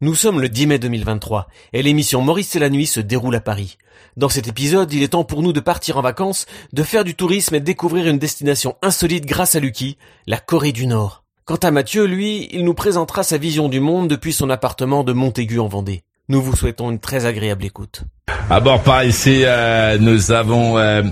[0.00, 3.40] Nous sommes le 10 mai 2023 et l'émission Maurice et la nuit se déroule à
[3.40, 3.78] Paris.
[4.16, 7.16] Dans cet épisode, il est temps pour nous de partir en vacances, de faire du
[7.16, 9.98] tourisme et de découvrir une destination insolite grâce à Lucky,
[10.28, 11.24] la Corée du Nord.
[11.46, 15.12] Quant à Mathieu, lui, il nous présentera sa vision du monde depuis son appartement de
[15.12, 16.04] Montaigu en Vendée.
[16.28, 18.02] Nous vous souhaitons une très agréable écoute.
[18.50, 21.02] À bord par ici, euh, nous avons euh,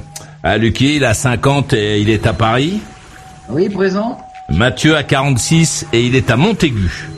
[0.59, 2.81] Lucky, il a 50 et il est à Paris.
[3.49, 4.17] Oui, présent.
[4.49, 7.09] Mathieu a 46 et il est à Montaigu.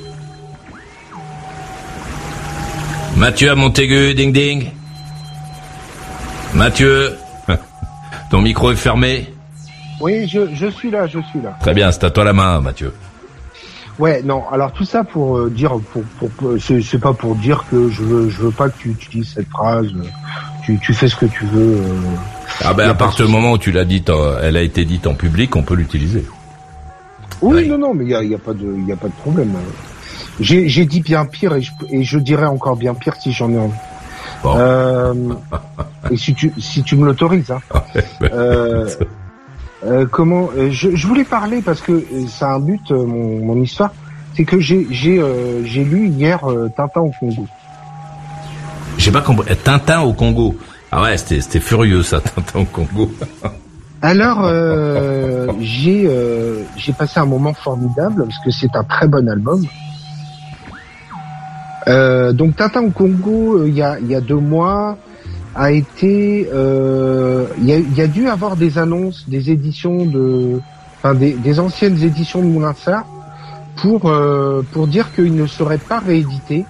[3.18, 4.70] Mathieu à Montaigu, ding ding.
[6.54, 7.16] Mathieu,
[8.30, 9.26] ton micro est fermé
[10.00, 11.56] Oui, je, je suis là, je suis là.
[11.60, 12.92] Très bien, c'est à toi la main, Mathieu.
[13.98, 14.44] Ouais, non.
[14.52, 16.30] Alors tout ça pour euh, dire, pour, pour,
[16.60, 19.88] c'est pas pour dire que je veux, je veux pas que tu utilises cette phrase.
[20.64, 21.76] Tu, tu fais ce que tu veux.
[21.76, 22.00] Euh,
[22.64, 25.14] ah ben à partir du moment où tu l'as dite, elle a été dite en
[25.14, 26.24] public, on peut l'utiliser.
[27.42, 29.12] Oui, non, non, mais il y a, y a, pas de, y a pas de
[29.12, 29.54] problème.
[30.40, 33.58] J'ai dit bien pire et je, et je dirais encore bien pire si j'en ai
[33.58, 33.74] envie.
[34.44, 35.14] Euh,
[36.10, 37.50] et si tu, si tu me l'autorises.
[37.50, 37.60] Hein.
[38.22, 38.88] euh,
[39.84, 43.62] euh, comment euh, je, je, voulais parler parce que ça a un but, mon, mon
[43.62, 43.92] histoire,
[44.36, 45.20] c'est que j'ai j'ai
[45.64, 46.40] j'ai lu hier
[46.76, 47.46] Tintin au Congo.
[48.96, 49.56] J'ai pas compris.
[49.56, 50.56] Tintin au Congo.
[50.90, 53.10] Ah ouais, c'était c'était furieux ça, Tintin au Congo.
[54.00, 59.28] Alors euh, j'ai euh, j'ai passé un moment formidable parce que c'est un très bon
[59.28, 59.64] album.
[61.88, 64.98] Euh, donc Tintin au Congo, euh, il y, a, y deux mois,
[65.54, 70.60] a été, euh, il y, a, dû avoir des annonces, des éditions de,
[70.98, 72.74] enfin des, anciennes éditions de Moulin
[73.76, 74.12] pour
[74.72, 76.64] pour dire qu'il ne serait pas réédité.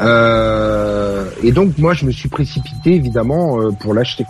[0.00, 4.24] et donc moi je me suis précipité évidemment pour l'acheter.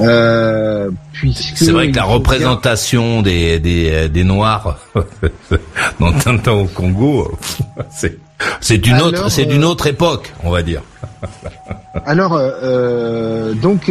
[0.00, 0.90] Euh,
[1.56, 4.78] c'est vrai que la représentation des, des, des Noirs
[6.00, 7.38] dans Tintin au Congo,
[7.90, 8.18] c'est
[8.60, 10.82] c'est une autre c'est d'une euh, autre époque, on va dire.
[12.06, 13.90] Alors euh, donc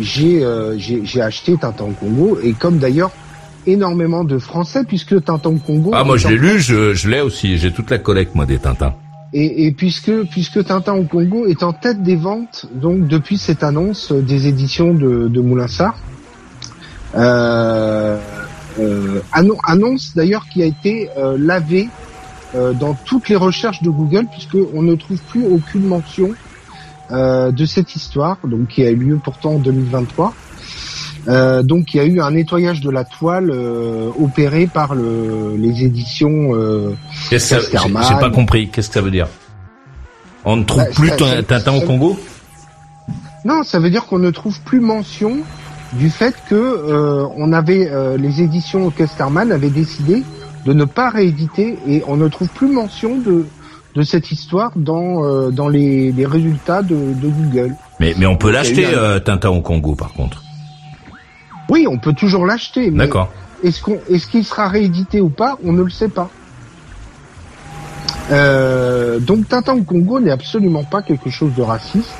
[0.00, 0.42] j'ai
[0.78, 3.10] j'ai acheté Tintin au Congo et comme d'ailleurs
[3.66, 5.90] énormément de Français puisque Tintin au Congo.
[5.92, 8.58] Ah moi je l'ai lu, je, je l'ai aussi, j'ai toute la collecte moi des
[8.58, 8.94] Tintins.
[9.38, 14.10] Et, puisque puisque Tintin au Congo est en tête des ventes, donc depuis cette annonce
[14.10, 15.40] des éditions de, de
[17.14, 18.18] euh,
[18.78, 21.88] euh, annonce d'ailleurs qui a été euh, lavée
[22.80, 26.30] dans toutes les recherches de Google, puisque on ne trouve plus aucune mention
[27.10, 30.32] de cette histoire, donc qui a eu lieu pourtant en 2023.
[31.28, 35.56] Euh, donc il y a eu un nettoyage de la toile euh, opéré par le,
[35.58, 36.54] les éditions.
[36.54, 36.94] Euh,
[37.30, 37.38] J'ai
[38.20, 38.68] pas compris.
[38.68, 39.26] Qu'est-ce que ça veut dire?
[40.44, 41.10] On ne trouve bah, plus
[41.48, 42.16] Tintin au Congo?
[43.44, 45.38] Non, ça veut dire qu'on ne trouve plus mention
[45.94, 50.22] du fait que euh, on avait les éditions Kesterman avaient décidé
[50.64, 53.46] de ne pas rééditer et on ne trouve plus mention de
[53.96, 57.74] de cette histoire dans dans les, les résultats de, de Google.
[57.98, 58.86] Mais mais on peut l'acheter
[59.24, 60.42] Tintin au Congo par contre.
[61.68, 62.90] Oui, on peut toujours l'acheter.
[62.90, 63.30] D'accord.
[63.62, 66.30] Est-ce qu'on, est-ce qu'il sera réédité ou pas On ne le sait pas.
[68.30, 72.10] Euh, donc Tintin au Congo n'est absolument pas quelque chose de raciste.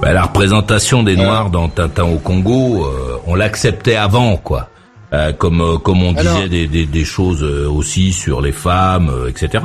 [0.00, 4.68] Bah, la représentation des Noirs dans Tintin au Congo, euh, on l'acceptait avant, quoi.
[5.12, 9.62] Euh, comme comme on disait des, des, des, choses aussi sur les femmes, etc.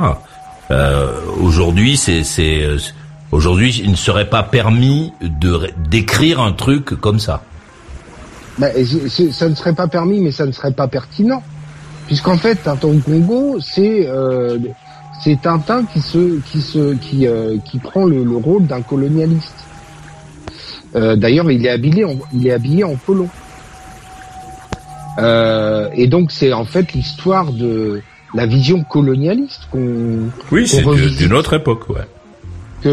[1.40, 2.66] aujourd'hui, c'est c'est
[3.32, 7.42] aujourd'hui, il ne serait pas permis de d'écrire un truc comme ça.
[8.58, 8.72] Ben,
[9.32, 11.42] ça ne serait pas permis, mais ça ne serait pas pertinent,
[12.06, 14.58] puisqu'en fait, Tintin au Congo, c'est euh,
[15.22, 19.54] c'est Tintin qui se qui se qui euh, qui prend le, le rôle d'un colonialiste.
[20.96, 23.28] Euh, D'ailleurs, il est habillé en, il est habillé en polo.
[25.94, 28.02] Et donc, c'est en fait l'histoire de
[28.34, 30.30] la vision colonialiste qu'on.
[30.52, 32.06] Oui, c'est d'une autre époque, ouais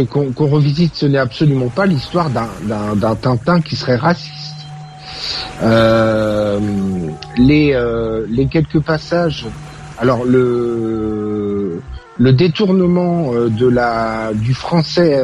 [0.09, 4.44] qu'on revisite, ce n'est absolument pas l'histoire d'un Tintin qui serait raciste.
[5.63, 6.59] Euh,
[7.37, 9.45] les, euh, les quelques passages,
[9.97, 11.81] alors le,
[12.19, 15.21] détournement euh, de la, du français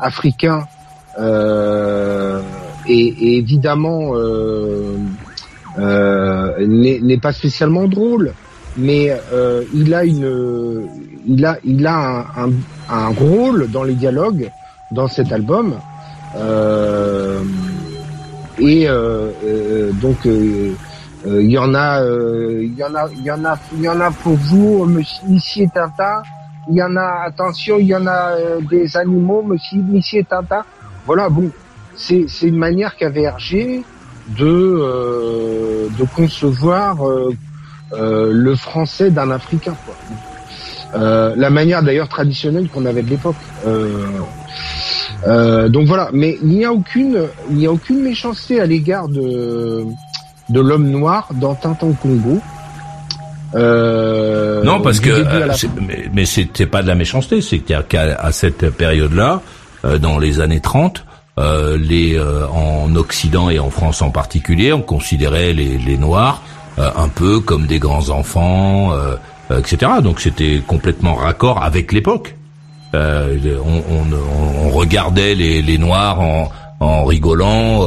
[0.00, 0.66] africain
[1.18, 2.34] est,
[2.88, 4.14] évidemment
[5.78, 8.32] n'est pas spécialement drôle,
[8.78, 10.88] mais euh, il a une,
[11.26, 12.26] il a, il a
[12.88, 14.50] un, rôle dans les dialogues
[14.92, 15.74] dans cet album.
[18.60, 20.74] Et euh, euh donc euh,
[21.26, 22.00] il y en a,
[22.60, 25.64] il y en a, il y en a, il y en a pour vous, Monsieur
[25.64, 26.22] et Tintin.
[26.70, 28.34] Il y en a, attention, il y en a
[28.70, 30.64] des animaux, Monsieur, Monsieur Tintin.
[31.06, 31.50] Voilà, bon,
[31.96, 33.82] c'est c'est une manière qu'avait Hergé
[34.38, 36.98] de de concevoir
[37.92, 39.74] le français d'un Africain.
[39.84, 39.94] Quoi.
[40.94, 43.36] Euh, la manière d'ailleurs traditionnelle qu'on avait de l'époque.
[43.66, 44.06] Euh,
[45.26, 49.84] donc voilà, mais il n'y a aucune, il n'y a aucune méchanceté à l'égard de
[50.48, 52.40] de l'homme noir dans Tintin Congo.
[53.54, 55.24] non, parce que
[55.80, 59.42] mais, mais c'était pas de la méchanceté, c'est qu'à cette période-là,
[60.00, 61.04] dans les années 30,
[61.78, 62.18] les
[62.52, 66.42] en Occident et en France en particulier, on considérait les, les Noirs
[66.78, 69.16] euh, un peu comme des grands enfants, euh,
[69.50, 69.90] euh, etc.
[70.00, 72.36] Donc c'était complètement raccord avec l'époque.
[72.94, 76.50] On, on, on, regardait les, les noirs en,
[76.80, 77.86] en rigolant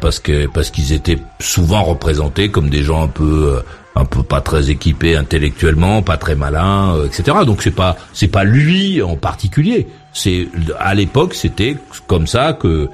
[0.00, 3.60] parce que parce qu'ils étaient souvent représentés comme des gens un peu
[3.94, 7.38] un peu pas très équipés intellectuellement, pas très malins, etc.
[7.44, 9.88] Donc c'est pas c'est pas lui en particulier.
[10.14, 10.48] C'est
[10.78, 11.76] à l'époque c'était
[12.06, 12.88] comme ça que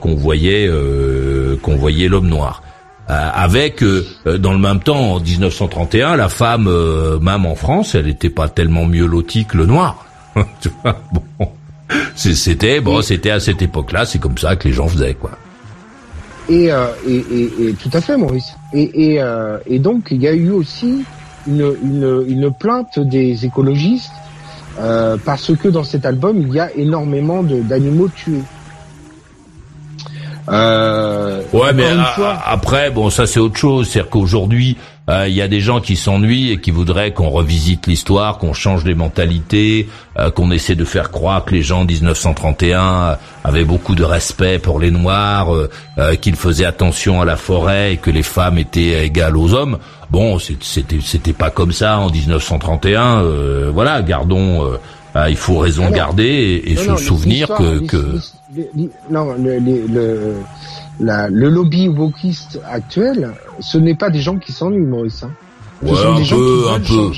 [0.00, 0.68] qu'on voyait
[1.62, 2.62] qu'on voyait l'homme noir.
[3.10, 6.70] Euh, avec euh, euh, dans le même temps en 1931 la femme
[7.20, 10.06] même en France elle n'était pas tellement mieux lotie que le noir
[10.60, 11.48] tu vois bon.
[12.14, 15.32] C'était bon c'était à cette époque-là c'est comme ça que les gens faisaient quoi.
[16.48, 16.70] Et,
[17.06, 17.14] et,
[17.60, 18.52] et, tout à fait Maurice.
[18.74, 19.20] Et,
[19.66, 21.04] et, donc il y a eu aussi
[21.46, 24.12] une, une, une plainte des écologistes
[25.24, 28.42] parce que dans cet album il y a énormément d'animaux tués.
[30.48, 31.86] Euh, ouais, mais
[32.44, 33.88] après, bon, ça c'est autre chose.
[33.88, 34.76] C'est-à-dire qu'aujourd'hui,
[35.08, 38.52] euh, il y a des gens qui s'ennuient et qui voudraient qu'on revisite l'histoire, qu'on
[38.52, 39.88] change les mentalités,
[40.18, 44.58] euh, qu'on essaie de faire croire que les gens en 1931 avaient beaucoup de respect
[44.60, 45.48] pour les Noirs,
[46.20, 49.78] qu'ils faisaient attention à la forêt et que les femmes étaient égales aux hommes.
[50.10, 53.70] Bon, c'était c'était pas comme ça en 1931.
[53.72, 54.78] voilà, gardons.
[55.28, 58.20] il faut raison garder et, se souvenir que, que
[59.10, 60.36] non, le, le,
[61.02, 65.22] la, le lobby wokiste actuel, ce n'est pas des gens qui s'ennuient, Maurice.
[65.22, 65.30] Hein.
[65.82, 67.12] Ouais, un peu, un peu,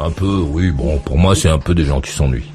[0.00, 0.44] un peu.
[0.50, 2.50] Oui, bon, pour moi, c'est un peu des gens qui s'ennuient.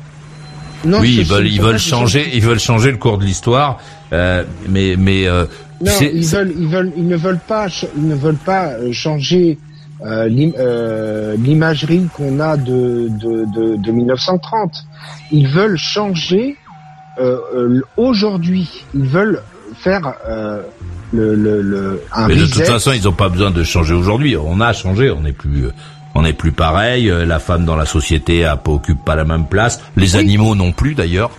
[0.86, 3.80] oui, ils veulent, ils veulent changer, ils veuvent changer le cours de l'histoire,
[4.12, 5.28] euh, mais, mais.
[5.28, 5.46] Euh,
[5.82, 9.58] non, ils veulent, ils veulent, ils ne veulent pas, ils ne veulent pas euh, changer
[10.04, 14.86] euh, euh, l'imagerie qu'on a de, de, de, de 1930.
[15.32, 16.58] Ils veulent changer
[17.20, 19.42] euh, aujourd'hui, ils veulent
[19.76, 20.62] faire euh,
[21.12, 24.36] le, le, le un Mais de toute façon, ils n'ont pas besoin de changer aujourd'hui.
[24.38, 25.68] On a changé, on n'est plus
[26.14, 27.12] on n'est plus pareil.
[27.26, 29.82] La femme dans la société a, occupe pas la même place.
[29.96, 31.32] Les animaux non plus d'ailleurs.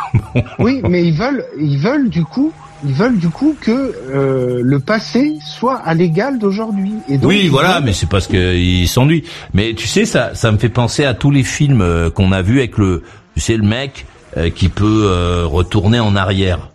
[0.58, 2.52] oui, mais ils veulent, ils veulent du coup,
[2.84, 6.94] ils veulent du coup que euh, le passé soit à l'égal d'aujourd'hui.
[7.22, 9.24] oui, voilà, mais c'est parce qu'ils s'ennuient.
[9.54, 12.58] Mais tu sais, ça, ça me fait penser à tous les films qu'on a vus
[12.58, 13.02] avec le,
[13.34, 16.68] tu sais, le mec euh, qui peut euh, retourner en arrière.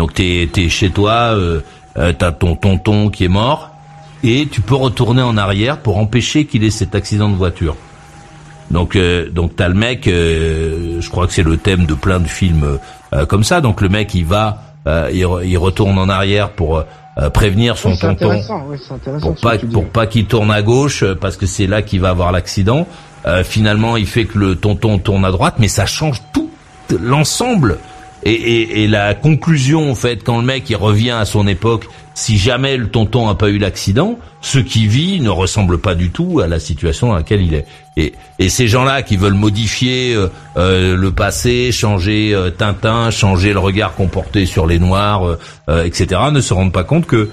[0.00, 1.60] Donc t'es es chez toi, euh,
[1.98, 3.70] euh, t'as ton tonton qui est mort,
[4.24, 7.76] et tu peux retourner en arrière pour empêcher qu'il ait cet accident de voiture.
[8.70, 8.96] Donc
[9.32, 12.78] donc t'as le mec, je crois que c'est le thème de plein de films
[13.28, 13.60] comme ça.
[13.60, 14.62] Donc le mec il va,
[15.12, 16.84] il, il, retourne en arrière pour
[17.34, 18.40] prévenir son tonton,
[19.20, 22.30] pour pas pour pas qu'il tourne à gauche parce que c'est là qu'il va avoir
[22.30, 22.86] l'accident.
[23.26, 26.50] Euh, finalement, il fait que le tonton tourne à droite, mais ça change tout
[27.00, 27.78] l'ensemble.
[28.22, 32.88] Et, la conclusion, en fait, quand le mec revient à son époque, si jamais le
[32.88, 36.60] tonton n'a pas eu l'accident, ce qui vit ne ressemble pas du tout à la
[36.60, 37.66] situation dans laquelle il est.
[37.96, 43.52] Et, et ces gens-là qui veulent modifier euh, euh le passé, changer euh, Tintin, changer
[43.52, 47.30] le regard qu'on portait sur les Noirs, etc., ne se rendent pas compte que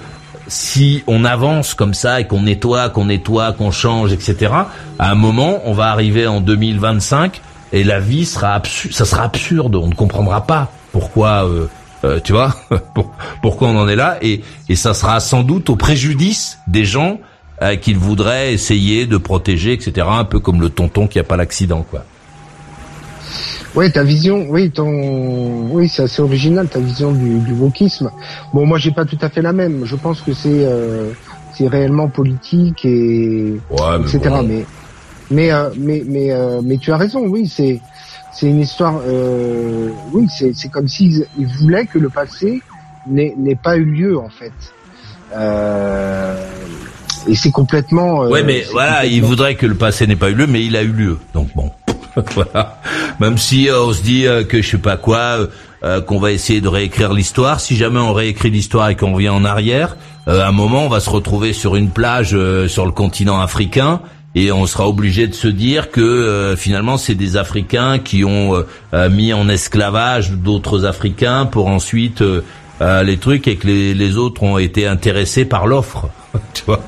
[0.47, 4.53] si on avance comme ça et qu'on nettoie, qu'on nettoie, qu'on change, etc.,
[4.99, 7.41] à un moment, on va arriver en 2025
[7.73, 9.75] et la vie sera absurde, ça sera absurde.
[9.75, 11.67] On ne comprendra pas pourquoi, euh,
[12.05, 12.55] euh, tu vois,
[13.43, 17.19] pourquoi on en est là et, et ça sera sans doute au préjudice des gens
[17.61, 20.07] euh, qu'ils voudraient essayer de protéger, etc.
[20.09, 22.03] Un peu comme le tonton qui a pas l'accident, quoi.
[23.75, 28.09] Oui, ta vision, oui, ton, oui, c'est assez original ta vision du, du wokisme.
[28.55, 29.85] Bon, moi, j'ai pas tout à fait la même.
[29.85, 31.11] Je pense que c'est, euh,
[31.53, 33.53] c'est réellement politique et
[33.99, 34.19] etc.
[34.43, 34.65] Mais,
[35.29, 37.27] mais, euh, mais, mais, euh, mais, tu as raison.
[37.27, 37.81] Oui, c'est,
[38.37, 39.01] c'est une histoire.
[39.07, 42.61] Euh, oui, c'est, c'est comme s'ils ils voulaient que le passé
[43.07, 44.53] n'ait, n'ait pas eu lieu en fait.
[47.27, 48.21] et c'est complètement.
[48.21, 50.83] ouais, mais voilà, il voudrait que le passé n'ait pas eu lieu, mais il a
[50.83, 51.17] eu lieu.
[51.33, 51.71] Donc bon,
[52.35, 52.79] voilà.
[53.19, 55.39] Même si on se dit que je sais pas quoi,
[56.05, 57.59] qu'on va essayer de réécrire l'histoire.
[57.59, 60.99] Si jamais on réécrit l'histoire et qu'on revient en arrière, à un moment, on va
[60.99, 64.01] se retrouver sur une plage sur le continent africain
[64.37, 68.55] et on sera obligé de se dire que euh, finalement c'est des Africains qui ont
[68.55, 72.23] euh, euh, mis en esclavage d'autres Africains pour ensuite
[72.79, 76.09] les trucs et que les, autres ont été intéressés par l'offre,
[76.53, 76.81] tu vois?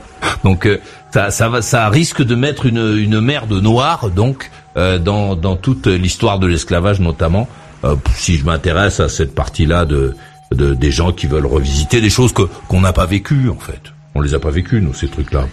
[0.44, 0.70] Donc
[1.12, 5.88] ça, ça, va, ça risque de mettre une, une merde noire donc dans, dans toute
[5.88, 7.48] l'histoire de l'esclavage notamment.
[8.14, 10.16] si je m'intéresse à cette partie-là de,
[10.52, 13.82] de, des gens qui veulent revisiter des choses que qu'on n'a pas vécues en fait.
[14.14, 15.48] On les a pas vécues nous ces trucs-là.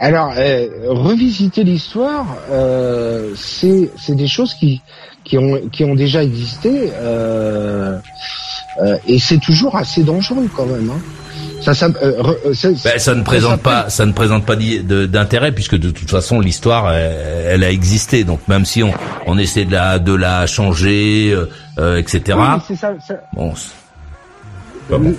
[0.00, 4.80] Alors, euh, revisiter l'histoire, euh, c'est des choses qui
[5.24, 7.98] qui ont qui ont déjà existé euh,
[8.80, 10.90] euh et c'est toujours assez dangereux quand même.
[10.90, 11.00] Hein.
[11.60, 12.22] Ça, ça, euh,
[12.84, 16.92] ben, ça ne présente pas, ça ne présente pas d'intérêt puisque de toute façon l'histoire,
[16.92, 18.22] elle, a existé.
[18.22, 18.92] Donc même si on,
[19.26, 21.36] on essaie de la, de la changer,
[21.96, 22.38] etc.
[22.38, 23.14] Oui, ça, ça...
[23.34, 23.52] Bon,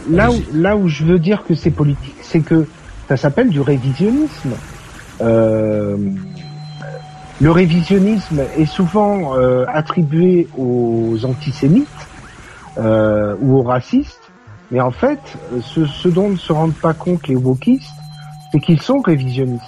[0.09, 2.65] là où, là où je veux dire que c'est politique, c'est que
[3.09, 4.53] ça s'appelle du révisionnisme.
[5.19, 5.97] Euh,
[7.41, 11.87] le révisionnisme est souvent euh, attribué aux antisémites
[12.77, 14.31] euh, ou aux racistes,
[14.69, 15.19] mais en fait,
[15.59, 17.89] ce, ce, dont ne se rendent pas compte les wokistes,
[18.51, 19.63] c'est qu'ils sont révisionnistes.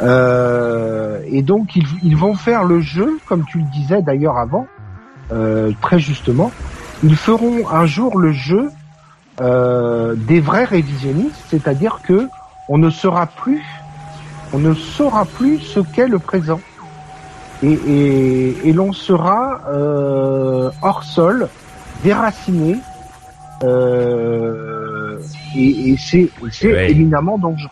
[0.00, 4.68] et donc, ils, ils, vont faire le jeu, comme tu le disais d'ailleurs avant,
[5.80, 6.52] très justement,
[7.02, 8.70] ils feront un jour le jeu
[9.40, 12.28] euh, des vrais révisionnistes, c'est-à-dire que
[12.68, 13.62] on ne sera plus,
[14.52, 16.60] on ne saura plus ce qu'est le présent,
[17.62, 21.48] et, et, et l'on sera euh, hors sol,
[22.02, 22.76] déraciné,
[23.62, 25.18] euh,
[25.54, 26.30] et, et c'est
[26.90, 27.70] éminemment dangereux.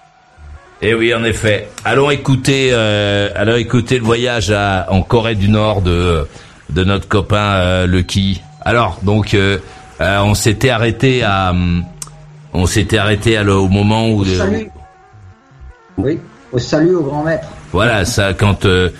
[0.82, 1.68] Eh oui, en effet.
[1.84, 6.26] Allons écouter, euh, allons écouter le voyage à, en Corée du Nord de
[6.70, 8.42] de notre copain euh, Lucky.
[8.60, 9.34] Alors, donc.
[9.34, 9.58] Euh,
[10.00, 11.54] euh, on s'était arrêté à,
[12.52, 14.22] on s'était arrêté à, au moment où.
[14.22, 14.70] Au salut.
[15.96, 16.18] Oui,
[16.52, 17.46] au salut au grand maître.
[17.72, 18.90] Voilà, ça, quand euh,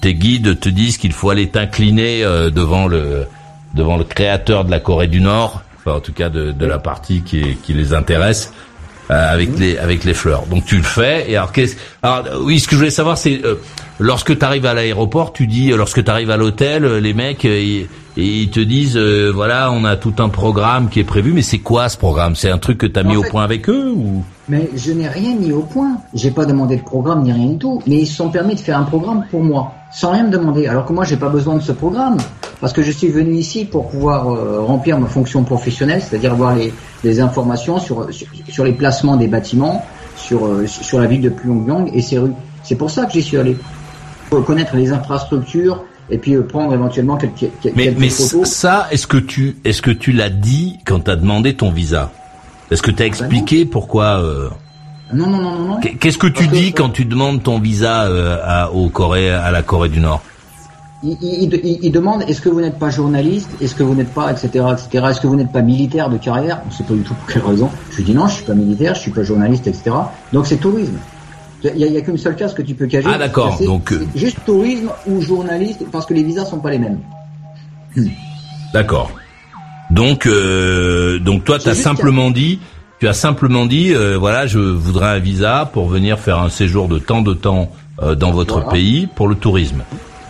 [0.00, 3.26] tes guides te disent qu'il faut aller t'incliner euh, devant le,
[3.74, 6.78] devant le créateur de la Corée du Nord, enfin en tout cas de, de la
[6.78, 8.52] partie qui, qui les intéresse.
[9.08, 10.46] avec les avec les fleurs.
[10.46, 11.30] Donc tu le fais.
[11.30, 13.40] Et alors qu'est-ce Alors oui, ce que je voulais savoir, c'est
[14.00, 17.86] lorsque tu arrives à l'aéroport, tu dis lorsque tu arrives à l'hôtel, les mecs, ils,
[18.16, 21.42] et ils te disent euh, voilà on a tout un programme qui est prévu mais
[21.42, 22.34] c'est quoi ce programme?
[22.34, 24.24] C'est un truc que tu as mis au point avec eux ou?
[24.48, 25.98] Mais je n'ai rien mis au point.
[26.14, 27.82] J'ai pas demandé de programme ni rien du tout.
[27.86, 30.66] Mais ils se sont permis de faire un programme pour moi sans rien me demander.
[30.66, 32.16] Alors que moi j'ai pas besoin de ce programme.
[32.60, 36.54] Parce que je suis venu ici pour pouvoir euh, remplir ma fonction professionnelle c'est-à-dire avoir
[36.54, 36.72] les,
[37.04, 38.08] les informations sur,
[38.48, 39.84] sur, les placements des bâtiments
[40.16, 42.32] sur euh, sur la ville de Pyongyang et ses rues.
[42.62, 43.56] C'est pour ça que j'y suis allé.
[44.30, 49.06] Pour connaître les infrastructures et puis euh, prendre éventuellement quelques, quelques mais, mais ça, est-ce
[49.06, 52.12] que tu, est-ce que tu l'as dit quand tu as demandé ton visa?
[52.70, 54.48] Est-ce que tu as expliqué pourquoi euh...
[55.12, 55.80] Non, non, non, non.
[55.80, 59.62] Qu'est-ce que tu dis quand tu demandes ton visa euh, à, au Corée, à la
[59.62, 60.20] Corée du Nord?
[61.04, 64.32] Il, il, il, demande est-ce que vous n'êtes pas journaliste, est-ce que vous n'êtes pas,
[64.32, 66.62] etc., etc., est-ce que vous n'êtes pas militaire de carrière?
[66.64, 67.70] On ne sait pas du tout pour quelle raison.
[67.90, 69.94] Je lui dis non, je suis pas militaire, je suis pas journaliste, etc.
[70.32, 70.96] Donc c'est tourisme.
[71.64, 73.08] Il n'y a, a qu'une seule case que tu peux cacher.
[73.12, 73.58] Ah d'accord.
[73.64, 77.00] Donc euh, juste tourisme ou journaliste parce que les visas sont pas les mêmes.
[77.96, 78.08] Hmm.
[78.72, 79.10] D'accord.
[79.90, 82.58] Donc euh, donc toi tu as simplement dit
[82.98, 86.88] tu as simplement dit euh, voilà je voudrais un visa pour venir faire un séjour
[86.88, 87.70] de temps de temps
[88.02, 89.82] euh, dans votre pays pour le tourisme.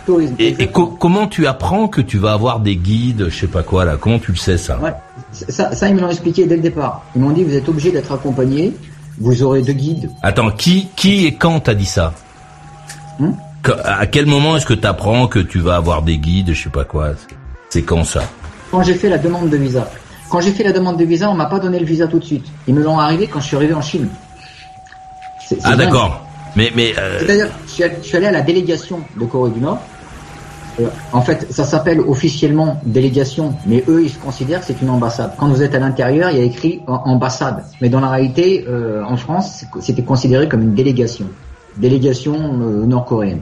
[0.05, 3.63] tourisme et, et comment tu apprends que tu vas avoir des guides, je sais pas
[3.63, 4.79] quoi là, comment tu le sais ça?
[4.79, 4.93] Ouais.
[5.31, 7.03] Ça, ça ils me l'ont expliqué dès le départ.
[7.15, 8.73] Ils m'ont dit vous êtes obligé d'être accompagné
[9.19, 10.11] vous aurez deux guides.
[10.21, 12.13] Attends, qui, qui et quand t'as dit ça
[13.19, 13.31] hmm
[13.83, 16.85] À quel moment est-ce que t'apprends que tu vas avoir des guides, je sais pas
[16.85, 17.11] quoi
[17.69, 18.23] C'est quand ça
[18.71, 19.89] Quand j'ai fait la demande de visa.
[20.29, 22.23] Quand j'ai fait la demande de visa, on m'a pas donné le visa tout de
[22.23, 22.45] suite.
[22.67, 24.09] Ils me l'ont arrivé quand je suis arrivé en Chine.
[25.63, 26.25] ah d'accord.
[26.55, 26.93] Mais mais.
[26.97, 27.19] Euh...
[27.19, 29.79] C'est-à-dire, je suis allé à la délégation de Corée du Nord
[30.79, 34.89] euh, en fait, ça s'appelle officiellement délégation, mais eux, ils se considèrent que c'est une
[34.89, 35.31] ambassade.
[35.37, 39.03] Quand vous êtes à l'intérieur, il y a écrit ambassade, mais dans la réalité, euh,
[39.03, 41.25] en France, c'était considéré comme une délégation,
[41.77, 43.41] délégation euh, nord-coréenne.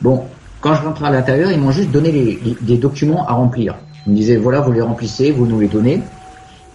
[0.00, 0.22] Bon,
[0.60, 3.74] quand je rentre à l'intérieur, ils m'ont juste donné des documents à remplir.
[4.06, 6.00] Ils me disaient voilà, vous les remplissez, vous nous les donnez.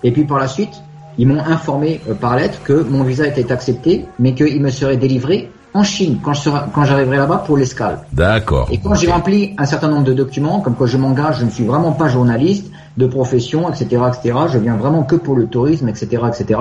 [0.03, 0.81] Et puis par la suite,
[1.17, 5.49] ils m'ont informé par lettre que mon visa était accepté, mais qu'il me serait délivré
[5.77, 7.99] en Chine quand je quand j'arriverai là-bas pour l'escale.
[8.13, 8.67] D'accord.
[8.71, 11.49] Et quand j'ai rempli un certain nombre de documents, comme quoi je m'engage, je ne
[11.49, 12.67] suis vraiment pas journaliste
[12.97, 14.37] de profession, etc., etc.
[14.51, 16.59] Je viens vraiment que pour le tourisme, etc., etc.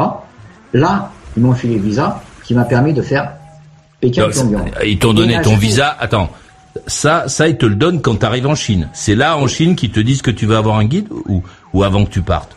[0.73, 2.21] Là, ils m'ont filé le visa.
[2.45, 3.33] qui m'a permis de faire
[4.01, 4.71] Pékin Pyongyang.
[4.85, 5.97] Ils t'ont donné ton visa.
[5.99, 6.31] Attends,
[6.87, 8.89] ça, ça, ils te le donnent quand tu arrives en Chine.
[8.93, 11.43] C'est là en Chine qu'ils te disent que tu vas avoir un guide ou,
[11.73, 12.57] ou avant que tu partes?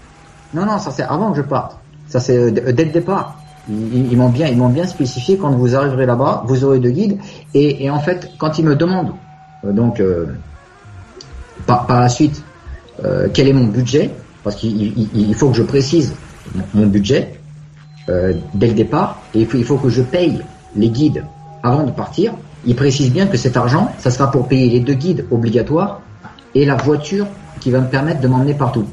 [0.54, 1.78] Non, non, ça c'est avant que je parte.
[2.08, 3.39] Ça c'est euh, dès le départ.
[3.70, 7.18] Ils, m'ont bien, ils m'ont bien spécifié quand vous arriverez là-bas, vous aurez deux guides.
[7.54, 9.14] Et, en fait, quand ils me demandent
[9.64, 10.26] euh, donc euh,
[11.66, 12.44] par, la suite
[13.34, 14.12] quel est mon budget,
[14.44, 16.14] parce qu'il faut que je précise
[16.74, 17.40] mon budget
[18.08, 20.42] dès le départ, et il faut, il faut que je paye
[20.76, 21.24] les guides
[21.64, 22.34] avant de partir
[22.66, 26.02] il précise bien que cet argent, ça sera pour payer les deux guides obligatoires
[26.56, 27.28] et la voiture
[27.60, 28.86] qui va me permettre de m'emmener partout.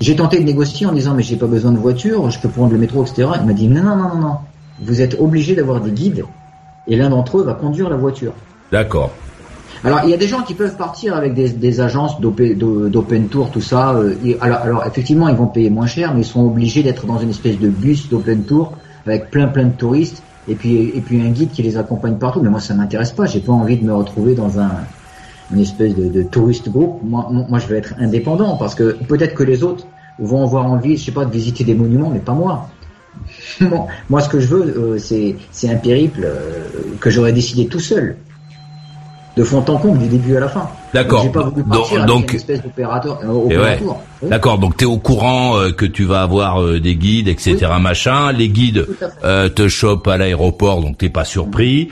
[0.00, 2.72] J'ai tenté de négocier en disant mais j'ai pas besoin de voiture, je peux prendre
[2.72, 3.28] le métro, etc.
[3.40, 4.36] Il m'a dit non, non, non, non, non.
[4.82, 6.24] Vous êtes obligé d'avoir des guides
[6.86, 8.32] et l'un d'entre eux va conduire la voiture.
[8.70, 9.10] D'accord.
[9.84, 13.60] Alors il y a des gens qui peuvent partir avec des, agences d'open tour, tout
[13.60, 13.94] ça.
[13.94, 17.18] Euh, alors, alors, effectivement ils vont payer moins cher, mais ils sont obligés d'être dans
[17.18, 18.72] une espèce de bus d'open tour
[19.06, 22.40] avec plein plein de touristes et puis et puis un guide qui les accompagne partout.
[22.42, 23.26] Mais moi, ça m'intéresse pas.
[23.26, 24.70] J'ai pas envie de me retrouver dans un
[25.52, 27.00] une espèce de, de touriste groupe.
[27.02, 29.86] Moi, moi, je veux être indépendant parce que peut-être que les autres
[30.18, 32.68] vont avoir envie, je sais pas, de visiter des monuments, mais pas moi.
[34.10, 36.64] moi, ce que je veux, euh, c'est c'est un périple euh,
[37.00, 38.16] que j'aurais décidé tout seul
[39.36, 40.68] de fond en comble du début à la fin.
[40.94, 41.26] D'accord.
[42.06, 43.20] Donc, une espèce d'opérateur.
[43.22, 43.76] Euh,
[44.22, 44.58] D'accord.
[44.58, 47.66] Donc, tu es au courant euh, que tu vas avoir euh, des guides, etc.
[47.78, 48.32] Machin.
[48.32, 48.86] Les guides
[49.22, 51.90] te chopent à l'aéroport, donc t'es pas surpris.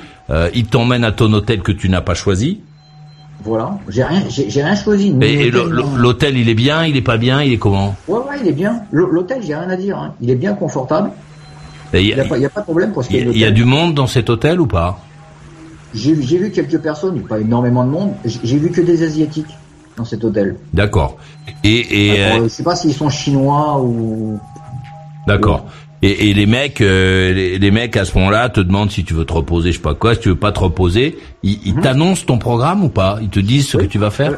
[0.55, 2.61] ils t'emmènent à ton hôtel que tu n'as pas choisi.
[3.45, 3.79] Voilà.
[3.89, 5.15] J'ai rien, j'ai rien choisi.
[5.21, 8.49] Et l'hôtel, il est bien, il est pas bien, il est comment Ouais, ouais, il
[8.49, 8.83] est bien.
[8.91, 9.99] L'hôtel, j'ai rien à dire.
[9.99, 10.15] Hein.
[10.21, 11.11] Il est bien confortable.
[11.93, 14.09] Il n'y a, a, pas de problème pour ce Il y a du monde dans
[14.09, 14.99] cet hôtel ou pas
[15.95, 18.13] j'ai vu quelques personnes, pas énormément de monde.
[18.25, 19.57] J'ai vu que des asiatiques
[19.97, 20.57] dans cet hôtel.
[20.73, 21.17] D'accord.
[21.63, 24.39] Et, et euh, je sais pas s'ils sont chinois ou.
[25.27, 25.67] D'accord.
[26.03, 29.25] Et, et, les mecs, euh, les, mecs à ce moment-là te demandent si tu veux
[29.25, 30.15] te reposer, je sais pas quoi.
[30.15, 31.81] Si tu veux pas te reposer, ils, ils mhm.
[31.81, 33.19] t'annoncent ton programme ou pas?
[33.23, 34.33] Ils te disent ce que tu vas faire?
[34.33, 34.37] Euh,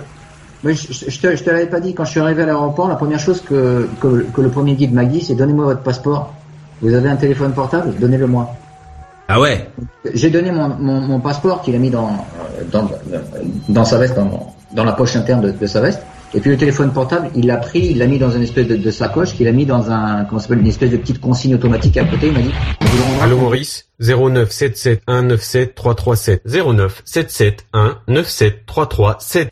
[0.63, 2.89] mais je, je, te, je te l'avais pas dit quand je suis arrivé à l'aéroport.
[2.89, 6.33] La première chose que, que, que le premier guide m'a dit, c'est donnez-moi votre passeport.
[6.83, 8.55] Vous avez un téléphone portable, donnez-le moi.
[9.29, 9.69] Ah ouais?
[10.15, 12.25] J'ai donné mon, mon, mon passeport qu'il a mis dans,
[12.71, 12.89] dans,
[13.69, 16.03] dans sa veste, dans, dans la poche interne de, de, sa veste.
[16.35, 18.77] Et puis le téléphone portable, il l'a pris, il l'a mis dans une espèce de,
[18.77, 21.97] de sacoche, qu'il a mis dans un, comment s'appelle, une espèce de petite consigne automatique
[21.97, 22.29] à côté.
[22.29, 22.53] Il m'a dit.
[23.23, 26.43] Allô Maurice, 09 77 197 337.
[26.45, 29.51] 09 77 197 337.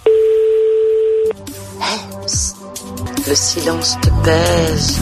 [3.26, 5.00] le silence te pèse.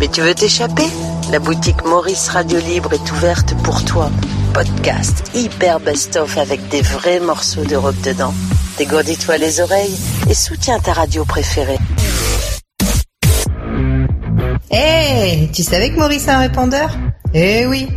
[0.00, 0.86] Mais tu veux t'échapper?
[1.30, 4.10] La boutique Maurice Radio Libre est ouverte pour toi.
[4.52, 8.34] Podcast hyper best-of avec des vrais morceaux de rock dedans.
[8.78, 9.96] Dégourdis-toi les oreilles
[10.28, 11.78] et soutiens ta radio préférée.
[14.70, 16.96] Hé, tu savais que Maurice a un répondeur?
[17.32, 17.88] Eh oui.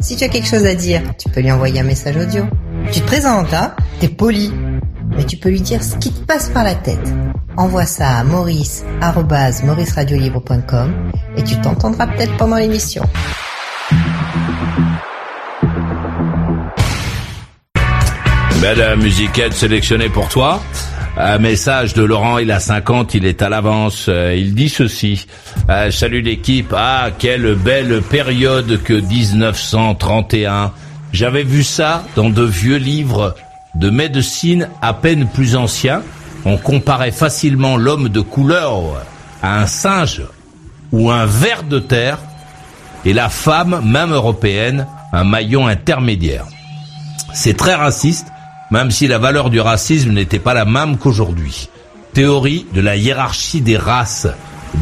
[0.00, 2.44] Si tu as quelque chose à dire, tu peux lui envoyer un message audio.
[2.92, 3.74] Tu te présentes, hein?
[4.00, 4.52] T'es poli.
[5.16, 7.12] Mais tu peux lui dire ce qui te passe par la tête.
[7.56, 8.84] Envoie ça à maurice
[9.64, 13.04] mauriceradiolibre.com et tu t'entendras peut-être pendant l'émission.
[18.60, 20.60] Belle musiquette sélectionnée pour toi.
[21.16, 24.06] Un message de Laurent, il a 50, il est à l'avance.
[24.08, 25.26] Euh, il dit ceci.
[25.68, 26.72] Euh, salut l'équipe.
[26.74, 30.72] Ah, quelle belle période que 1931.
[31.12, 33.34] J'avais vu ça dans de vieux livres
[33.74, 36.02] de médecine à peine plus anciens
[36.44, 39.04] on comparait facilement l'homme de couleur
[39.42, 40.22] à un singe
[40.90, 42.18] ou un ver de terre
[43.04, 46.46] et la femme, même européenne, un maillon intermédiaire.
[47.32, 48.26] C'est très raciste,
[48.70, 51.68] même si la valeur du racisme n'était pas la même qu'aujourd'hui.
[52.12, 54.28] Théorie de la hiérarchie des races.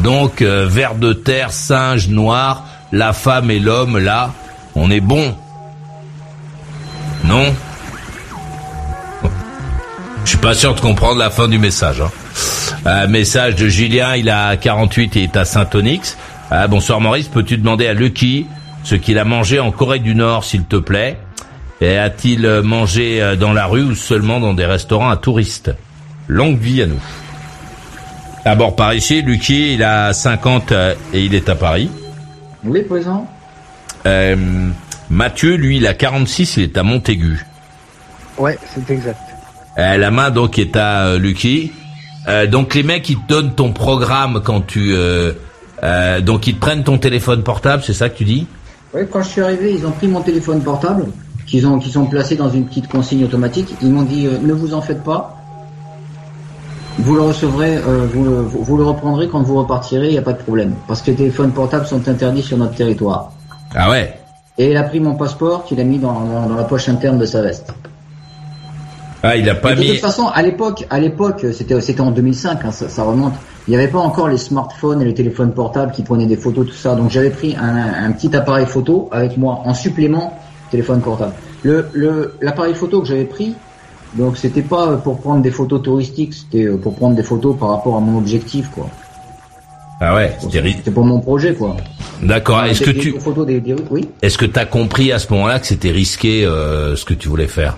[0.03, 4.33] Donc, euh, ver de terre, singe, noir, la femme et l'homme, là,
[4.75, 5.35] on est bon.
[7.23, 7.53] Non?
[10.31, 12.01] Suis pas sûr de comprendre la fin du message.
[12.85, 13.07] Hein.
[13.07, 16.17] Message de Julien, il a 48 et il est à Saint-Onyx.
[16.49, 18.45] Ah, bonsoir Maurice, peux-tu demander à Lucky
[18.85, 21.17] ce qu'il a mangé en Corée du Nord, s'il te plaît?
[21.81, 25.75] Et a-t-il mangé euh, dans la rue ou seulement dans des restaurants à touristes?
[26.29, 27.01] Longue vie à nous.
[28.45, 31.91] D'abord par ici, Lucky, il a 50 euh, et il est à Paris.
[32.63, 33.29] Oui, présent.
[34.05, 34.69] Euh,
[35.09, 37.45] Mathieu, lui, il a 46, il est à Montaigu.
[38.37, 39.30] Ouais, c'est exact.
[39.77, 41.71] Euh, la main donc est à euh, Lucky.
[42.27, 44.93] Euh, donc les mecs ils te donnent ton programme quand tu
[46.21, 48.45] donc ils te prennent ton téléphone portable, c'est ça que tu dis?
[48.93, 51.05] Oui, quand je suis arrivé, ils ont pris mon téléphone portable
[51.47, 53.73] qu'ils ont qu'ils sont placés dans une petite consigne automatique.
[53.81, 55.37] Ils m'ont dit ne vous en faites pas.
[56.99, 57.79] Vous le recevrez,
[58.13, 60.75] vous, le, vous, le reprendrez quand vous repartirez, il n'y a pas de problème.
[60.87, 63.31] Parce que les téléphones portables sont interdits sur notre territoire.
[63.73, 64.13] Ah ouais?
[64.57, 67.25] Et il a pris mon passeport, il l'a mis dans, dans, la poche interne de
[67.25, 67.73] sa veste.
[69.23, 69.87] Ah, il a pas mis.
[69.87, 73.33] De toute façon, à l'époque, à l'époque, c'était c'était en 2005, hein, ça, ça, remonte.
[73.67, 76.65] Il n'y avait pas encore les smartphones et les téléphones portables qui prenaient des photos,
[76.67, 76.95] tout ça.
[76.95, 80.39] Donc j'avais pris un, un, petit appareil photo avec moi en supplément
[80.71, 81.33] téléphone portable.
[81.63, 83.53] Le l'appareil photo que j'avais pris,
[84.15, 87.97] donc c'était pas pour prendre des photos touristiques, c'était pour prendre des photos par rapport
[87.97, 88.89] à mon objectif, quoi.
[90.03, 91.77] Ah ouais, c'était pour mon projet, quoi.
[92.23, 92.63] D'accord.
[92.65, 93.13] Est-ce que tu
[93.91, 97.13] oui Est-ce que tu as compris à ce moment-là que c'était risqué euh, ce que
[97.13, 97.77] tu voulais faire?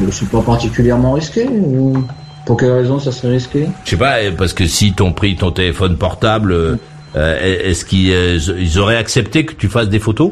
[0.00, 1.46] Je suis pas particulièrement risqué.
[1.46, 2.04] Ou...
[2.44, 3.66] Pour quelle raison ça serait risqué?
[3.84, 6.76] Je sais pas, parce que si t'ont pris ton téléphone portable, euh,
[7.14, 10.30] est-ce qu'ils euh, auraient accepté que tu fasses des photos?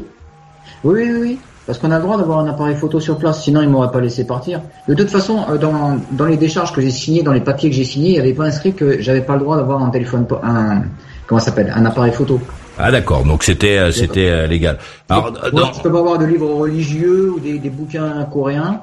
[0.85, 1.39] Oui, oui, oui.
[1.67, 4.01] Parce qu'on a le droit d'avoir un appareil photo sur place, sinon ils m'auraient pas
[4.01, 4.61] laissé partir.
[4.87, 7.77] De toute façon, euh, dans, dans les décharges que j'ai signées, dans les papiers que
[7.77, 10.27] j'ai signés, il n'y avait pas inscrit que j'avais pas le droit d'avoir un téléphone,
[10.43, 10.83] un
[11.27, 12.39] comment s'appelle, un appareil photo.
[12.79, 14.79] Ah d'accord, donc c'était euh, c'était euh, légal.
[15.09, 15.71] Alors, dans...
[15.71, 18.81] peux pas avoir de livres religieux ou des, des, bouquins coréens,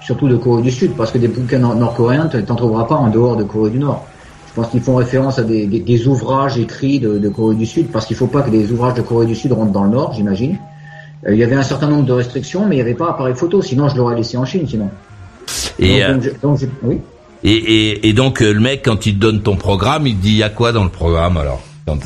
[0.00, 3.08] surtout de Corée du Sud, parce que des bouquins nord-coréens, tu n'en trouveras pas en
[3.08, 4.06] dehors de Corée du Nord.
[4.48, 7.66] Je pense qu'ils font référence à des, des, des ouvrages écrits de, de, Corée du
[7.66, 9.90] Sud, parce qu'il faut pas que des ouvrages de Corée du Sud rentrent dans le
[9.90, 10.58] Nord, j'imagine.
[11.26, 13.34] Euh, il y avait un certain nombre de restrictions, mais il n'y avait pas appareil
[13.34, 14.90] photo, sinon je l'aurais laissé en Chine, sinon.
[15.78, 16.02] Et,
[16.42, 17.00] donc, euh, oui.
[17.44, 20.22] et, et, et, donc euh, le mec, quand il te donne ton programme, il te
[20.22, 22.00] dit il y a quoi dans le programme alors quand,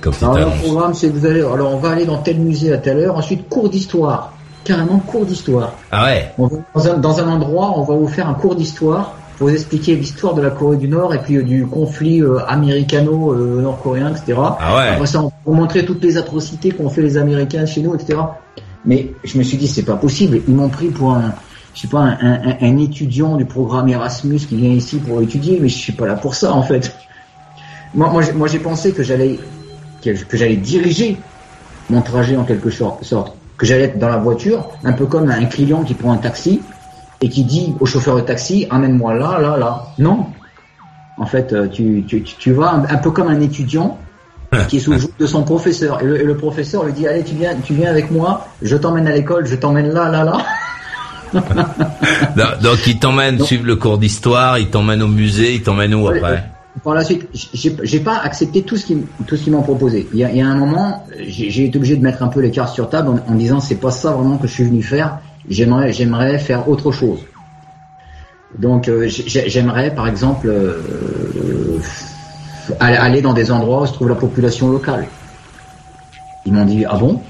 [0.00, 2.72] quand il alors, le programme, c'est vous allez, alors on va aller dans tel musée
[2.72, 4.32] à telle heure, ensuite cours d'histoire,
[4.68, 5.72] carrément cours d'histoire.
[5.90, 6.32] Ah ouais.
[6.74, 9.96] dans, un, dans un endroit, on va vous faire un cours d'histoire pour vous expliquer
[9.96, 14.38] l'histoire de la Corée du Nord et puis du conflit américano-nord-coréen, etc.
[14.38, 14.88] Ah ouais.
[14.90, 17.94] Après ça, on va vous montrer toutes les atrocités qu'ont fait les Américains chez nous,
[17.94, 18.18] etc.
[18.84, 20.40] Mais je me suis dit, c'est pas possible.
[20.46, 21.32] Ils m'ont pris pour un,
[21.74, 25.68] je sais pas, un, un, étudiant du programme Erasmus qui vient ici pour étudier, mais
[25.68, 26.94] je suis pas là pour ça en fait.
[27.94, 29.38] Moi, moi, moi j'ai pensé que j'allais,
[30.02, 31.16] que, j'allais diriger
[31.88, 33.04] mon trajet en quelque sorte,
[33.58, 36.62] que j'allais être dans la voiture, un peu comme un client qui prend un taxi
[37.20, 39.86] et qui dit au chauffeur de taxi, amène-moi là, là, là.
[39.98, 40.26] Non.
[41.18, 43.98] En fait, euh, tu, tu, tu vas un peu comme un étudiant
[44.68, 46.00] qui est sous le joug de son professeur.
[46.00, 49.12] Et le, professeur lui dit allez tu viens tu viens avec moi, je t'emmène à
[49.12, 50.38] l'école, je t'emmène là là là.
[52.62, 56.44] donc, il t'emmène suivre le cours d'histoire, il t'emmène au musée, il t'emmène où après
[56.84, 60.06] Par la suite, j'ai pas accepté tout ce ce qu'ils m'ont proposé.
[60.12, 62.88] Il y, a, un moment, j'ai été obligé de mettre un peu les cartes sur
[62.88, 65.18] table en, disant c'est pas ça vraiment que je suis venu faire.
[65.48, 67.20] J'aimerais faire autre chose.
[68.58, 71.78] Donc euh, j'aimerais par exemple euh,
[72.80, 75.06] aller dans des endroits où se trouve la population locale.
[76.46, 77.20] Ils m'ont dit, ah bon?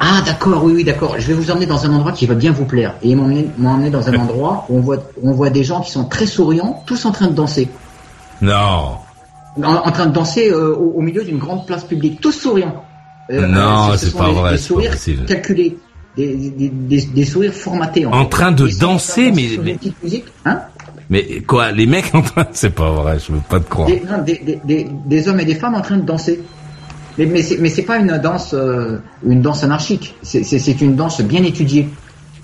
[0.00, 2.52] Ah d'accord, oui, oui, d'accord, je vais vous emmener dans un endroit qui va bien
[2.52, 2.94] vous plaire.
[3.02, 3.24] Et ils m'ont
[3.68, 7.10] emmené, dans un endroit où on voit des gens qui sont très souriants, tous en
[7.10, 7.68] train de danser.
[8.42, 8.98] Non.
[9.62, 12.84] En, train de danser euh, au, milieu d'une grande place publique, tous souriants.
[13.30, 14.52] Euh, non, c'est pas vrai.
[14.52, 14.94] Des sourires
[15.26, 15.76] calculés,
[16.16, 18.06] des, sourires formatés.
[18.06, 19.76] En, train de danser, mais, mais...
[20.02, 20.60] musique, hein
[21.10, 23.88] mais quoi, les mecs en train, c'est pas vrai, je veux pas te croire.
[24.24, 26.40] Des, hommes et des femmes en train de danser.
[27.16, 30.14] Mais, mais c'est, mais pas une danse, euh, une danse anarchique.
[30.22, 31.88] C'est, c'est, une danse bien étudiée.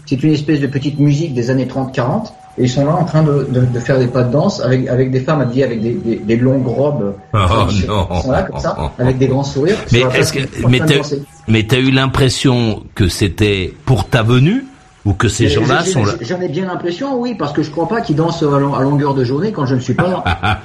[0.07, 2.33] C'est une espèce de petite musique des années 30-40.
[2.57, 5.11] Et ils sont là en train de, de, faire des pas de danse avec, avec
[5.11, 7.15] des femmes habillées avec des, des, longues robes.
[7.33, 7.67] Oh, non.
[7.69, 9.77] Ils sont là comme ça, avec des grands sourires.
[9.91, 11.17] Mais est-ce que, mais t'as,
[11.49, 14.67] mais t'as eu l'impression que c'était pour ta venue
[15.05, 16.13] ou que ces gens-là sont là.
[16.21, 19.25] J'en ai bien l'impression, oui, parce que je crois pas qu'ils dansent à, longueur de
[19.25, 20.61] journée quand je ne suis pas là.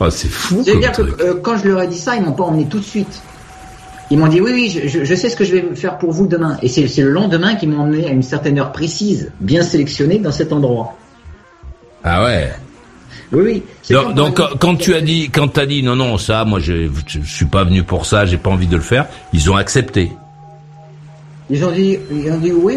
[0.00, 0.62] oh, c'est fou.
[0.64, 2.84] C'est-à-dire que euh, quand je leur ai dit ça, ils m'ont pas emmené tout de
[2.84, 3.22] suite.
[4.12, 6.26] Ils m'ont dit oui, oui, je, je, sais ce que je vais faire pour vous
[6.26, 6.58] demain.
[6.60, 10.30] Et c'est le lendemain qu'ils m'ont emmené à une certaine heure précise, bien sélectionnée dans
[10.30, 10.98] cet endroit.
[12.04, 12.52] Ah ouais.
[13.32, 13.62] Oui, oui.
[13.88, 17.20] Donc, donc quand, tu as dit, quand t'as dit non, non, ça, moi, je, je,
[17.22, 20.12] je suis pas venu pour ça, j'ai pas envie de le faire, ils ont accepté.
[21.48, 22.76] Ils ont dit, ils ont dit oui,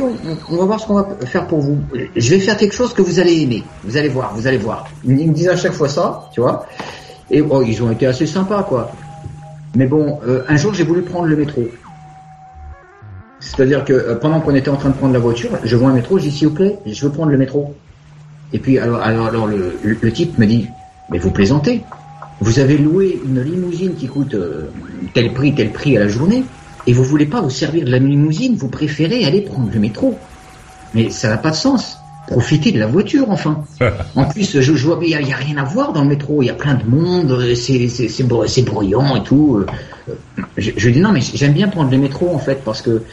[0.50, 1.80] on, va voir ce qu'on va faire pour vous.
[2.16, 3.62] Je vais faire quelque chose que vous allez aimer.
[3.84, 4.88] Vous allez voir, vous allez voir.
[5.04, 6.66] Ils me disent à chaque fois ça, tu vois.
[7.30, 8.90] Et oh, ils ont été assez sympas, quoi.
[9.76, 11.68] Mais bon, euh, un jour j'ai voulu prendre le métro.
[13.40, 15.94] C'est-à-dire que euh, pendant qu'on était en train de prendre la voiture, je vois un
[15.94, 17.76] métro, je dis s'il vous plaît, je veux prendre le métro.
[18.54, 20.70] Et puis alors, alors, le, type me dit,
[21.12, 21.84] mais vous plaisantez.
[22.42, 24.70] Vous avez loué une limousine qui coûte euh,
[25.14, 26.44] tel prix, tel prix à la journée
[26.88, 30.18] et vous voulez pas vous servir de la limousine, vous préférez aller prendre le métro.
[30.94, 31.98] Mais ça n'a pas de sens.
[32.28, 33.64] Profitez de la voiture, enfin.
[34.16, 36.42] en plus, je, vois, il n'y a, rien à voir dans le métro.
[36.42, 39.64] Il y a plein de monde, c'est bruyant et tout.
[40.58, 43.04] Je, je dis non, mais j'aime bien prendre le métro, en fait, parce que,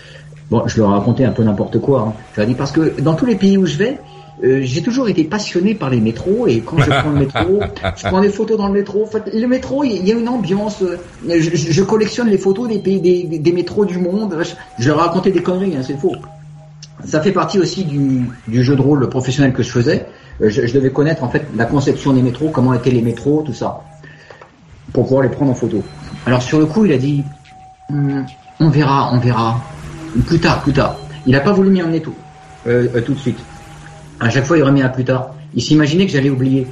[0.50, 2.08] bon, je leur ai raconté un peu n'importe quoi.
[2.08, 2.12] Hein.
[2.32, 3.98] Je leur ai dit, parce que dans tous les pays où je vais,
[4.44, 7.60] euh, j'ai toujours été passionné par les métros et quand je prends le métro,
[7.96, 9.08] je prends des photos dans le métro.
[9.32, 10.82] Le métro, il y a une ambiance.
[10.82, 10.96] Euh,
[11.28, 14.36] je, je collectionne les photos des pays, des, des métros du monde.
[14.40, 16.16] Je, je leur racontais des conneries, hein, c'est faux.
[17.04, 20.06] Ça fait partie aussi du, du, jeu de rôle professionnel que je faisais.
[20.40, 23.52] Je, je, devais connaître en fait la conception des métros, comment étaient les métros, tout
[23.52, 23.82] ça,
[24.92, 25.82] pour pouvoir les prendre en photo.
[26.26, 27.24] Alors sur le coup, il a dit,
[27.90, 28.24] hum,
[28.60, 29.60] on verra, on verra,
[30.26, 30.96] plus tard, plus tard.
[31.26, 32.14] Il n'a pas voulu m'y emmener tout,
[32.66, 33.38] euh, euh, tout de suite.
[34.20, 35.34] À chaque fois, il remet à plus tard.
[35.54, 36.66] Il s'imaginait que j'allais oublier.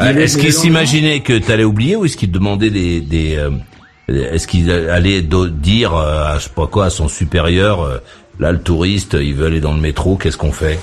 [0.00, 3.38] Euh, est-ce qu'il s'imaginait que tu allais oublier ou est-ce qu'il demandait des, des
[4.08, 8.00] est-ce qu'il allait dire à je sais pas quoi à son supérieur
[8.38, 10.78] là le touriste il veut aller dans le métro qu'est-ce qu'on fait?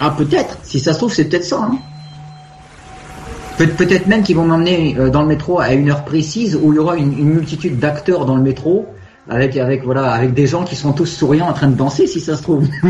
[0.00, 0.58] Ah peut-être.
[0.62, 1.60] Si ça se trouve c'est peut-être ça.
[1.60, 1.78] Hein.
[3.56, 6.78] peut-être même qu'ils vont m'emmener dans le métro à une heure précise où il y
[6.78, 8.86] aura une multitude d'acteurs dans le métro
[9.28, 12.20] avec avec voilà avec des gens qui sont tous souriants en train de danser si
[12.20, 12.66] ça se trouve.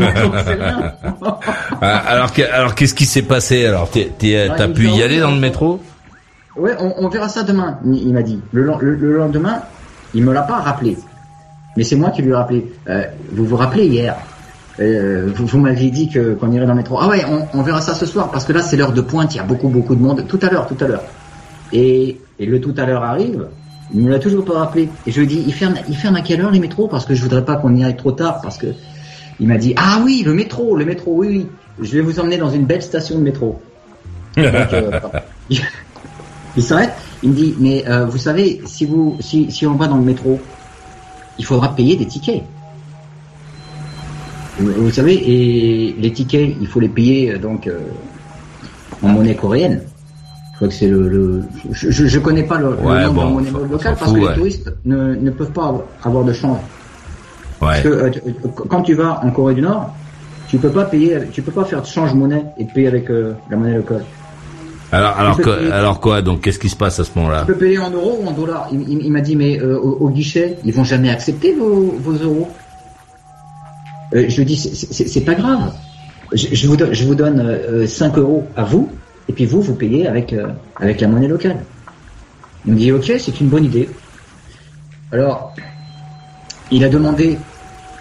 [1.81, 3.65] Ah, alors alors qu'est-ce qui s'est passé?
[3.65, 5.81] Alors t'as pu y aller dans le métro?
[6.57, 7.79] Ouais, on, on, verra ça demain.
[7.85, 9.61] Il, m'a dit le, le, lendemain,
[10.13, 10.97] il me l'a pas rappelé,
[11.77, 12.65] mais c'est moi qui lui ai rappelé.
[12.89, 14.15] Euh, vous vous rappelez hier
[14.79, 16.97] euh, vous, vous m'aviez dit que qu'on irait dans le métro.
[17.01, 19.33] Ah ouais, on, on verra ça ce soir parce que là c'est l'heure de pointe.
[19.33, 20.25] Il y a beaucoup beaucoup de monde.
[20.27, 21.03] Tout à l'heure, tout à l'heure.
[21.73, 23.47] Et, et le tout à l'heure arrive.
[23.93, 24.87] Il me l'a toujours pas rappelé.
[25.05, 26.87] Et je lui ai dit, il ferme, il ferme à quelle heure les métros?
[26.87, 28.39] Parce que je voudrais pas qu'on y aille trop tard.
[28.41, 28.67] Parce que
[29.39, 31.47] il m'a dit, ah oui, le métro, le métro, oui, oui.
[31.81, 33.59] Je vais vous emmener dans une belle station de métro.
[34.37, 34.99] Euh,
[36.57, 36.91] il s'arrête.
[37.23, 40.03] Il me dit, mais euh, vous savez, si vous, si, si on va dans le
[40.03, 40.39] métro,
[41.39, 42.43] il faudra payer des tickets.
[44.59, 47.69] Vous, savez, et les tickets, il faut les payer euh, donc
[49.01, 49.81] en monnaie coréenne
[50.59, 53.95] crois que c'est le, je, je, connais pas le, ouais, nom de la monnaie locale
[53.97, 55.73] parce que les touristes ne, ne peuvent pas
[56.03, 56.59] avoir de change.
[57.61, 58.11] Parce que euh,
[58.67, 59.93] quand tu vas en Corée du Nord,
[60.49, 63.33] tu peux pas payer, tu peux pas faire de change monnaie et payer avec euh,
[63.49, 64.03] la monnaie locale.
[64.91, 65.39] Alors, alors,
[65.71, 68.19] alors quoi Donc, qu'est-ce qui se passe à ce moment-là Tu peux payer en euros
[68.21, 68.69] ou en dollars.
[68.71, 72.49] Il, il, m'a dit, mais euh, au, guichet, ils vont jamais accepter vos, vos euros.
[74.13, 75.73] je lui dis, c'est pas grave.
[76.33, 78.89] Je, je, vous donne, je vous donne 5 euros à vous
[79.29, 80.47] et puis vous, vous payez avec, euh,
[80.77, 81.63] avec la monnaie locale.
[82.65, 83.87] Il me dit, ok, c'est une bonne idée.
[85.11, 85.53] Alors,
[86.71, 87.37] il a demandé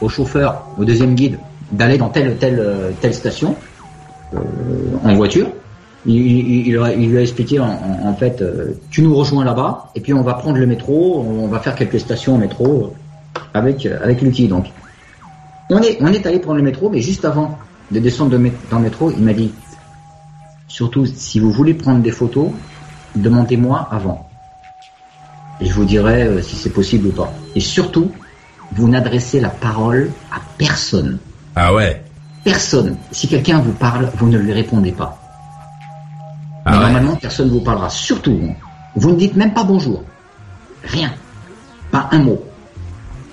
[0.00, 1.38] au chauffeur, au deuxième guide,
[1.70, 3.56] d'aller dans telle telle euh, telle station
[4.34, 4.38] euh,
[5.04, 5.48] en voiture.
[6.10, 8.42] Il, il, lui a expliqué en, fait,
[8.90, 12.00] tu nous rejoins là-bas et puis on va prendre le métro, on va faire quelques
[12.00, 12.94] stations au métro
[13.52, 14.48] avec avec Lucky.
[14.48, 14.66] Donc,
[15.68, 17.58] on est on est allé prendre le métro, mais juste avant
[17.90, 18.30] de descendre
[18.70, 19.52] dans le métro, il m'a dit
[20.68, 22.50] Surtout, si vous voulez prendre des photos,
[23.16, 24.28] demandez-moi avant.
[25.60, 27.32] Et je vous dirai euh, si c'est possible ou pas.
[27.56, 28.12] Et surtout,
[28.72, 31.18] vous n'adressez la parole à personne.
[31.56, 32.04] Ah ouais
[32.44, 32.96] Personne.
[33.10, 35.17] Si quelqu'un vous parle, vous ne lui répondez pas.
[36.68, 37.88] Ah normalement, personne ne vous parlera.
[37.88, 38.38] Surtout,
[38.94, 40.02] vous ne dites même pas bonjour.
[40.84, 41.12] Rien.
[41.90, 42.44] Pas un mot.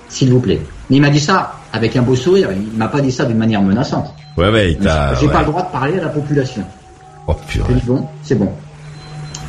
[0.07, 0.61] S'il vous plaît.
[0.89, 2.49] Mais il m'a dit ça avec un beau sourire.
[2.51, 4.13] Il m'a pas dit ça d'une manière menaçante.
[4.37, 4.77] Ouais, ouais,
[5.19, 6.63] J'ai pas le droit de parler à la population.
[7.27, 7.35] Oh,
[7.85, 8.51] bon, c'est bon.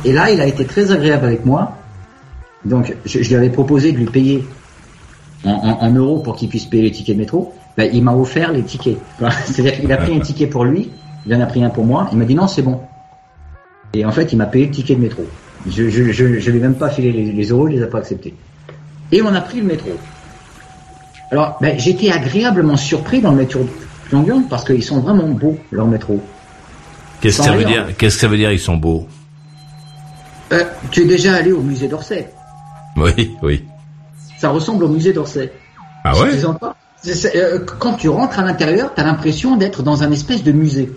[0.03, 1.73] Et là, il a été très agréable avec moi.
[2.65, 4.45] Donc, je, lui avais proposé de lui payer
[5.45, 7.53] en, euros pour qu'il puisse payer les tickets de métro.
[7.77, 8.97] Ben, il m'a offert les tickets.
[9.45, 10.89] C'est-à-dire qu'il a pris un ticket pour lui,
[11.25, 12.09] il en a pris un pour moi.
[12.11, 12.81] Il m'a dit non, c'est bon.
[13.93, 15.25] Et en fait, il m'a payé le ticket de métro.
[15.69, 18.33] Je, je, je, lui ai même pas filé les, euros, il les a pas acceptés.
[19.11, 19.89] Et on a pris le métro.
[21.31, 23.69] Alors, ben, j'étais agréablement surpris dans le métro de
[24.09, 26.21] Pyongyang parce qu'ils sont vraiment beaux, leur métro.
[27.21, 27.87] Qu'est-ce que ça veut dire?
[27.97, 29.07] Qu'est-ce que ça veut dire Ils sont beaux?
[30.53, 32.29] Euh, tu es déjà allé au musée d'Orsay
[32.95, 33.65] Oui, oui.
[34.37, 35.51] Ça ressemble au musée d'Orsay.
[36.05, 36.29] Ah ouais?
[37.35, 40.91] euh, Quand tu rentres à l'intérieur, tu as l'impression d'être dans un espèce de musée.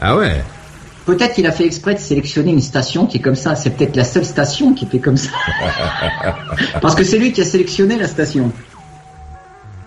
[0.00, 0.44] Ah ouais?
[1.06, 3.56] Peut-être qu'il a fait exprès de sélectionner une station qui est comme ça.
[3.56, 5.30] C'est peut-être la seule station qui fait comme ça.
[6.82, 8.52] Parce que c'est lui qui a sélectionné la station.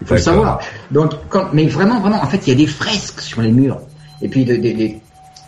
[0.01, 0.59] Il faut le savoir.
[0.91, 1.13] Donc,
[1.53, 3.79] mais vraiment, vraiment, en fait, il y a des fresques sur les murs
[4.21, 5.01] et puis des,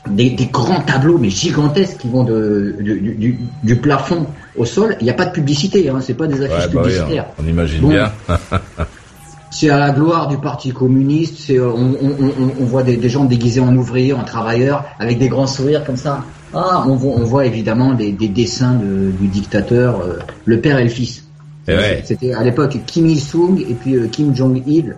[0.08, 2.76] des, grands tableaux mais gigantesques qui vont de,
[3.64, 4.96] du, plafond au sol.
[5.02, 7.26] Il n'y a pas de publicité, hein, c'est pas des affiches bah publicitaires.
[7.40, 8.12] on, imagine bien.
[9.52, 11.38] c'est à la gloire du Parti communiste.
[11.40, 11.96] C'est on,
[12.60, 16.24] on, voit des, gens déguisés en ouvriers, en travailleurs, avec des grands sourires comme ça.
[16.54, 21.26] Ah, on, voit, évidemment des, dessins du dictateur, euh, le père et le fils.
[22.04, 24.96] C'était à l'époque Kim Il-sung et puis euh, Kim Jong-il.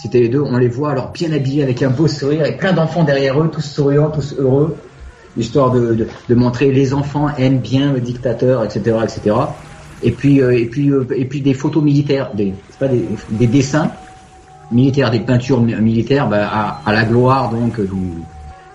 [0.00, 2.72] C'était les deux, on les voit alors bien habillés avec un beau sourire et plein
[2.72, 4.76] d'enfants derrière eux, tous souriants, tous heureux,
[5.36, 9.36] histoire de, de, montrer les enfants aiment bien le dictateur, etc., etc.
[10.02, 13.46] Et puis euh, et puis euh, et puis des photos militaires, des pas des, des
[13.46, 13.90] dessins
[14.72, 18.22] militaires, des peintures militaires bah, à, à, la gloire donc du,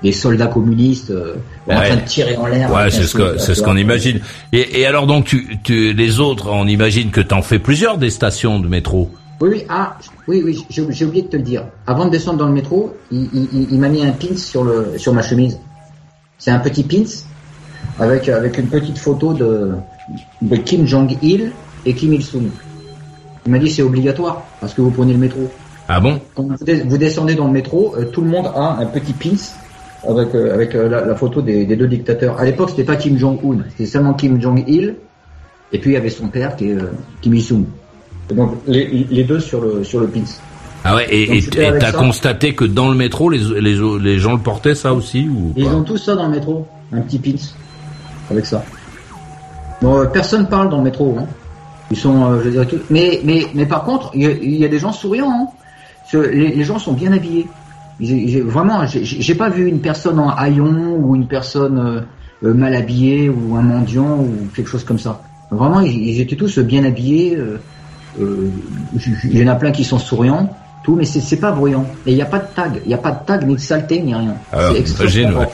[0.04, 1.36] des soldats communistes euh,
[1.68, 2.72] en train de tirer en l'air.
[2.72, 4.20] Ouais, c'est ce c'est ce qu'on imagine.
[4.52, 8.10] Et, et, alors donc tu, tu les autres, on imagine que t'en fais plusieurs des
[8.10, 9.10] stations de métro.
[9.42, 11.66] Oui, oui, ah, oui, oui, j'ai oublié de te le dire.
[11.88, 14.94] Avant de descendre dans le métro, il, il, il m'a mis un pins sur le
[14.98, 15.60] sur ma chemise.
[16.38, 17.04] C'est un petit pins
[18.00, 19.72] avec avec une petite photo de
[20.42, 21.52] de Kim Jong Il
[21.86, 22.50] et Kim Il Sung.
[23.46, 25.50] Il m'a dit c'est obligatoire parce que vous prenez le métro.
[25.88, 26.20] Ah bon?
[26.36, 29.38] Quand vous descendez dans le métro, euh, tout le monde a un petit pins
[30.08, 32.40] avec euh, avec euh, la, photo des, des, deux dictateurs.
[32.40, 34.96] À l'époque, c'était pas Kim Jong Un, c'était seulement Kim Jong Il,
[35.72, 36.78] et puis il y avait son père qui est
[37.22, 37.66] Kim Il Sung.
[38.30, 40.22] Donc les, les, deux sur le sur le pins.
[40.84, 44.76] Ah ouais, et t'as constaté que dans le métro, les, les, les gens le portaient
[44.76, 47.38] ça aussi ou Ils ont tous ça dans le métro, un petit pins
[48.30, 48.64] avec ça.
[49.82, 51.16] Bon, personne parle dans le métro.
[51.20, 51.26] Hein.
[51.92, 52.80] Ils sont, je dirais tout.
[52.90, 55.32] Mais mais mais par contre, il y, y, a des gens souriants.
[55.32, 55.48] Hein
[56.14, 57.48] les, gens sont bien habillés.
[58.00, 62.06] J'ai, vraiment, j'ai pas vu une personne en haillon ou une personne
[62.44, 65.22] euh, mal habillée ou un mendiant ou quelque chose comme ça.
[65.50, 67.38] Vraiment, ils, étaient tous bien habillés.
[67.38, 67.60] Euh,
[68.20, 68.50] euh,
[69.24, 70.50] il y en a plein qui sont souriants,
[70.84, 71.86] tout, mais c'est pas bruyant.
[72.06, 73.60] Et il n'y a pas de tag, il n'y a pas de tag, ni de
[73.60, 74.36] saleté, ni rien.
[74.52, 74.74] Alors,
[75.36, 75.48] ouais.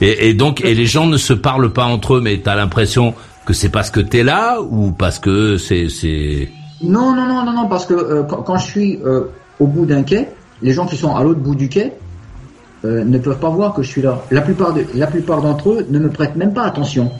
[0.00, 2.54] Et, et, donc, et les gens ne se parlent pas entre eux, mais tu as
[2.54, 3.14] l'impression
[3.46, 6.50] que c'est parce que tu es là ou parce que c'est c'est.
[6.82, 8.98] Non, non, non, non, non, parce que quand, quand, je suis
[9.58, 10.28] au bout d'un quai,
[10.62, 11.92] les gens qui sont à l'autre bout du quai
[12.84, 14.22] euh, ne peuvent pas voir que je suis là.
[14.30, 17.10] La plupart, de, la plupart d'entre eux ne me prêtent même pas attention.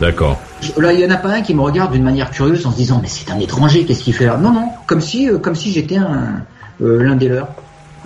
[0.00, 0.38] D'accord.
[0.76, 2.76] Là, il y en a pas un qui me regarde d'une manière curieuse en se
[2.76, 4.36] disant mais c'est un étranger, qu'est-ce qu'il fait là?
[4.36, 6.42] Non, non, comme si, euh, comme si j'étais un
[6.82, 7.48] euh, l'un des leurs.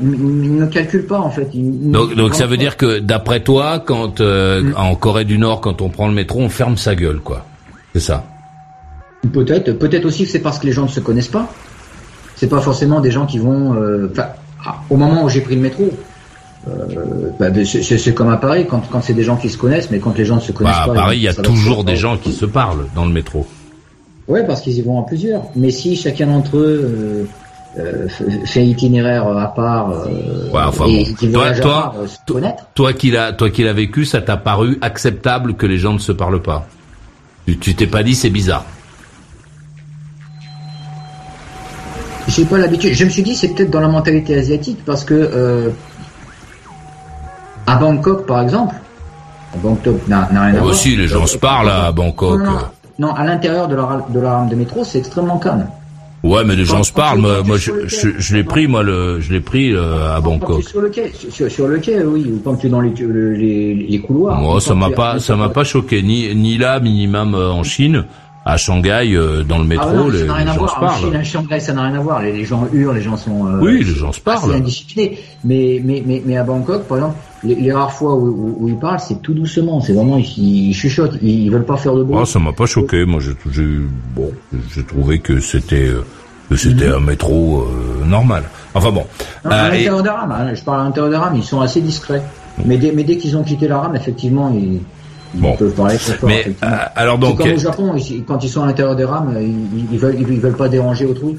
[0.01, 1.51] Ils ne calculent pas en fait.
[1.55, 4.75] donc, donc ça veut dire que d'après toi, quand mm.
[4.77, 7.45] en Corée du Nord, quand on prend le métro, on ferme sa gueule, quoi.
[7.95, 8.25] C'est ça.
[9.33, 11.49] Peut-être, peut-être aussi que c'est parce que les gens ne se connaissent pas
[12.39, 13.75] c'est pas forcément des gens qui vont.
[13.75, 14.13] Euh,
[14.65, 15.91] ah, au moment où j'ai pris le métro,
[16.69, 19.99] euh, bah, c'est comme à Paris quand, quand c'est des gens qui se connaissent, mais
[19.99, 20.93] quand les gens ne se connaissent bah, pas.
[20.93, 23.47] À Paris, il y a toujours des gens qui se parlent dans le métro.
[24.29, 25.43] Ouais, parce qu'ils y vont en plusieurs.
[25.57, 27.27] Mais si chacun d'entre eux
[27.77, 29.93] euh, fait itinéraire à part
[30.89, 31.95] et qui toi, toi,
[32.75, 35.99] toi qui l'as, toi qui l'as vécu, ça t'a paru acceptable que les gens ne
[35.99, 36.67] se parlent pas?
[37.61, 38.65] Tu t'es pas dit c'est bizarre.
[42.27, 42.95] J'ai pas l'habitude.
[42.95, 45.71] Je me suis dit c'est peut-être dans la mentalité asiatique parce que euh,
[47.67, 48.75] à Bangkok par exemple,
[49.63, 50.65] Bangkok n'a rien à voir.
[50.65, 52.41] Aussi les gens se parlent à Bangkok.
[52.99, 55.69] Non, à l'intérieur de la de la rame de métro c'est extrêmement calme.
[56.25, 57.21] Ouais, mais les gens se parlent.
[57.21, 60.65] Moi, moi je, je, l'ai pris, moi, le, je l'ai pris euh, à Bangkok.
[60.65, 63.99] Sur le quai, sur, le quai, oui, ou quand tu es dans les, les, les
[64.01, 64.41] couloirs.
[64.41, 68.05] Moi, ça m'a pas, ça m'a pas choqué, ni, ni là, minimum euh, en Chine
[68.49, 71.17] à Shanghai, euh, dans le métro, ah les, gens se parlent.
[71.17, 72.23] à Shanghai, ça n'a rien à voir.
[72.23, 73.47] Les, gens hurlent, les gens sont.
[73.47, 74.55] Euh, oui, les gens se parlent.
[74.55, 75.19] indisciplinés.
[75.45, 79.01] Mais, mais, mais, mais à Bangkok, par exemple, les, rares fois où, où, ils parlent,
[79.01, 79.81] c'est tout doucement.
[79.81, 81.19] C'est vraiment, ils, chuchotent.
[81.23, 82.19] Ils, veulent pas faire de bruit.
[82.21, 83.05] Ah, ça m'a pas choqué.
[83.05, 83.67] Moi, j'ai,
[84.15, 84.33] bon,
[84.75, 86.05] j'ai trouvé que c'était, euh,
[86.49, 87.67] que c'était un métro
[88.07, 88.45] normal.
[88.75, 89.05] Enfin bon.
[89.45, 92.23] à l'intérieur des rames, hein, je parle à l'intérieur des rames, ils sont assez discrets.
[92.65, 94.81] Mais dès, mais dès qu'ils ont quitté la rame, effectivement, ils
[95.35, 95.57] Bon.
[96.23, 97.95] mais euh, alors donc comme au Japon,
[98.27, 101.37] quand ils sont à l'intérieur des rames, ils, ils, veulent ils veulent pas déranger autrui.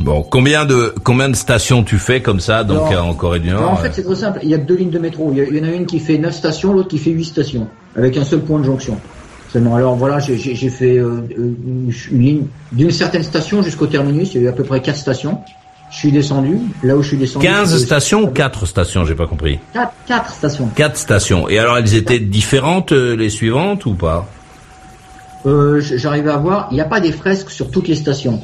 [0.00, 3.72] Bon, combien de combien de stations tu fais comme ça donc en Corée du Nord
[3.72, 4.40] En fait, c'est très simple.
[4.42, 5.30] Il y a deux lignes de métro.
[5.32, 8.16] Il y, en a une qui fait 9 stations, l'autre qui fait 8 stations, avec
[8.16, 8.98] un seul point de jonction.
[9.52, 14.32] Seulement, alors voilà, j'ai fait euh, une ligne d'une certaine station jusqu'au terminus.
[14.34, 15.38] Il y a eu à peu près 4 stations.
[15.90, 17.44] Je suis descendu, là où je suis descendu.
[17.44, 20.68] 15 stations ou 4 stations, j'ai pas compris 4, 4 stations.
[20.74, 21.48] 4 stations.
[21.48, 24.28] Et alors elles étaient différentes euh, les suivantes ou pas?
[25.46, 28.40] Euh, J'arrivais à voir, il n'y a pas des fresques sur toutes les stations.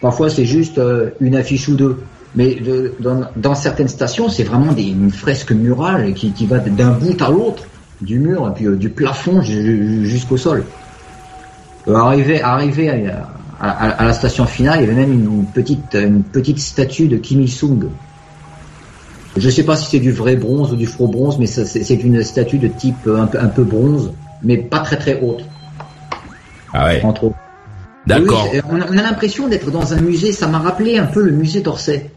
[0.00, 2.02] Parfois c'est juste euh, une affiche ou deux.
[2.34, 6.58] Mais de, dans, dans, certaines stations, c'est vraiment des, une fresque murale qui, qui va
[6.58, 7.64] d'un bout à l'autre
[8.02, 10.64] du mur, et puis euh, du plafond jusqu'au sol.
[11.88, 13.26] Euh, arriver, arriver à,
[13.60, 17.40] à, la station finale, il y avait même une petite, une petite statue de Kim
[17.40, 17.88] Il-sung.
[19.36, 21.94] Je ne sais pas si c'est du vrai bronze ou du faux bronze, mais c'est
[22.02, 25.44] une statue de type un peu, un peu bronze, mais pas très très haute.
[26.72, 27.00] Ah ouais.
[27.02, 27.36] Entre autres.
[28.06, 28.48] D'accord.
[28.70, 30.32] on a, l'impression d'être dans un musée.
[30.32, 32.10] Ça m'a rappelé un peu le musée d'Orsay.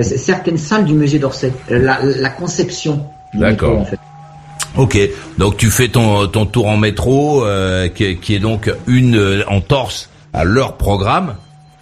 [0.00, 1.52] certaines salles du musée d'Orsay.
[1.68, 3.04] La, la, conception.
[3.34, 3.78] D'accord.
[3.78, 3.98] En fait.
[4.76, 4.98] Ok,
[5.38, 9.42] donc tu fais ton, ton tour en métro, euh, qui, qui, est donc une euh,
[9.48, 11.34] en torse à leur programme.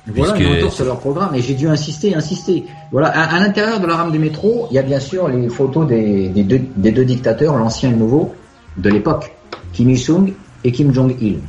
[0.06, 0.70] Voilà, puisque...
[0.72, 2.64] sur leur programme, et j'ai dû insister, insister.
[2.92, 5.86] Voilà, à, l'intérieur de la rame du métro, il y a bien sûr les photos
[5.86, 8.34] des, des, deux, des deux, dictateurs, l'ancien et le nouveau,
[8.76, 9.32] de l'époque,
[9.72, 10.32] Kim Il-sung
[10.62, 11.40] et Kim Jong-il.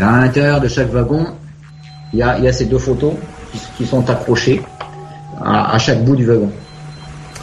[0.00, 1.26] À l'intérieur de chaque wagon,
[2.12, 3.12] il y a, il y a ces deux photos
[3.76, 4.62] qui, sont accrochées.
[5.44, 6.50] à, chaque bout du wagon,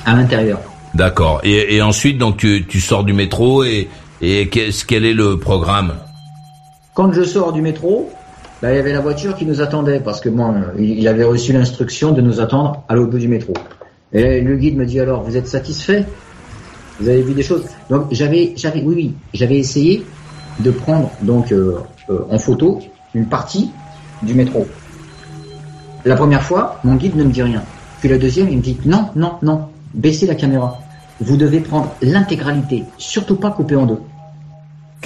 [0.05, 0.59] à l'intérieur.
[0.93, 1.41] D'accord.
[1.43, 3.89] Et, ensuite, donc tu, sors du métro et,
[4.21, 5.93] et quel est le programme?
[6.93, 8.11] Quand je sors du métro,
[8.61, 11.53] bah, il y avait la voiture qui nous attendait parce que moi, il avait reçu
[11.53, 13.53] l'instruction de nous attendre à l'autre bout du métro.
[14.11, 16.05] Et le guide me dit alors, vous êtes satisfait?
[16.99, 17.65] Vous avez vu des choses?
[17.89, 20.03] Donc j'avais, j'avais, oui, oui, j'avais essayé
[20.59, 21.77] de prendre donc euh,
[22.29, 22.79] en photo
[23.13, 23.71] une partie
[24.23, 24.67] du métro.
[26.05, 27.63] La première fois, mon guide ne me dit rien.
[27.99, 30.79] Puis la deuxième, il me dit non, non, non, baissez la caméra.
[31.19, 33.99] Vous devez prendre l'intégralité, surtout pas couper en deux.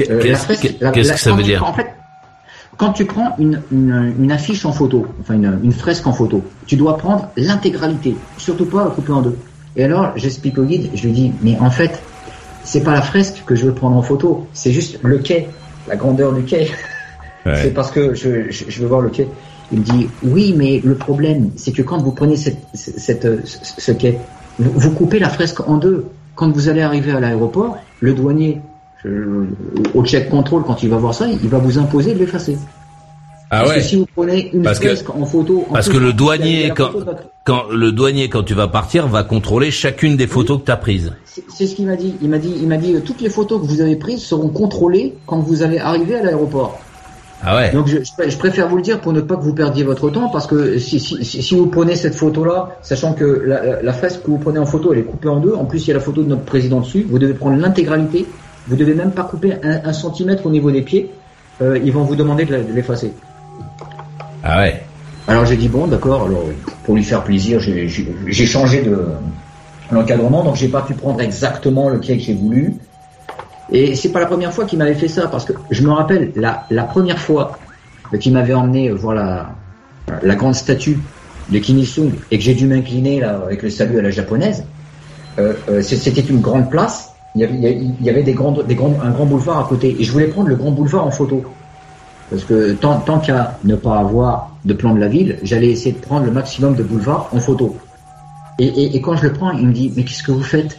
[0.09, 1.87] Euh, qu'est-ce que ça veut dire En fait,
[2.77, 6.75] quand tu prends une, une, affiche en photo, enfin une, une, fresque en photo, tu
[6.75, 9.37] dois prendre l'intégralité, surtout pas couper en deux.
[9.75, 12.01] Et alors, j'explique au guide, je lui dis, mais en fait,
[12.63, 15.47] c'est pas la fresque que je veux prendre en photo, c'est juste le quai,
[15.87, 16.71] la grandeur du quai.
[17.45, 19.27] c'est parce que je, je, veux voir le quai.
[19.71, 23.91] Il me dit, oui, mais le problème, c'est que quand vous prenez cette, cette, ce
[23.91, 24.17] quai,
[24.59, 26.05] vous coupez la fresque en deux.
[26.35, 28.61] Quand vous allez arriver à l'aéroport, le douanier
[29.93, 32.57] au check control, quand il va voir ça, il va vous imposer de l'effacer.
[33.49, 33.75] Ah parce ouais.
[33.75, 36.89] Que si vous prenez une parce en photo, parce que le douanier quand,
[37.43, 40.77] quand le douanier quand tu vas partir va contrôler chacune des photos que tu as
[40.77, 41.13] prises.
[41.25, 42.15] C'est ce qu'il m'a dit.
[42.21, 44.49] Il m'a dit, il m'a dit, euh, toutes les photos que vous avez prises seront
[44.49, 46.79] contrôlées quand vous allez arriver à l'aéroport.
[47.45, 47.71] Ah ouais.
[47.71, 50.29] Donc je, je, préfère vous le dire pour ne pas que vous perdiez votre temps
[50.29, 54.27] parce que si, si, si vous prenez cette photo-là, sachant que la, la, fresque que
[54.27, 55.99] vous prenez en photo elle est coupée en deux, en plus il y a la
[55.99, 58.25] photo de notre président dessus, vous devez prendre l'intégralité
[58.67, 61.11] vous devez même pas couper un, centimètre au niveau des pieds.
[61.61, 63.13] Euh, ils vont vous demander de l'effacer.
[64.43, 64.83] Ah ouais.
[65.27, 66.25] Alors j'ai dit bon d'accord.
[66.25, 66.43] Alors
[66.85, 69.05] pour lui faire plaisir, j'ai changé de
[69.91, 72.75] l'encadrement, donc j'ai pas pu prendre exactement le pied que j'ai voulu.
[73.71, 76.31] Et c'est pas la première fois qu'il m'avait fait ça, parce que je me rappelle
[76.35, 77.57] la, la première fois
[78.19, 79.55] qu'il m'avait emmené voir la,
[80.21, 80.99] la grande statue
[81.49, 81.79] de Kim
[82.31, 84.65] et que j'ai dû m'incliner là avec le salut à la japonaise.
[85.39, 89.25] Euh, euh, C'était une grande place il y avait, des grandes, des grands, un grand
[89.25, 89.95] boulevard à côté.
[89.99, 91.43] Et je voulais prendre le grand boulevard en photo.
[92.29, 95.93] Parce que tant, tant qu'à ne pas avoir de plan de la ville, j'allais essayer
[95.93, 97.75] de prendre le maximum de boulevards en photo.
[98.59, 100.77] Et, et quand je le prends, il me dit, mais qu'est-ce que vous faites?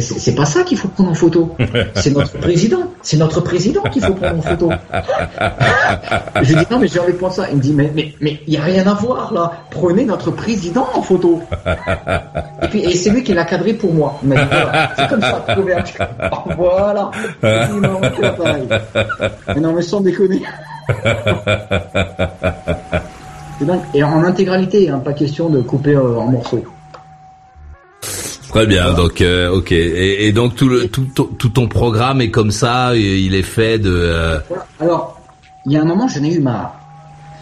[0.00, 1.56] C'est pas ça qu'il faut prendre en photo.
[1.94, 2.92] C'est notre président.
[3.02, 4.70] C'est notre président qu'il faut prendre en photo.
[6.42, 7.48] je dis non mais j'ai envie de prendre ça.
[7.50, 9.52] Il me dit mais mais mais il y a rien à voir là.
[9.70, 11.40] Prenez notre président en photo.
[12.62, 14.20] Et puis et c'est lui qui l'a cadré pour moi.
[14.22, 15.44] Voilà, c'est comme ça.
[16.56, 17.10] voilà.
[17.42, 17.88] Il m'a
[19.54, 20.42] Mais non mais sans déconner.
[23.94, 26.64] et en intégralité, hein, pas question de couper euh, en morceaux.
[28.56, 29.70] Très bien, donc euh, ok.
[29.70, 33.92] Et, donc tout, le, tout, tout, ton programme est comme ça, il est fait de.
[33.92, 34.38] Euh,
[34.80, 35.20] Alors,
[35.66, 36.74] il y a un moment, j'en ai eu marre.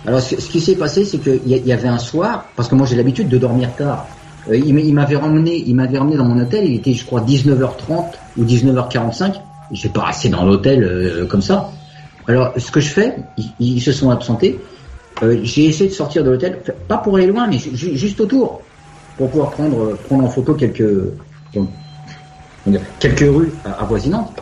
[0.09, 2.85] Alors, ce, qui s'est passé, c'est qu'il y, y, avait un soir, parce que moi
[2.85, 4.09] j'ai l'habitude de dormir tard.
[4.51, 6.65] Euh, il m'avait ramené, il m'avait ramené dans mon hôtel.
[6.65, 8.07] Il était, je crois, 19h30
[8.37, 9.35] ou 19h45.
[9.71, 11.71] J'ai pas resté dans l'hôtel comme ça.
[12.27, 13.15] Alors, ce que je fais,
[13.61, 14.59] ils, se sont absentés.
[15.23, 16.59] j'ai essayé de sortir de l'hôtel,
[16.89, 18.64] pas pour aller loin, mais juste autour
[19.17, 20.85] pour pouvoir prendre, prendre en photo quelques,
[22.99, 24.33] quelques rues avoisinantes.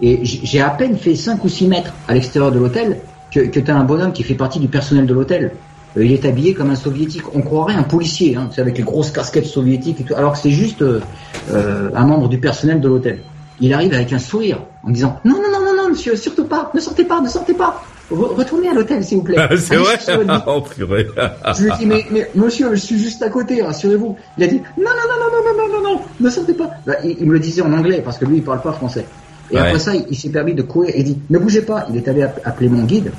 [0.00, 2.98] Et j'ai à peine fait 5 ou 6 mètres à l'extérieur de l'hôtel
[3.30, 5.52] que, que tu as un bonhomme qui fait partie du personnel de l'hôtel.
[5.96, 7.22] Euh, il est habillé comme un soviétique.
[7.34, 10.50] On croirait un policier, hein, avec les grosses casquettes soviétiques et tout, alors que c'est
[10.50, 11.00] juste euh,
[11.50, 13.20] euh, un membre du personnel de l'hôtel.
[13.60, 16.80] Il arrive avec un sourire en disant non, non, non, non, monsieur, surtout pas, ne
[16.80, 17.82] sortez pas, ne sortez pas.
[18.10, 19.36] Retournez à l'hôtel, s'il vous plaît.
[19.56, 19.98] c'est vrai?
[20.46, 24.16] oh, Je lui ai dit, mais, mais, monsieur, je suis juste à côté, rassurez-vous.
[24.36, 26.70] Il a dit, non, non, non, non, non, non, non, non, non, ne sortez pas.
[26.86, 29.06] Bah, il, me le disait en anglais, parce que lui, il parle pas français.
[29.50, 31.86] Et après ça, il, s'est permis de courir et il dit, ne bougez pas.
[31.90, 33.12] Il est allé appeler mon guide.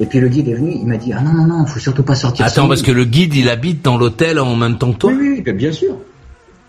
[0.00, 2.02] Et puis le guide est venu, il m'a dit, ah non, non, non, faut surtout
[2.02, 2.44] pas sortir.
[2.44, 5.42] Attends, parce que le guide, il habite dans l'hôtel en même temps que toi Oui,
[5.44, 5.96] oui, bien sûr.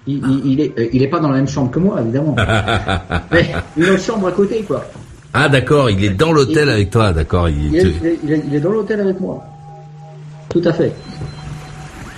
[0.06, 2.36] Il, il, est, il est pas dans la même chambre que moi, évidemment.
[3.32, 4.86] mais une autre chambre à côté, quoi.
[5.38, 7.50] Ah d'accord, il est dans l'hôtel avec toi, d'accord.
[7.50, 9.44] Il, est, dans l'hôtel avec moi.
[10.48, 10.94] Tout à fait.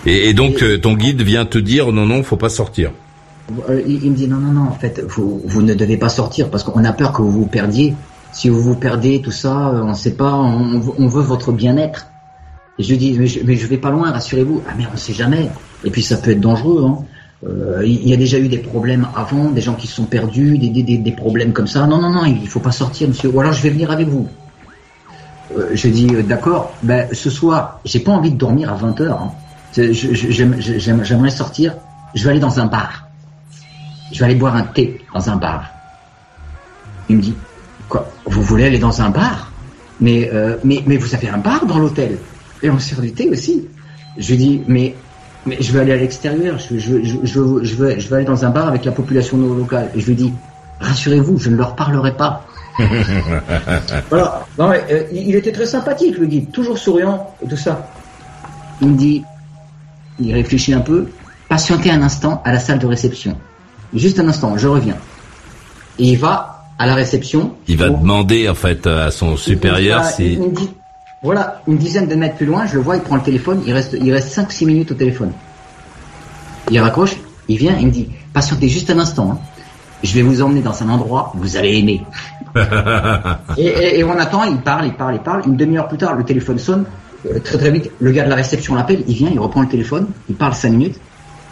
[0.05, 2.91] Et, donc euh, ton guide vient te dire non non, faut pas sortir.
[3.70, 6.51] Euh, il, me dit non non non, en fait vous, vous ne devez pas sortir
[6.51, 7.95] parce qu'on a peur que vous vous perdiez.
[8.34, 12.07] Si vous vous perdez, tout ça, on ne sait pas, on, veut votre bien-être.
[12.78, 14.61] Et je lui dis mais je, mais je vais pas loin, rassurez-vous.
[14.70, 15.49] Ah mais on sait jamais.
[15.84, 16.86] Et puis ça peut être dangereux.
[16.88, 17.03] Hein.
[17.45, 20.57] Euh, il y a déjà eu des problèmes avant, des gens qui se sont perdus,
[20.57, 21.85] des, des, des problèmes comme ça.
[21.85, 23.29] Non, non, non, il faut pas sortir, monsieur.
[23.29, 24.27] Ou alors je vais venir avec vous.
[25.55, 26.73] Euh, je dis euh, d'accord.
[26.81, 29.31] Ben ce soir, j'ai pas envie de dormir à 20 h hein.
[30.99, 31.75] J'aimerais sortir.
[32.15, 33.07] Je vais aller dans un bar.
[34.11, 35.65] Je vais aller boire un thé dans un bar.
[37.09, 37.35] Il me dit
[37.88, 39.51] quoi Vous voulez aller dans un bar?
[39.99, 40.31] Mais,
[40.63, 42.17] mais mais vous avez un bar dans l'hôtel
[42.63, 43.67] et on sert du thé aussi.
[44.17, 44.95] Je lui dis mais
[45.47, 48.15] mais je veux aller à l'extérieur, je, je, je, je, veux, je, veux, je veux
[48.17, 49.89] aller dans un bar avec la population locale.
[49.95, 50.33] Et je lui dis,
[50.79, 52.45] rassurez-vous, je ne leur parlerai pas.
[54.09, 54.45] voilà.
[54.59, 57.89] Non, mais, euh, il était très sympathique, le guide, toujours souriant et tout ça.
[58.81, 59.23] Il me dit,
[60.19, 61.07] il réfléchit un peu,
[61.49, 63.37] patientez un instant à la salle de réception.
[63.93, 64.97] Juste un instant, je reviens.
[65.97, 67.55] Et il va à la réception.
[67.67, 70.37] Il va demander en fait à son supérieur si.
[71.24, 73.74] Voilà, une dizaine de mètres plus loin, je le vois, il prend le téléphone, il
[73.74, 75.32] reste, il reste 5-6 minutes au téléphone.
[76.70, 79.39] Il raccroche, il vient, il me dit, patientez juste un instant, hein.
[80.03, 82.03] je vais vous emmener dans un endroit, vous allez aimer.
[83.57, 86.59] et, on attend, il parle, il parle, il parle, une demi-heure plus tard, le téléphone
[86.59, 86.86] sonne,
[87.26, 89.68] euh, très très vite, le gars de la réception l'appelle, il vient, il reprend le
[89.68, 90.99] téléphone, il parle 5 minutes,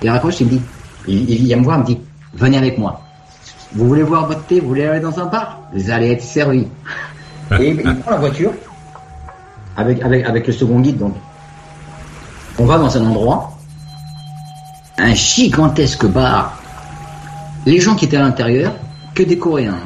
[0.03, 0.61] il raccroche, il me dit,
[1.07, 1.99] il, il vient me voir, il me dit,
[2.35, 3.01] venez avec moi.
[3.73, 5.61] Vous voulez voir votre thé, vous voulez aller dans un bar?
[5.73, 6.67] Vous allez être servi.
[7.59, 8.51] et il prend la voiture,
[9.77, 11.15] avec, avec, avec le second guide, donc.
[12.57, 13.57] On va dans un endroit,
[14.97, 16.57] un gigantesque bar.
[17.65, 18.73] Les gens qui étaient à l'intérieur,
[19.13, 19.79] que des Coréens.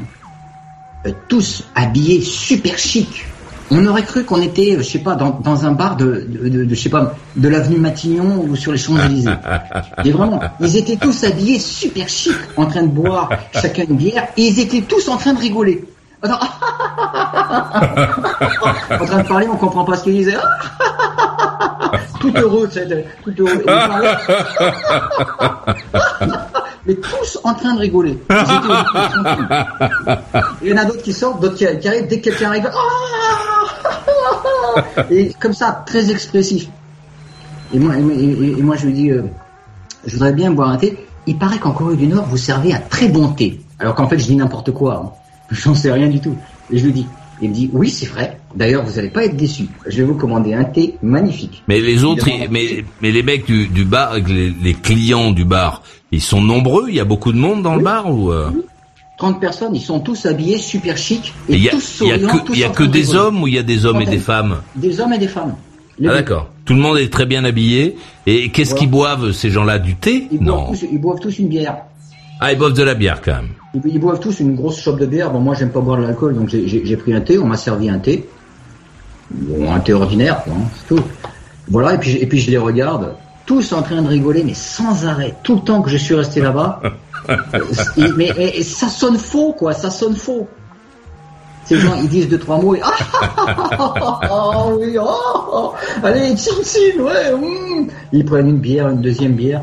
[1.08, 3.26] Euh, tous habillés super chic.
[3.72, 6.70] On aurait cru qu'on était, je sais pas, dans, dans un bar de, de, de,
[6.70, 9.30] je sais pas, de l'avenue Matignon ou sur les Champs-Élysées.
[10.06, 14.28] Et vraiment, ils étaient tous habillés super chic, en train de boire chacun une bière,
[14.36, 15.86] et ils étaient tous en train de rigoler.
[17.50, 20.38] en train de parler, on comprend pas ce qu'ils disaient.
[22.20, 22.70] tout heureux,
[23.24, 23.64] tout heureux.
[26.86, 28.18] Mais tous en train de rigoler.
[30.62, 32.08] Il y en a d'autres qui sortent, d'autres qui, arrivent.
[32.08, 32.70] Dès que quelqu'un arrive,
[35.10, 36.68] et comme ça, très expressif.
[37.74, 39.24] Et moi, et, moi je lui dis, euh,
[40.06, 41.08] je voudrais bien boire un thé.
[41.28, 43.62] Il paraît qu'en Corée du Nord, vous servez un très bon thé.
[43.80, 44.95] Alors qu'en fait, je dis n'importe quoi.
[44.95, 45.12] Hein.
[45.52, 46.36] J'en sais rien du tout.
[46.72, 47.08] Et je lui dis,
[47.42, 48.40] il me dit, oui, c'est vrai.
[48.56, 49.68] D'ailleurs, vous n'allez pas être déçu.
[49.88, 51.64] Je vais vous commander un thé magnifique.
[51.68, 55.84] Mais les autres, mais, mais les mecs du, du bar, les, les, clients du bar,
[56.12, 56.86] ils sont nombreux.
[56.90, 58.32] Il y a beaucoup de monde dans le bar ou
[59.18, 59.40] 30 euh?
[59.40, 62.16] personnes, ils sont tous habillés super chic et, a, tous souriants.
[62.18, 64.02] Il y a que, y a que des hommes ou il y a des hommes
[64.02, 64.58] et des femmes?
[64.76, 65.56] Des hommes et des femmes.
[66.02, 66.50] ah d'accord.
[66.66, 67.96] Tout le monde est très bien habillé.
[68.28, 69.80] Et qu'est-ce qu'ils boivent ces gens-là?
[69.80, 70.28] Du thé?
[70.40, 70.72] Non.
[70.92, 71.78] ils boivent tous une bière.
[72.40, 73.50] Ah, ils boivent de la bière quand même.
[73.86, 75.32] Ils, boivent tous une grosse chope de bière.
[75.32, 77.38] Bon, moi, j'aime pas boire de l'alcool, donc j'ai pris un thé.
[77.38, 78.28] On m'a servi un thé.
[79.32, 81.04] Bon, un thé ordinaire, quoi, hein, c'est tout.
[81.70, 83.16] Voilà, et puis, et puis je les regarde,
[83.46, 86.42] tous en train de rigoler, mais sans arrêt, tout le temps que je suis resté
[86.42, 86.82] là-bas.
[88.18, 90.48] mais, ça sonne faux, quoi, ça sonne faux.
[91.66, 92.92] Ces gens, ils disent deux, trois mots et ah,
[93.78, 97.88] ah oui, oh, allez, tchin, ouais, hmm.
[98.12, 99.62] ils prennent une bière, une deuxième bière.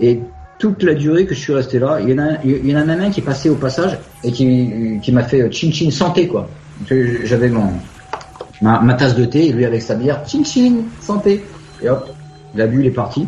[0.00, 0.20] Et
[0.60, 2.80] toute la durée que je suis resté là, il y en a, il y en
[2.80, 5.90] a même un qui est passé au passage et qui, qui m'a fait chin chin
[5.90, 6.48] santé quoi.
[7.24, 7.72] J'avais mon
[8.60, 11.44] ma, tasse de thé et lui avec sa bière chin chin santé.
[11.82, 12.08] Et hop,
[12.54, 13.26] il a bu, il est parti.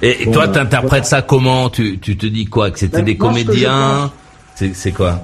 [0.00, 1.68] Et toi, tu interprètes ça comment?
[1.70, 2.70] Tu, tu te dis quoi?
[2.70, 4.10] Que c'était ben, des comédiens?
[4.54, 5.20] C'est quoi?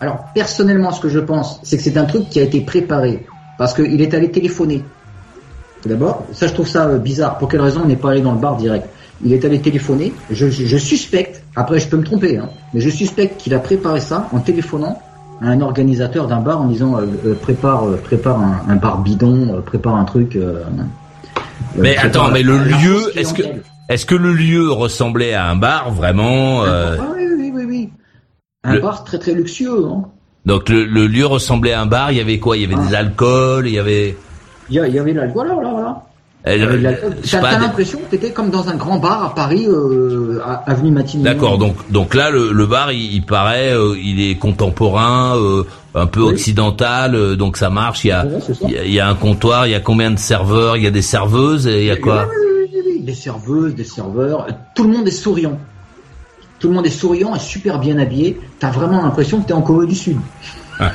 [0.00, 3.26] Alors personnellement, ce que je pense, c'est que c'est un truc qui a été préparé.
[3.58, 4.82] Parce qu'il est allé téléphoner.
[5.84, 7.38] D'abord, ça je trouve ça euh, bizarre.
[7.38, 8.88] Pour quelle raison on n'est pas allé dans le bar direct?
[9.24, 10.12] Il est allé téléphoner.
[10.30, 14.28] Je, suspecte, après je peux me tromper, hein, mais je suspecte qu'il a préparé ça
[14.32, 15.00] en téléphonant
[15.40, 19.62] à un organisateur d'un bar en disant euh, euh, prépare, euh, prépare un, bar bidon,
[19.64, 20.38] prépare un truc.
[21.76, 23.42] mais attends, mais le lieu, est-ce que
[23.88, 27.90] est-ce que le lieu ressemblait à un bar vraiment ah, oui, oui, oui, oui,
[28.64, 29.86] Un bar très très luxueux.
[29.86, 30.04] Hein.
[30.46, 32.10] Donc le, lieu ressemblait à un bar.
[32.10, 32.56] Il y avait quoi?
[32.56, 32.98] Il y avait des ah.
[32.98, 33.66] alcools.
[33.66, 34.16] Il y avait.
[34.70, 35.48] Il y, avait l'alcool.
[35.48, 36.02] Voilà, voilà, voilà.
[36.44, 36.94] Euh,
[37.30, 41.22] T'as l'impression que t'étais comme dans un grand bar à Paris, euh, à avenue Matignon.
[41.22, 45.64] D'accord, donc donc là le, le bar il, paraît, euh, il est contemporain, euh,
[45.94, 48.04] un peu occidental, euh, donc ça marche.
[48.04, 48.26] Il y a
[48.64, 51.02] il y, a un comptoir, il y a combien de serveurs, il y a des
[51.02, 52.26] serveuses et il y a quoi?
[53.00, 55.58] Des serveuses, des serveurs, tout le monde est souriant.
[56.58, 58.38] Tout le monde est souriant et super bien habillé.
[58.58, 60.16] T'as vraiment l'impression que t'es en Corée du Sud.
[60.80, 60.88] à,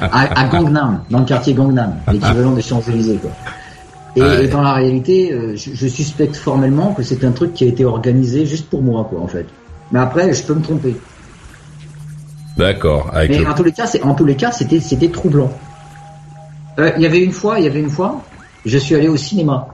[0.00, 3.30] à Gangnam, dans le quartier Gangnam, l'équivalent des Champs-Élysées quoi.
[4.16, 7.84] Et, dans la réalité, euh, je, suspecte formellement que c'est un truc qui a été
[7.84, 9.46] organisé juste pour moi, quoi, en fait.
[9.90, 10.96] Mais après, je peux me tromper.
[12.56, 13.10] D'accord.
[13.28, 15.50] Mais en tous les cas, c'est en tous les cas, c'était c'était troublant.
[16.78, 18.22] Euh, il y avait une fois, il y avait une fois,
[18.64, 19.68] je suis allé au cinéma.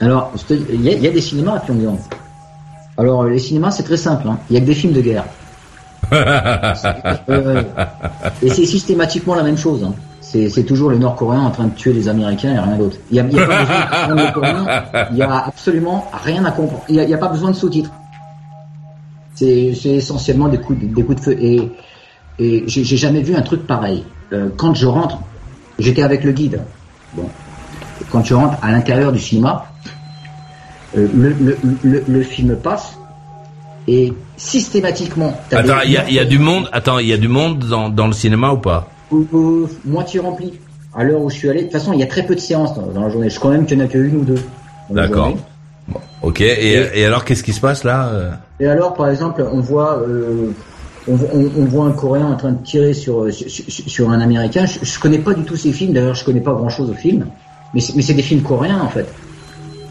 [0.00, 1.98] Alors, il y, a des cinémas à Pyongyang.
[2.96, 4.28] Alors, les cinémas, c'est très simple.
[4.28, 4.38] Hein.
[4.48, 5.24] Il y a que des films de guerre.
[7.28, 7.62] Euh,
[8.42, 9.84] et c'est systématiquement la même chose.
[9.84, 9.94] Hein
[10.32, 12.96] c'est toujours les Nord-Coréens en train de tuer les Américains et rien d'autre.
[13.10, 16.84] Il n'y a, y a, pas il y a absolument rien à comprendre.
[16.88, 17.90] Il n'y a, pas besoin de sous-titres.
[19.34, 21.36] C'est essentiellement des coups, des coups de feu.
[21.40, 21.72] Et,
[22.38, 24.04] et j'ai jamais vu un truc pareil.
[24.32, 25.18] Euh, quand je rentre,
[25.78, 26.62] j'étais avec le guide.
[27.14, 27.28] Bon,
[28.10, 29.66] quand je rentre à l'intérieur du cinéma,
[30.94, 32.98] le, le, le, le, film passe
[33.88, 35.40] et systématiquement.
[35.50, 36.68] Attends, il y a, y a, du monde.
[36.72, 38.88] Attends, il y a du monde dans, dans le cinéma ou pas?
[39.84, 40.58] Moitié rempli.
[40.94, 42.40] À l'heure où je suis allé, de toute façon, il y a très peu de
[42.40, 43.30] séances dans, la journée.
[43.30, 44.42] Je crois même qu'il n'y en a qu'une ou deux.
[44.90, 45.36] D'accord.
[46.22, 46.40] ok.
[46.40, 48.10] Et, et, alors, qu'est-ce qui se passe là
[48.58, 49.98] Et alors, par exemple, on voit.
[49.98, 50.50] Euh,
[51.08, 54.66] on, on, on, voit un Coréen en train de tirer sur, sur, sur un Américain.
[54.66, 55.92] Je, je, connais pas du tout ces films.
[55.92, 57.26] D'ailleurs, je connais pas grand-chose aux films.
[57.74, 59.06] Mais c'est des films coréens en fait.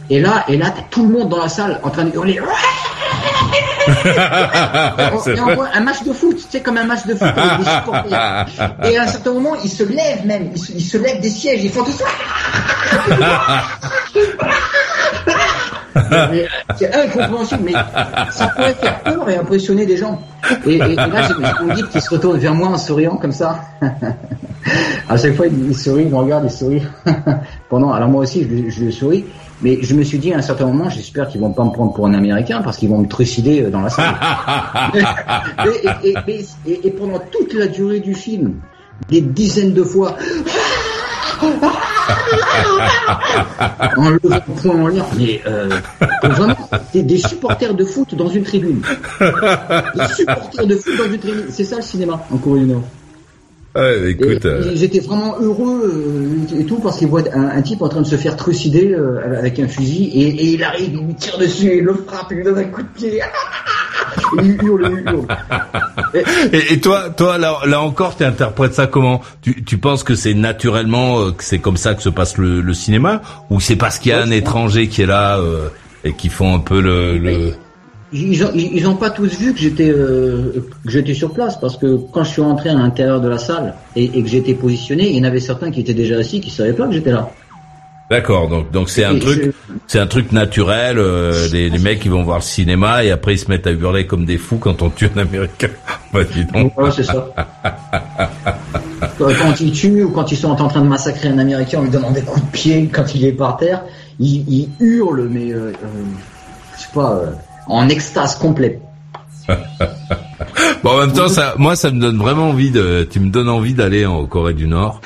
[0.09, 2.39] Et là, et là, t'as tout le monde dans la salle en train de hurler.
[5.35, 7.59] et on voit un match de foot, tu sais, comme un match de foot avec
[7.59, 8.45] des supporters.
[8.85, 11.29] Et à un certain moment, ils se lèvent même, ils se, ils se lèvent des
[11.29, 12.05] sièges, ils font tout ça.
[16.77, 17.73] C'est incompréhensible, mais
[18.31, 20.21] ça pourrait faire peur et impressionner des gens.
[20.65, 23.31] Et, et, et là, j'ai mon guide qui se retourne vers moi en souriant comme
[23.31, 23.59] ça.
[25.09, 26.83] à chaque fois, il, sourit, il me regarde, il sourit.
[27.69, 29.25] Pendant, alors moi aussi, je, je souris.
[29.61, 31.93] Mais je me suis dit à un certain moment, j'espère qu'ils vont pas me prendre
[31.93, 34.15] pour un Américain parce qu'ils vont me trucider dans la salle.
[36.03, 36.13] et,
[36.65, 38.61] et, et, pendant toute la durée du film,
[39.09, 40.15] des dizaines de fois,
[43.97, 45.69] en levant le poing en l'air, mais euh,
[46.23, 46.55] vraiment,
[46.93, 48.81] des, des supporters de foot dans une tribune.
[49.19, 51.45] Des supporters de foot dans une tribune.
[51.49, 52.83] C'est ça le cinéma en Corée du Nord.
[53.79, 54.71] Ouais, écoute, euh...
[54.75, 58.07] J'étais vraiment heureux euh, et tout parce qu'il voit un, un, type en train de
[58.07, 61.77] se faire trucider euh, avec un fusil et, et, il arrive, il lui tire dessus,
[61.77, 63.21] il le frappe, il lui donne un coup de pied.
[64.41, 65.27] il hurle, il hurle.
[66.53, 69.21] Et, et, toi, toi là, là encore, tu interprètes ça comment?
[69.41, 72.61] Tu, tu penses que c'est naturellement, euh, que c'est comme ça que se passe le,
[72.61, 73.21] le cinéma,
[73.51, 75.67] ou c'est parce qu'il y a un étranger qui est là euh,
[76.03, 77.53] et qui font un peu le, le
[78.11, 81.77] ils ont, ils ont pas tous vu que j'étais euh, que j'étais sur place parce
[81.77, 85.09] que quand je suis rentré à l'intérieur de la salle et, et que j'étais positionné,
[85.09, 87.29] il y en avait certains qui étaient déjà assis qui savaient pas que j'étais là.
[88.09, 89.73] D'accord, donc donc c'est un et truc, je...
[89.85, 90.97] c'est un truc naturel.
[90.97, 93.71] Euh, les, les, mecs qui vont voir le cinéma et après ils se mettent à
[93.71, 95.69] hurler comme des fous quand on tue un Américain.
[96.13, 96.75] bah dis donc.
[96.75, 97.31] Ouais, c'est ça.
[99.19, 101.91] quand ils tuent ou quand ils sont en train de massacrer un Américain, on lui
[101.91, 103.83] demande des coups de pied quand il est par terre.
[104.19, 105.73] Ils, ils hurlent, mais euh, euh,
[106.75, 107.21] je sais pas
[107.69, 108.81] en extase complète.
[110.83, 113.49] bon, en même temps, ça, moi, ça me donne vraiment envie de, tu me donnes
[113.49, 115.01] envie d'aller en Corée du Nord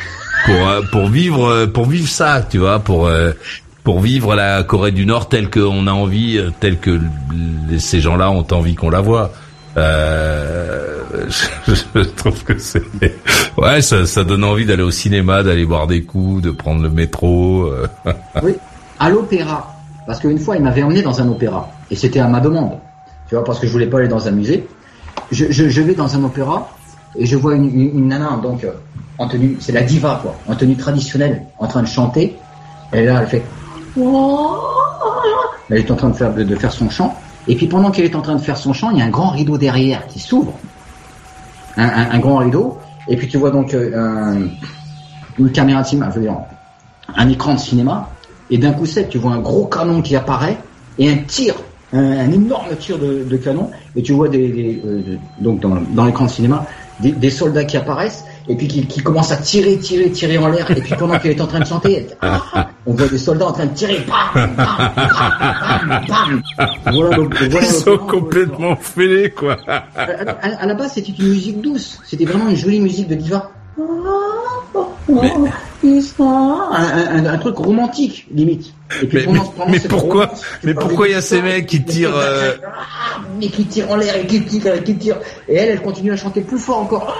[0.45, 3.31] pour euh, pour vivre euh, pour vivre ça, tu vois, pour euh,
[3.83, 6.99] pour vivre la Corée du Nord telle qu'on a envie, telle que
[7.77, 9.31] ces gens-là ont envie qu'on la voit.
[9.75, 10.99] Euh,
[11.67, 12.83] je, je, trouve que c'est
[13.57, 16.89] ouais, ça, ça donne envie d'aller au cinéma, d'aller boire des coups, de prendre le
[16.89, 17.71] métro.
[18.41, 18.53] oui,
[18.99, 19.69] à l'opéra.
[20.05, 21.69] Parce qu'une fois, il m'avait emmené dans un opéra.
[21.93, 22.79] Et c'était à ma demande.
[23.29, 24.67] Tu vois, parce que je voulais pas aller dans un musée.
[25.31, 26.67] Je, je, je vais dans un opéra
[27.15, 28.71] et je vois une, une, une nana, donc, euh,
[29.19, 32.35] en tenue, c'est la diva, quoi, en tenue traditionnelle, en train de chanter.
[32.93, 33.43] Et là, elle fait,
[35.69, 37.15] elle est en train de faire, de, de faire son chant.
[37.47, 39.11] Et puis pendant qu'elle est en train de faire son chant, il y a un
[39.11, 40.53] grand rideau derrière qui s'ouvre.
[41.77, 42.79] Un, un, un, grand rideau.
[43.07, 44.47] Et puis tu vois donc euh, un,
[45.37, 46.37] une caméra de cinéma, je veux dire,
[47.15, 48.09] un écran de cinéma
[48.49, 50.57] et d'un coup sec, tu vois un gros canon qui apparaît
[50.97, 51.55] et un tir,
[51.93, 55.01] un, un énorme tir de, de, canon, et tu vois des, des euh,
[55.39, 56.65] donc dans, dans l'écran de cinéma
[56.99, 60.47] des, des, soldats qui apparaissent et puis qui, qui commencent à tirer, tirer, tirer en
[60.47, 62.27] l'air, et puis pendant qu'elle est en train de chanter, elle,
[62.85, 66.41] on voit des soldats en train de tirer, bam, bam, bam, bam,
[66.91, 69.57] Voilà, donc, voilà Ils sont complètement fêlés, quoi.
[69.67, 73.15] À, à, à, la base, c'était une musique douce, c'était vraiment une jolie musique de
[73.15, 73.51] diva.
[75.07, 75.33] Mais...
[75.83, 78.73] Un, un, un, truc romantique limite.
[79.01, 82.15] Et puis mais, mais pourquoi romance, Mais pourquoi il y a ces mecs qui tirent
[82.15, 82.53] euh...
[83.39, 85.19] Mais qui tirent en l'air et qui tirent, qui tirent.
[85.49, 87.17] Et elle, elle continue à chanter plus fort encore.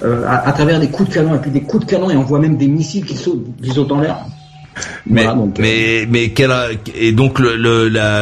[0.00, 2.16] Euh, à, à, travers des coups de canon et puis des coups de canon et
[2.16, 4.18] on voit même des missiles qui sautent, qui sautent en l'air.
[5.06, 6.06] Mais voilà, donc, mais euh...
[6.08, 6.52] mais quelle
[6.94, 7.56] et donc le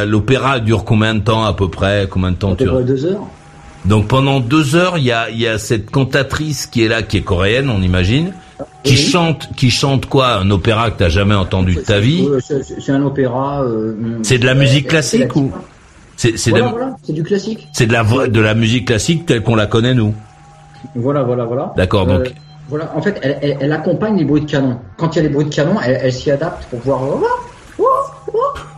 [0.06, 2.08] l'opéra dure combien de temps à peu près?
[2.10, 3.26] Combien de temps près deux heures.
[3.86, 7.18] Donc pendant deux heures, il y a, y a cette cantatrice qui est là, qui
[7.18, 8.32] est coréenne, on imagine,
[8.82, 8.98] qui oui.
[8.98, 13.02] chante, qui chante quoi Un opéra que t'as jamais entendu de ta vie C'est un
[13.02, 13.62] opéra.
[13.62, 15.52] Euh, c'est de la musique classique ou
[16.16, 17.68] C'est c'est voilà, voilà, du classique.
[17.72, 20.14] C'est de la de la musique classique telle qu'on la connaît nous.
[20.94, 21.72] Voilà, voilà, voilà.
[21.76, 22.26] D'accord, donc.
[22.26, 22.30] Euh,
[22.68, 24.80] voilà, en fait, elle, elle, elle, accompagne les bruits de canon.
[24.96, 27.00] Quand il y a les bruits de canon, elle, elle s'y adapte pour pouvoir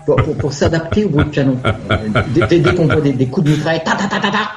[0.09, 1.59] pour, pour, pour s'adapter au bruit de canon.
[2.29, 4.55] Dès, dès, dès qu'on voit des, des, coups de mitraille, ta ta ta ta ta.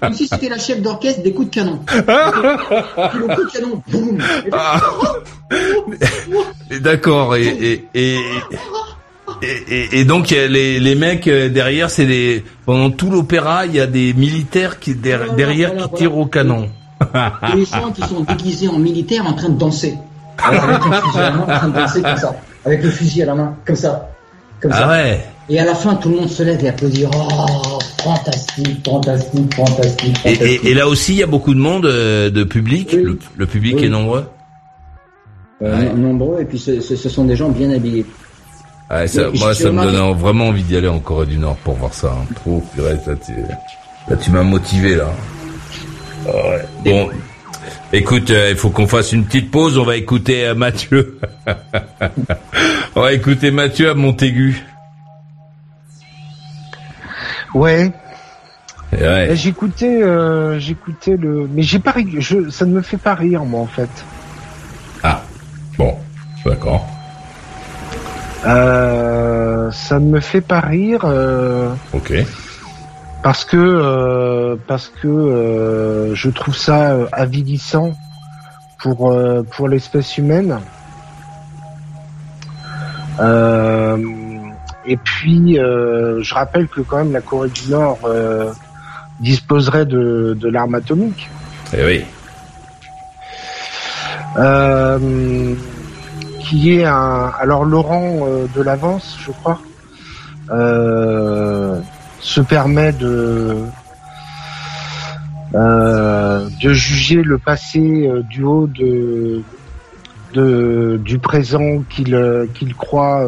[0.00, 1.80] Comme si c'était la chef d'orchestre des coups de canon.
[1.88, 4.18] Le coup de canon, boum.
[6.80, 8.18] D'accord, et, et, et...
[9.40, 13.80] Et, et, et, donc les, les mecs derrière, c'est des pendant tout l'opéra, il y
[13.80, 16.68] a des militaires qui derrière, derrière qui tirent au canon.
[17.02, 19.98] Et les gens qui sont déguisés en militaires en train de danser.
[20.38, 22.36] Avec un fusil à la main, en train de danser comme ça.
[22.64, 24.08] Avec le fusil à la main, comme ça.
[24.60, 25.20] Comme ah ouais.
[25.48, 27.04] Et à la fin, tout le monde se lève et applaudit.
[27.06, 30.16] Oh, fantastique, fantastique, fantastique.
[30.24, 32.92] Et, là aussi, il y a beaucoup de monde, euh, de public.
[33.36, 34.24] Le, public est nombreux.
[35.62, 38.06] Euh, nombreux, et puis ce, sont des gens bien habillés.
[38.88, 41.94] ça, moi, ça me donne vraiment envie d'y aller en Corée du Nord pour voir
[41.94, 42.12] ça.
[42.12, 42.26] Hein.
[42.34, 42.94] Trop, là,
[43.24, 43.32] tu,
[44.08, 45.12] là, tu m'as motivé là.
[46.84, 47.10] Bon,
[47.92, 49.78] écoute, euh, il faut qu'on fasse une petite pause.
[49.78, 51.18] On va écouter Mathieu.
[52.94, 54.62] on va écouter Mathieu à Montaigu.
[57.54, 57.92] Ouais.
[58.92, 59.30] ouais.
[59.34, 63.60] J'écoutais, euh, j'écoutais le, mais j'ai pas, je, ça ne me fait pas rire moi
[63.60, 63.90] en fait.
[65.02, 65.22] Ah,
[65.76, 65.96] bon,
[66.46, 66.88] d'accord.
[68.46, 71.02] Euh, ça ne me fait pas rire.
[71.04, 72.12] Euh, ok.
[73.22, 77.92] Parce que euh, parce que euh, je trouve ça avilissant
[78.78, 79.14] pour
[79.52, 80.58] pour l'espèce humaine.
[83.20, 83.96] Euh,
[84.84, 88.52] et puis, euh, je rappelle que quand même la Corée du Nord euh,
[89.20, 91.30] disposerait de, de l'arme atomique.
[91.76, 92.04] Eh oui.
[94.38, 95.54] Euh,
[96.40, 97.32] qui est un.
[97.38, 99.60] Alors Laurent de l'avance, je crois,
[102.22, 103.58] se permet de
[105.54, 109.42] de juger le passé du haut de,
[110.32, 113.22] de du présent qu'il qu'il croit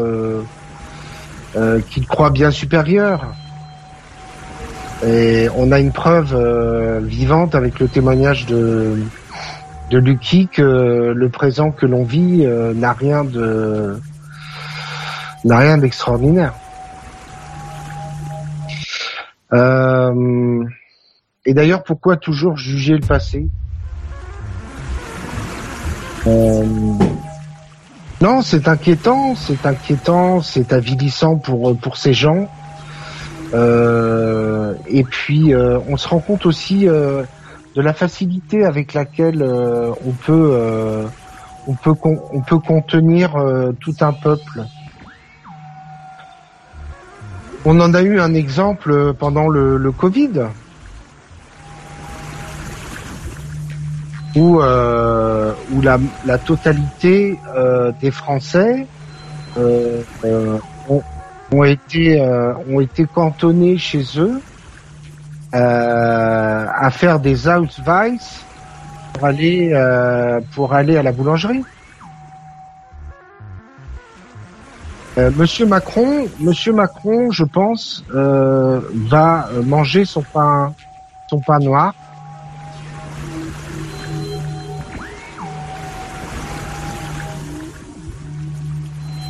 [1.56, 3.32] euh, qu'il croit bien supérieur.
[5.06, 8.98] Et on a une preuve euh, vivante avec le témoignage de,
[9.90, 14.00] de Lucky que le présent que l'on vit euh, n'a rien de
[15.44, 16.54] n'a rien d'extraordinaire.
[19.52, 23.48] Et d'ailleurs, pourquoi toujours juger le passé
[28.20, 32.48] non, c'est inquiétant, c'est inquiétant, c'est avilissant pour pour ces gens.
[33.52, 37.22] Euh, et puis euh, on se rend compte aussi euh,
[37.76, 41.06] de la facilité avec laquelle on peut
[41.66, 43.34] on peut on peut contenir
[43.80, 44.64] tout un peuple.
[47.66, 50.48] On en a eu un exemple pendant le, Covid.
[54.36, 55.52] où, euh,
[55.82, 58.86] la, totalité euh, des Français
[59.56, 60.58] euh, euh
[61.52, 62.52] ont, été euh,
[63.14, 64.40] cantonnés chez eux
[65.54, 68.18] euh, à faire des Ausweis
[69.12, 69.26] pour
[70.52, 71.62] pour aller à la boulangerie.
[75.16, 80.74] Monsieur Macron, Monsieur Macron, je pense, va manger son pain,
[81.30, 81.94] son pain noir.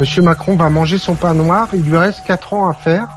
[0.00, 3.08] Monsieur Macron va manger son pain noir, il lui reste quatre ans à faire,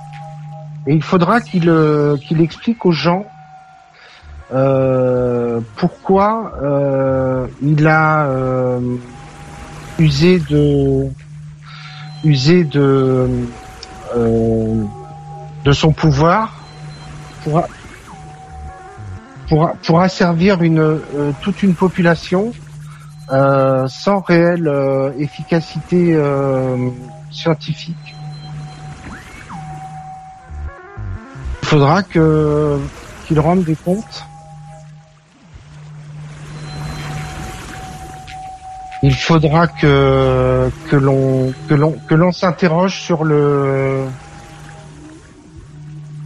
[0.85, 3.25] et il faudra qu'il euh, qu'il explique aux gens
[4.53, 8.29] euh, pourquoi euh, il a
[9.97, 11.07] usé de
[12.23, 13.27] usé de
[14.15, 16.53] de son pouvoir
[17.43, 17.63] pour
[19.47, 21.01] pour, pour asservir une
[21.41, 22.53] toute une population
[23.29, 26.89] euh, sans réelle euh, efficacité euh,
[27.29, 28.15] scientifique.
[31.61, 32.79] Il faudra que
[33.25, 34.23] qu'il rende des comptes.
[39.03, 44.05] Il faudra que que l'on que l'on que l'on s'interroge sur le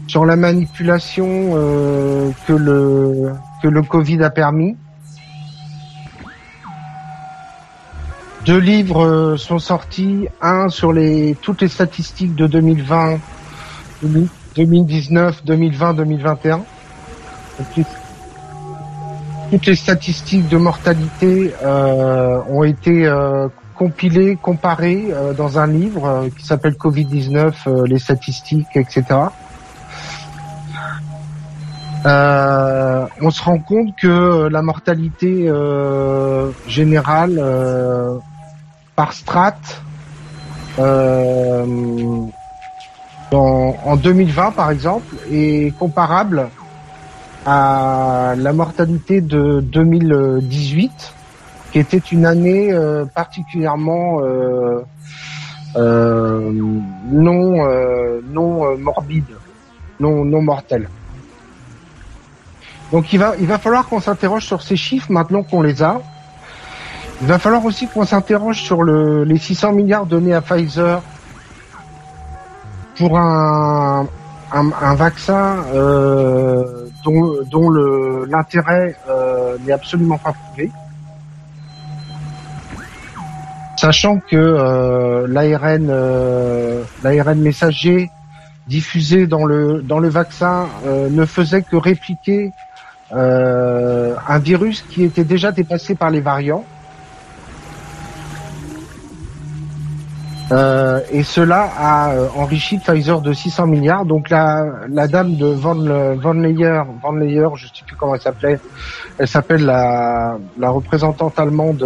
[0.08, 1.52] sur la manipulation
[2.48, 4.78] que le que le Covid a permis.
[8.46, 13.20] Deux livres euh, sont sortis, un sur les toutes les statistiques de 2020,
[14.56, 16.64] 2019, 2020, 2021.
[19.52, 26.30] Toutes les statistiques de mortalité euh, ont été euh, compilées, comparées euh, dans un livre
[26.38, 29.04] qui s'appelle Covid-19, les statistiques, etc.
[32.06, 35.52] on se rend compte que la mortalité
[36.66, 37.40] générale
[38.96, 39.58] par strat
[43.34, 46.50] euh, en 2020 par exemple est comparable
[47.46, 51.14] à la mortalité de 2018
[51.72, 54.82] qui était une année euh, particulièrement euh,
[55.76, 57.66] non
[58.34, 59.24] non morbide
[60.00, 60.90] non non mortelle
[62.92, 66.02] Donc il va, il va falloir qu'on s'interroge sur ces chiffres maintenant qu'on les a.
[67.22, 71.02] Il va falloir aussi qu'on s'interroge sur le, les 600 milliards donnés à Pfizer
[72.98, 74.08] pour un,
[74.54, 77.70] un, vaccin euh, dont,
[78.30, 80.72] l'intérêt euh, n'est absolument pas prouvé.
[83.78, 86.84] Sachant que euh, l'ARN euh,
[87.36, 88.10] messager
[88.68, 92.52] diffusé dans le vaccin ne faisait que répliquer
[93.12, 96.64] un virus qui était déjà dépassé par les variants.
[100.52, 104.06] Euh, et cela a enrichi Pfizer de 600 milliards.
[104.06, 105.76] Donc la, la dame de Van,
[106.16, 108.60] Van Leyer, Van Leyer, je sais plus comment elle s'appelait,
[109.18, 111.86] elle s'appelle la, la représentante allemande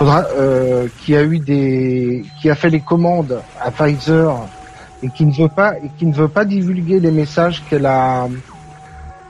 [0.00, 4.34] faudra, euh, qui a eu des, qui a fait les commandes à Pfizer
[5.02, 8.26] et qui ne veut pas et qui ne veut pas divulguer les messages qu'elle a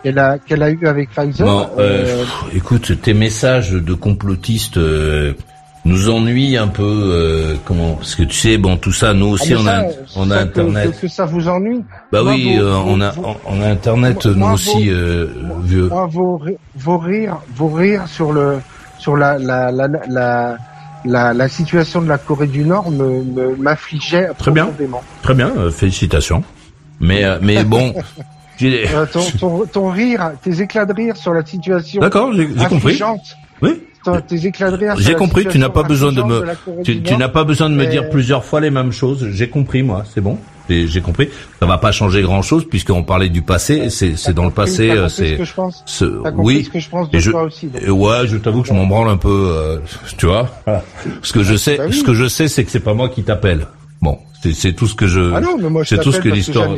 [0.03, 1.49] qu'elle a qu'elle a eu avec Pfizer.
[1.49, 2.25] Euh, euh,
[2.55, 5.35] écoute, tes messages de complotistes euh,
[5.85, 6.83] nous ennuient un peu.
[6.83, 9.83] Euh, comment Parce que tu sais, bon, tout ça, nous aussi, ah, on a
[10.17, 10.93] on a Internet.
[10.93, 13.15] Que, que, ça vous ennuie Bah oui, on a
[13.47, 14.91] on a Internet, nous aussi,
[15.65, 15.89] vieux.
[15.89, 16.41] Moi, vos,
[16.77, 18.59] vos rires, vos rires sur le
[18.99, 20.57] sur la la la, la
[21.05, 24.71] la, la, situation de la Corée du Nord me m'affligeait très bien,
[25.23, 26.43] très bien, euh, félicitations.
[27.01, 27.95] Mais euh, mais bon.
[28.63, 32.03] Euh, ton, ton, ton, rire, tes éclats de rire sur la situation.
[32.03, 33.01] D'accord, j'ai compris.
[33.63, 33.83] Oui.
[34.99, 35.47] J'ai compris.
[35.47, 36.45] Tu n'as pas besoin de me.
[36.85, 39.29] tu, tu n'as pas besoin de me dire plusieurs fois les mêmes choses.
[39.31, 40.05] J'ai compris moi.
[40.13, 40.39] C'est bon
[40.71, 41.29] j'ai compris.
[41.59, 43.91] Ça va pas changer grand chose puisqu'on parlait du passé.
[43.91, 44.93] C'est, dans le passé.
[45.09, 45.39] C'est.
[45.87, 46.65] Ce oui.
[46.65, 49.09] Ce que je pense de je, toi aussi, ouais, je t'avoue que je m'en branle
[49.09, 49.53] un peu.
[49.55, 49.79] Euh,
[50.17, 50.49] tu vois.
[51.23, 53.23] Ce que je sais, bah ce que je sais, c'est que c'est pas moi qui
[53.23, 53.67] t'appelle.
[54.01, 55.33] Bon, c'est, tout ce que je.
[55.35, 56.69] Ah non, mais moi je tout ce que l'histoire.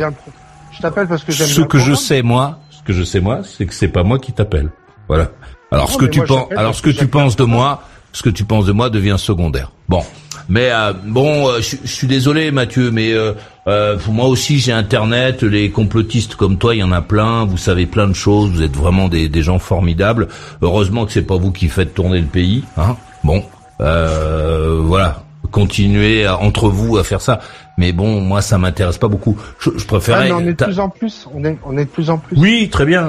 [0.72, 3.40] Je t'appelle parce que j'aime Ce que je sais moi, ce que je sais moi,
[3.44, 4.70] c'est que c'est pas moi qui t'appelle.
[5.08, 5.30] Voilà.
[5.72, 8.44] Alors ce que tu penses, alors ce que tu penses de moi, ce que tu
[8.44, 9.72] penses de moi devient secondaire.
[9.88, 10.02] Bon.
[10.48, 13.32] Mais euh, bon, euh, je, suis désolé Mathieu, mais euh,
[13.68, 15.42] euh, moi aussi j'ai Internet.
[15.42, 17.44] Les complotistes comme toi, il y en a plein.
[17.44, 18.50] Vous savez plein de choses.
[18.50, 20.28] Vous êtes vraiment des, des gens formidables.
[20.60, 22.64] Heureusement que c'est pas vous qui faites tourner le pays.
[22.76, 23.42] Hein bon,
[23.78, 25.22] voilà.
[25.52, 27.38] Continuez entre vous à faire ça.
[27.78, 29.36] Mais bon, moi ça m'intéresse pas beaucoup.
[29.60, 30.30] Je, je préférais.
[30.32, 31.28] Ah, on est de plus en plus.
[31.32, 32.36] On est, on est de plus en plus.
[32.36, 33.08] Oui, très bien,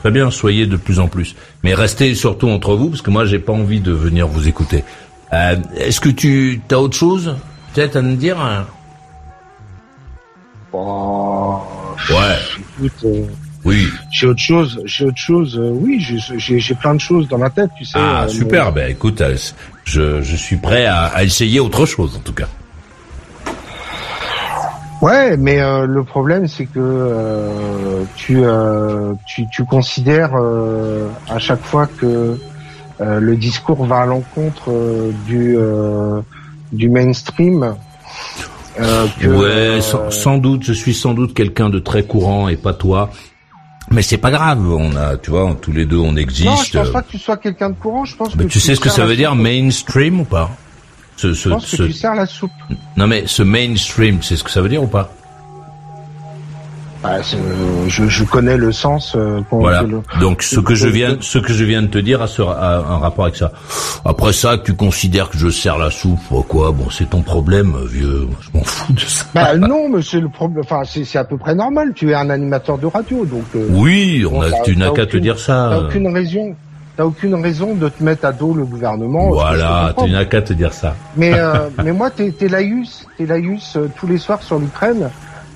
[0.00, 0.30] très bien.
[0.30, 1.34] Soyez de plus en plus.
[1.64, 4.84] Mais restez surtout entre vous parce que moi j'ai pas envie de venir vous écouter.
[5.32, 7.34] Euh, Est-ce que tu as autre chose
[7.74, 8.66] peut-être à nous dire hein?
[10.72, 11.58] Bon,
[12.10, 12.36] Ouais.
[12.78, 13.24] Écoute, euh,
[13.64, 13.88] oui.
[14.12, 14.80] J'ai autre chose.
[14.84, 15.58] J'ai autre chose.
[15.58, 17.98] Euh, oui, j'ai plein de choses dans ma tête, tu sais.
[18.00, 18.72] Ah euh, super.
[18.72, 19.22] Ben écoute,
[19.88, 22.48] je, je suis prêt à, à, essayer autre chose en tout cas.
[25.00, 28.42] Ouais, mais le problème c'est que tu,
[29.26, 30.32] tu, tu considères
[31.28, 32.36] à chaque fois que
[33.00, 36.20] euh, le discours va à l'encontre euh, du euh,
[36.72, 37.74] du mainstream.
[39.20, 39.80] Que, ouais,
[40.10, 40.62] sans, doute.
[40.62, 43.10] Je suis sans doute quelqu'un de très courant et pas toi.
[43.90, 46.46] Mais c'est pas grave, on a, tu vois, tous les deux on existe.
[46.48, 48.04] Non, je pense pas que tu sois quelqu'un de courant.
[48.04, 50.50] Je pense mais que tu, sais ce que ça veut dire mainstream ou pas?
[51.16, 52.52] Ce, ce, Je pense que tu sers la soupe.
[52.96, 55.12] Non mais ce mainstream, c'est ce que ça veut dire ou pas?
[57.02, 57.18] Bah,
[57.86, 59.14] je, je, connais le sens.
[59.14, 59.84] Euh, voilà.
[60.20, 63.26] Donc ce que je viens, ce que je viens de te dire a, un rapport
[63.26, 63.52] avec ça.
[64.04, 67.76] Après ça, tu considères que je sers la soupe, ou quoi Bon, c'est ton problème,
[67.86, 68.26] vieux.
[68.40, 69.24] Je m'en fous de ça.
[69.34, 70.64] Bah non, mais c'est le problème.
[70.64, 71.92] Enfin, c'est à peu près normal.
[71.94, 73.44] Tu es un animateur de radio, donc.
[73.54, 75.68] Euh, oui, on a, tu n'as qu'à te dire ça.
[75.70, 76.56] T'as aucune raison.
[76.96, 79.30] T'as aucune raison de te mettre à dos le gouvernement.
[79.30, 80.96] Voilà, tu n'as qu'à te dire ça.
[81.16, 85.08] Mais euh, mais moi, t'es es laïus, t'es laïus euh, tous les soirs sur l'Ukraine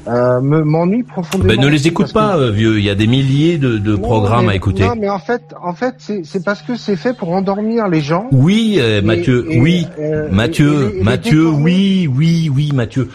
[0.08, 1.48] euh, m'ennuie profondément.
[1.54, 2.78] Ben, ne les écoute pas, euh, vieux.
[2.78, 4.82] Il y a des milliers de, de programmes à écouter.
[4.84, 5.94] Non, mais en fait, en fait,
[6.24, 8.28] c'est parce que c'est fait pour endormir les gens.
[8.32, 9.46] Oui, euh, Mathieu.
[9.48, 10.94] oui, euh, Mathieu.
[11.02, 11.48] Mathieu.
[11.48, 13.08] Oui, oui, oui, Mathieu.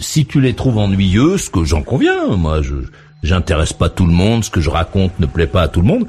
[0.00, 2.74] si tu les trouves ennuyeux, ce que j'en conviens, moi, je
[3.22, 4.44] j'intéresse pas tout le monde.
[4.44, 6.06] Ce que je raconte ne plaît pas à tout le monde.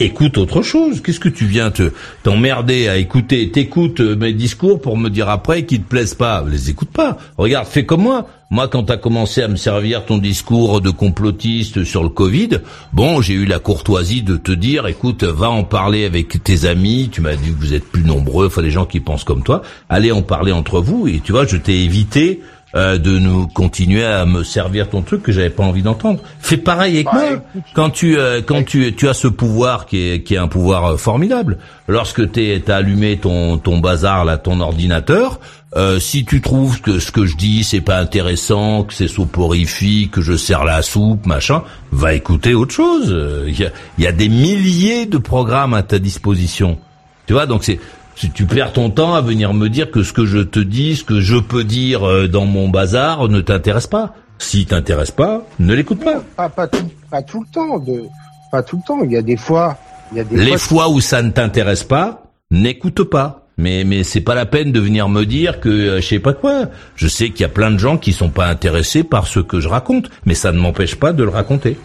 [0.00, 1.02] Écoute autre chose.
[1.02, 1.92] Qu'est-ce que tu viens te
[2.22, 3.50] t'emmerder à écouter?
[3.50, 6.44] T'écoutes mes discours pour me dire après qu'ils te plaisent pas.
[6.50, 7.18] Les écoute pas.
[7.36, 8.26] Regarde, fais comme moi.
[8.54, 12.60] Moi, quand t'as commencé à me servir ton discours de complotiste sur le Covid,
[12.92, 17.08] bon, j'ai eu la courtoisie de te dire, écoute, va en parler avec tes amis.
[17.10, 19.62] Tu m'as dit que vous êtes plus nombreux, enfin des gens qui pensent comme toi.
[19.88, 21.08] Allez en parler entre vous.
[21.08, 22.42] Et tu vois, je t'ai évité
[22.74, 26.20] euh, de nous continuer à me servir ton truc que j'avais pas envie d'entendre.
[26.40, 27.62] Fais pareil avec bah, moi.
[27.74, 30.84] Quand tu euh, quand tu tu as ce pouvoir qui est qui est un pouvoir
[30.84, 31.58] euh, formidable.
[31.86, 35.38] Lorsque t'es t'as allumé ton ton bazar là, ton ordinateur,
[35.76, 40.12] euh, si tu trouves que ce que je dis c'est pas intéressant, que c'est soporifique,
[40.12, 41.62] que je sers la soupe, machin,
[41.92, 43.14] va écouter autre chose.
[43.46, 46.78] Il y a, y a des milliers de programmes à ta disposition.
[47.26, 47.78] Tu vois, donc c'est
[48.16, 50.96] si tu perds ton temps à venir me dire que ce que je te dis,
[50.96, 54.14] ce que je peux dire euh, dans mon bazar ne t'intéresse pas.
[54.38, 56.22] Si t'intéresse pas, ne l'écoute pas.
[56.36, 57.78] Pas, pas, tout, pas tout le temps.
[57.78, 58.04] De,
[58.50, 59.02] pas tout le temps.
[59.04, 59.76] Il y a des fois.
[60.12, 63.40] Il y a des Les fois, où ça ne t'intéresse pas, n'écoute pas.
[63.56, 66.32] Mais mais c'est pas la peine de venir me dire que euh, je sais pas
[66.32, 66.66] quoi.
[66.96, 69.60] Je sais qu'il y a plein de gens qui sont pas intéressés par ce que
[69.60, 71.78] je raconte, mais ça ne m'empêche pas de le raconter.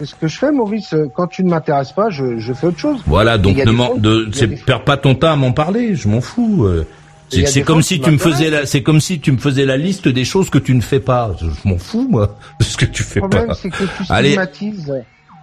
[0.00, 0.94] C'est ce que je fais, Maurice.
[1.14, 3.00] Quand tu ne m'intéresses pas, je, je, fais autre chose.
[3.04, 5.94] Voilà, donc ne de, perds pas ton temps à m'en parler.
[5.94, 6.64] Je m'en fous.
[6.64, 6.86] Euh.
[7.28, 10.08] C'est comme si tu me faisais la, c'est comme si tu me faisais la liste
[10.08, 11.36] des choses que tu ne fais pas.
[11.38, 13.26] Je, m'en fous moi de ce que tu fais pas.
[13.26, 14.38] Le problème, c'est que tu Allez.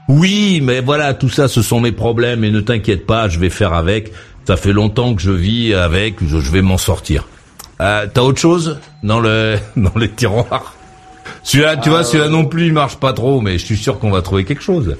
[0.10, 3.52] Oui, mais voilà, tout ça, ce sont mes problèmes et ne t'inquiète pas, je vais
[3.52, 4.12] faire avec.
[4.46, 7.28] Ça fait longtemps que je vis avec, je, vais m'en sortir.
[7.80, 10.77] Euh, T'as autre chose dans le dans les tiroirs?
[11.44, 14.12] Celui-là, tu vois, celui-là non plus, il marche pas trop, mais je suis sûr qu'on
[14.12, 14.98] va trouver quelque chose.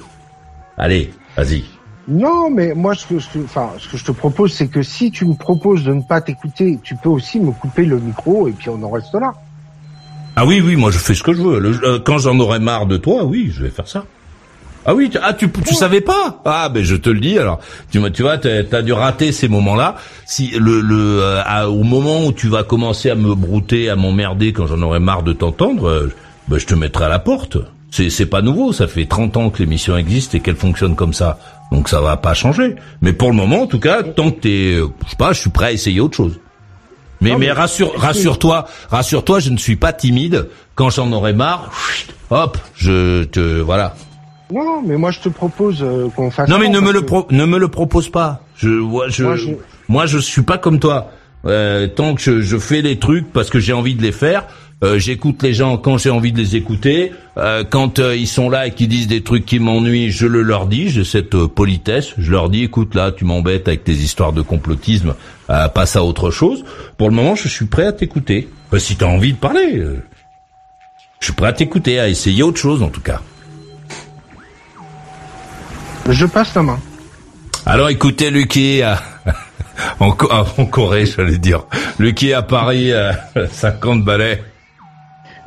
[0.76, 1.64] Allez, vas-y.
[2.08, 5.10] Non, mais moi, ce que, je, enfin, ce que je te propose, c'est que si
[5.10, 8.52] tu me proposes de ne pas t'écouter, tu peux aussi me couper le micro et
[8.52, 9.34] puis on en reste là.
[10.34, 11.80] Ah oui, oui, moi je fais ce que je veux.
[11.84, 14.04] Euh, quand j'en aurai marre de toi, oui, je vais faire ça.
[14.90, 17.60] Ah oui, tu, ah tu, tu savais pas Ah ben je te le dis alors.
[17.90, 19.96] Tu tu vois, t'as as dû rater ces moments-là.
[20.24, 24.54] Si le le euh, au moment où tu vas commencer à me brouter, à m'emmerder
[24.54, 26.14] quand j'en aurai marre de t'entendre, euh,
[26.48, 27.58] ben, je te mettrai à la porte.
[27.90, 31.12] C'est c'est pas nouveau, ça fait 30 ans que l'émission existe et qu'elle fonctionne comme
[31.12, 31.38] ça.
[31.70, 32.76] Donc ça va pas changer.
[33.02, 35.40] Mais pour le moment, en tout cas, tant que t'es, euh, je sais pas, je
[35.40, 36.40] suis prêt à essayer autre chose.
[37.20, 40.48] Mais mais rassure rassure-toi, rassure-toi, je ne suis pas timide.
[40.74, 41.72] Quand j'en aurai marre,
[42.30, 43.94] hop, je te voilà.
[44.52, 46.48] Non, mais moi je te propose euh, qu'on fasse.
[46.48, 48.42] Non, mais ne me le ne me le propose pas.
[48.56, 49.50] Je, je, moi, je,
[49.88, 51.10] moi, je suis pas comme toi.
[51.46, 54.44] Euh, tant que je, je, fais les trucs parce que j'ai envie de les faire,
[54.82, 57.12] euh, j'écoute les gens quand j'ai envie de les écouter.
[57.36, 60.66] Euh, quand ils sont là et qu'ils disent des trucs qui m'ennuient, je le leur
[60.66, 60.88] dis.
[60.88, 62.14] J'ai cette politesse.
[62.18, 65.14] Je leur dis, écoute là, tu m'embêtes avec tes histoires de complotisme.
[65.46, 66.64] passe à autre chose.
[66.96, 68.48] Pour le moment, je suis prêt à t'écouter.
[68.76, 69.82] si tu as envie de parler,
[71.20, 73.22] je suis prêt à t'écouter, à essayer autre chose en tout cas.
[76.08, 76.78] Je passe la main.
[77.66, 78.82] Alors écoutez, Lucky,
[80.00, 81.64] en, en, Corée, j'allais dire.
[81.98, 82.92] Lucky à Paris,
[83.52, 84.42] 50 balais.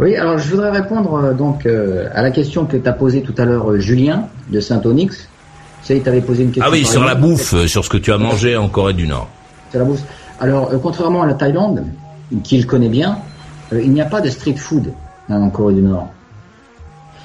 [0.02, 3.22] Oui, alors je voudrais répondre euh, donc euh, à la question que tu as posée
[3.22, 5.30] tout à l'heure, euh, Julien, de Saint-Onyx.
[5.86, 6.64] Tu sais, posé une question.
[6.66, 9.28] Ah oui, sur la bouffe, sur ce que tu as mangé en Corée du Nord.
[9.70, 10.02] Sur la bouffe.
[10.40, 11.84] Alors, contrairement à la Thaïlande,
[12.44, 13.20] qu'il connaît bien,
[13.72, 14.92] il n'y a pas de street food
[15.30, 16.08] hein, en Corée du Nord.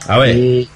[0.08, 0.38] Ah ouais.
[0.38, 0.68] Et,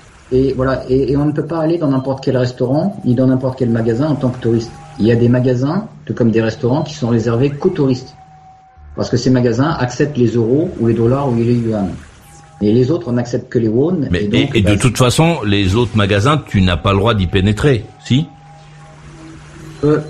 [0.54, 3.70] voilà, et, on ne peut pas aller dans n'importe quel restaurant ni dans n'importe quel
[3.70, 4.70] magasin en tant que touriste.
[4.98, 8.14] Il y a des magasins, tout comme des restaurants, qui sont réservés qu'aux touristes
[8.96, 11.88] parce que ces magasins acceptent les euros ou les dollars ou les yuan.
[12.60, 13.98] Et les autres n'acceptent que les won.
[14.10, 17.86] Mais, et, de toute façon, les autres magasins, tu n'as pas le droit d'y pénétrer,
[18.04, 18.26] si?
[19.84, 20.00] Euh,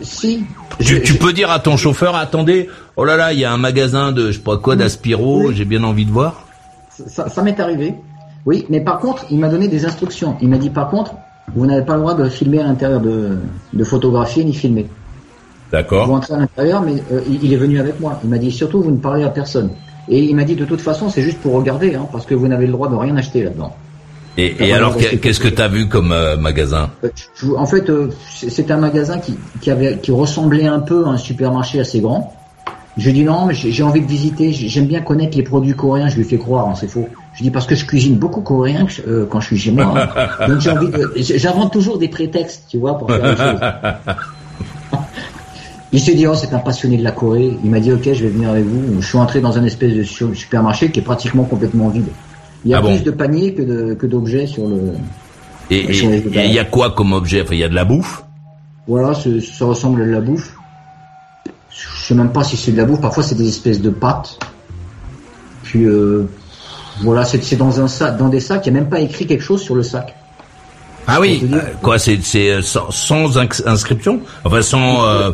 [0.00, 0.44] Si.
[0.80, 4.10] Tu, peux dire à ton chauffeur, attendez, oh là là, il y a un magasin
[4.10, 6.46] de, je sais pas quoi, d'Aspiro, j'ai bien envie de voir.
[6.88, 7.94] Ça, ça m'est arrivé.
[8.44, 10.36] Oui, mais par contre, il m'a donné des instructions.
[10.40, 11.14] Il m'a dit, par contre,
[11.54, 13.38] vous n'avez pas le droit de filmer à l'intérieur, de,
[13.72, 14.86] de photographier ni filmer.
[15.70, 16.06] D'accord.
[16.06, 18.20] Vous entrez à l'intérieur, mais euh, il est venu avec moi.
[18.22, 19.70] Il m'a dit surtout vous ne parlez à personne.
[20.08, 22.46] Et il m'a dit de toute façon c'est juste pour regarder, hein, parce que vous
[22.48, 23.74] n'avez le droit de rien acheter là-dedans.
[24.36, 26.90] Et, alors qu'est-ce que tu as vu comme euh, magasin?
[27.04, 27.10] Euh,
[27.56, 27.90] En fait,
[28.30, 32.34] c'est un magasin qui, qui, avait, qui ressemblait un peu à un supermarché assez grand.
[32.98, 34.52] Je lui dis non, mais j'ai envie de visiter.
[34.52, 36.08] J'aime bien connaître les produits coréens.
[36.08, 37.08] Je lui fais croire, hein, c'est faux.
[37.34, 38.86] Je dis parce que je cuisine beaucoup coréen
[39.30, 39.94] quand je suis chez moi.
[39.96, 40.46] Hein.
[40.48, 43.60] Donc j'ai envie j'invente toujours des prétextes, tu vois, pour faire les choses.
[45.94, 47.58] Il s'est dit, oh, c'est un passionné de la Corée.
[47.62, 49.02] Il m'a dit, ok, je vais venir avec vous.
[49.02, 52.08] Je suis entré dans un espèce de supermarché qui est pratiquement complètement vide.
[52.64, 54.92] Il y a ah plus de paniers que d'objets sur le.
[55.70, 57.44] Et il y a quoi comme objet?
[57.50, 58.24] Il y a de la bouffe?
[58.86, 60.56] Voilà, ça ressemble à de la bouffe.
[62.02, 63.00] Je sais même pas si c'est de la bouffe.
[63.00, 64.38] Parfois, c'est des espèces de pâtes.
[65.62, 66.26] Puis euh,
[67.02, 68.66] voilà, c'est dans un sac, dans des sacs.
[68.66, 70.14] Il n'y a même pas écrit quelque chose sur le sac.
[71.06, 75.32] Ah oui, euh, quoi C'est euh, sans, sans, inscription Enfin, sans.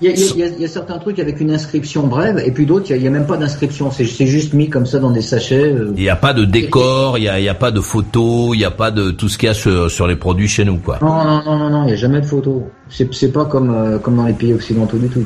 [0.00, 0.10] Il
[0.58, 3.26] y, a, certains trucs avec une inscription brève, et puis d'autres, il n'y a, même
[3.26, 3.90] pas d'inscription.
[3.90, 5.72] C'est juste mis comme ça dans des sachets.
[5.72, 5.92] Euh.
[5.96, 8.70] Il n'y a pas de décor, il n'y a, pas de photos, il n'y a
[8.70, 10.98] pas de tout ce qu'il y a sur, sur, les produits chez nous, quoi.
[11.02, 12.62] Non, non, non, non, il n'y a jamais de photos.
[12.88, 15.24] C'est pas comme, euh, comme dans les pays occidentaux du tout.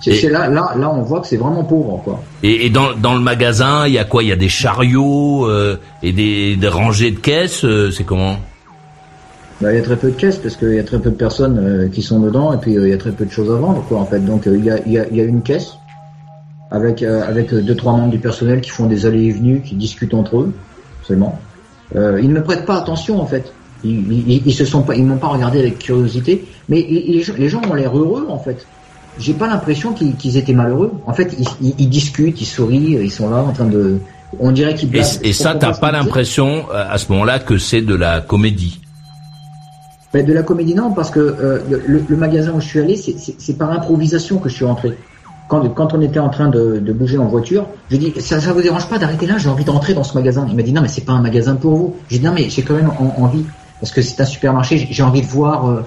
[0.00, 2.22] C'est là, là, là, on voit que c'est vraiment pauvre, quoi.
[2.42, 4.22] Et, et, dans, dans le magasin, il y a quoi?
[4.22, 7.64] Il y a des chariots euh, et des, des, rangées de caisses.
[7.64, 8.36] Euh, c'est comment?
[9.60, 11.16] Bah, il y a très peu de caisses parce qu'il y a très peu de
[11.16, 13.56] personnes euh, qui sont dedans et puis il y a très peu de choses à
[13.56, 14.20] vendre, quoi, en fait.
[14.20, 15.74] Donc il y a, y, a, y, a, une caisse
[16.70, 20.14] avec avec deux trois membres du personnel qui font des allées et venues, qui discutent
[20.14, 20.54] entre eux
[21.02, 21.38] seulement.
[21.94, 23.52] ils ne prêtent pas attention, en fait.
[23.84, 27.48] Ils, ils, ils se sont pas, ils m'ont pas regardé avec curiosité, mais les, les
[27.48, 28.66] gens ont l'air heureux, en fait
[29.20, 30.92] j'ai pas l'impression qu'ils étaient malheureux.
[31.06, 34.00] En fait, ils, ils, discutent, ils sourient, ils sont là en train de.
[34.38, 34.94] On dirait qu'ils.
[34.96, 38.80] Et, et ça, t'as pas l'impression euh, à ce moment-là que c'est de la comédie?
[40.12, 42.96] Ben, De la comédie, non, parce que euh, le, le, magasin où je suis allé,
[42.96, 44.96] c'est par improvisation que je suis rentré.
[45.48, 48.52] Quand, quand on était en train de, de bouger en voiture, je dis ça, ça
[48.52, 49.36] vous dérange pas d'arrêter là?
[49.38, 50.46] J'ai envie d'entrer dans ce magasin.
[50.48, 51.96] Il m'a dit non, mais c'est pas un magasin pour vous.
[52.08, 53.44] J'ai dit non, mais j'ai quand même envie
[53.80, 54.88] parce que c'est un supermarché.
[54.90, 55.68] J'ai envie de voir.
[55.68, 55.84] Euh,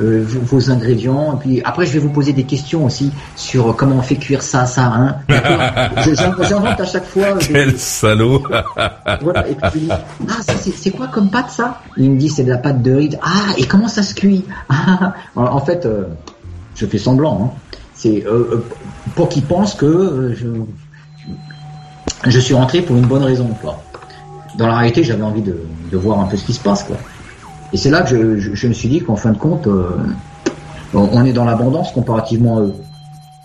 [0.00, 1.34] euh, vos ingrédients.
[1.34, 4.42] Et puis après, je vais vous poser des questions aussi sur comment on fait cuire
[4.42, 4.84] ça, ça.
[4.86, 5.16] Hein.
[6.48, 7.26] J'invente à chaque fois.
[7.38, 8.42] Quel salaud
[9.20, 9.48] Voilà.
[9.48, 9.92] Et puis je lui dis,
[10.28, 10.40] ah,
[10.76, 11.80] c'est quoi comme pâte ça?
[11.96, 13.16] Il me dit, c'est de la pâte de riz.
[13.22, 14.44] Ah, et comment ça se cuit?
[14.68, 16.04] Ah, En fait, euh,
[16.74, 17.40] je fais semblant.
[17.42, 17.76] Hein.
[17.94, 18.64] C'est euh,
[19.14, 20.46] pour qu'ils pensent que je,
[22.30, 23.48] je suis rentré pour une bonne raison.
[23.60, 23.80] Quoi.
[24.58, 25.56] Dans la réalité, j'avais envie de,
[25.90, 26.82] de voir un peu ce qui se passe.
[26.82, 26.96] Quoi.
[27.74, 29.88] Et c'est là que je, me suis dit qu'en fin de compte, euh,
[30.94, 32.74] on est dans l'abondance comparativement à eux.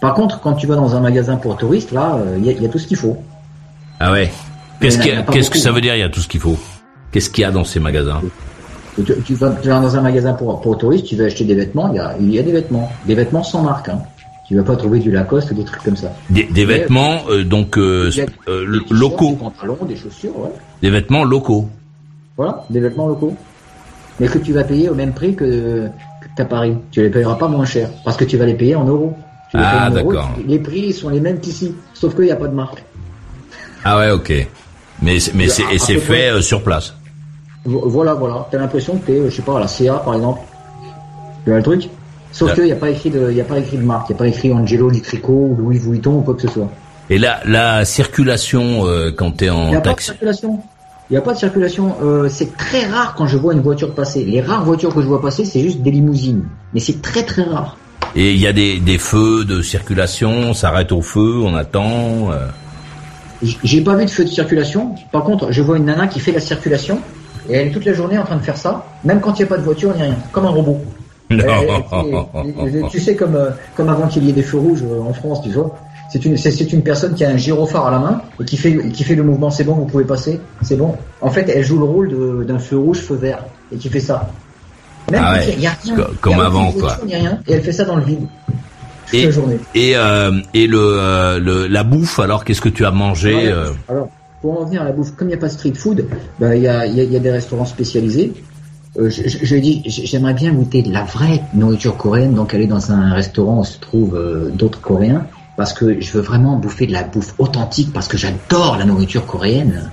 [0.02, 2.78] Par contre, quand tu vas dans un magasin pour touristes, là, il y, a tout
[2.78, 3.18] ce qu'il faut.
[4.00, 4.32] Ah ouais.
[4.80, 6.60] Qu'est-ce que ça veut dire Il y a tout ce qu'il faut?
[7.12, 8.22] Qu'est-ce qu'il y a dans ces magasins?
[9.26, 11.92] Tu, vas, dans un magasin pour, pour touristes, tu vas acheter des vêtements.
[11.92, 13.90] Il y a, il y a des vêtements, des vêtements sans marque.
[13.90, 14.04] Hein.
[14.48, 16.14] Tu vas pas trouver du Lacoste ou des trucs comme ça.
[16.30, 18.12] Des, vêtements euh, donc euh,
[18.92, 19.32] locaux.
[19.32, 20.52] Des pantalons, des chaussures, ouais.
[20.84, 21.68] Des vêtements locaux.
[22.38, 23.36] Voilà, des vêtements locaux
[24.20, 26.78] mais que tu vas payer au même prix que, que à Paris.
[26.92, 29.16] Tu les payeras pas moins cher, parce que tu vas les payer en euros.
[29.54, 30.30] ah, d'accord.
[30.48, 32.84] Les prix sont les mêmes qu'ici, sauf qu'il n'y a pas de marque.
[33.84, 34.48] Ah ouais, ok.
[35.02, 36.94] Mais, mais c'est, et c'est fait euh, sur place.
[37.66, 38.48] Voilà, voilà.
[38.52, 40.42] T'as l'impression que t'es, je sais pas, à la CA par exemple.
[41.44, 41.90] Tu vois le truc?
[42.32, 44.10] Sauf qu'il n'y a pas écrit de, y a pas écrit de marque.
[44.10, 46.70] Il n'y a pas écrit Angelo Litrico ou Louis Vuitton ou quoi que ce soit.
[47.10, 49.82] Et la, la circulation euh, quand t'es en taxi.
[49.82, 50.60] Pas de circulation.
[51.10, 51.96] Il n'y a pas de circulation.
[52.04, 54.24] Euh, c'est très rare quand je vois une voiture passer.
[54.24, 56.44] Les rares voitures que je vois passer, c'est juste des limousines.
[56.74, 57.78] Mais c'est très très rare.
[58.16, 62.32] Et il y a des, des feux de circulation, on s'arrête au feu, on attend.
[62.32, 62.48] Euh...
[63.42, 64.96] J'ai pas vu de feu de circulation.
[65.12, 67.00] Par contre, je vois une nana qui fait la circulation
[67.50, 69.46] et elle est toute la journée en train de faire ça, même quand il n'y
[69.46, 70.80] a pas de voiture ni rien, comme un robot.
[72.92, 75.50] tu sais comme euh, comme avant qu'il y ait des feux rouges en France, tu
[75.50, 75.76] vois.
[76.12, 78.90] C'est une, c'est, une personne qui a un gyrophare à la main et qui fait,
[78.90, 79.52] qui fait le mouvement.
[79.52, 80.40] C'est bon, vous pouvez passer.
[80.64, 80.96] C'est bon.
[81.22, 84.30] En fait, elle joue le rôle d'un feu rouge, feu vert et qui fait ça.
[85.12, 85.96] Même ah il y a rien.
[86.22, 86.98] Comme avant, quoi.
[87.04, 88.28] Rien, et elle fait ça dans le vide.
[89.12, 89.58] Et, la journée.
[89.74, 93.72] et, euh, et le, euh, le, la bouffe, alors qu'est-ce que tu as mangé euh
[93.88, 94.10] alors,
[94.42, 96.06] pour en venir à la bouffe, comme il n'y a pas de street food,
[96.40, 98.34] bah, il y, a, y, a, y a des restaurants spécialisés.
[98.98, 102.68] Euh, je, je, je, dis, j'aimerais bien goûter de la vraie nourriture coréenne, donc aller
[102.68, 105.26] dans un restaurant où se trouvent euh, d'autres Coréens
[105.60, 109.26] parce que je veux vraiment bouffer de la bouffe authentique parce que j'adore la nourriture
[109.26, 109.92] coréenne.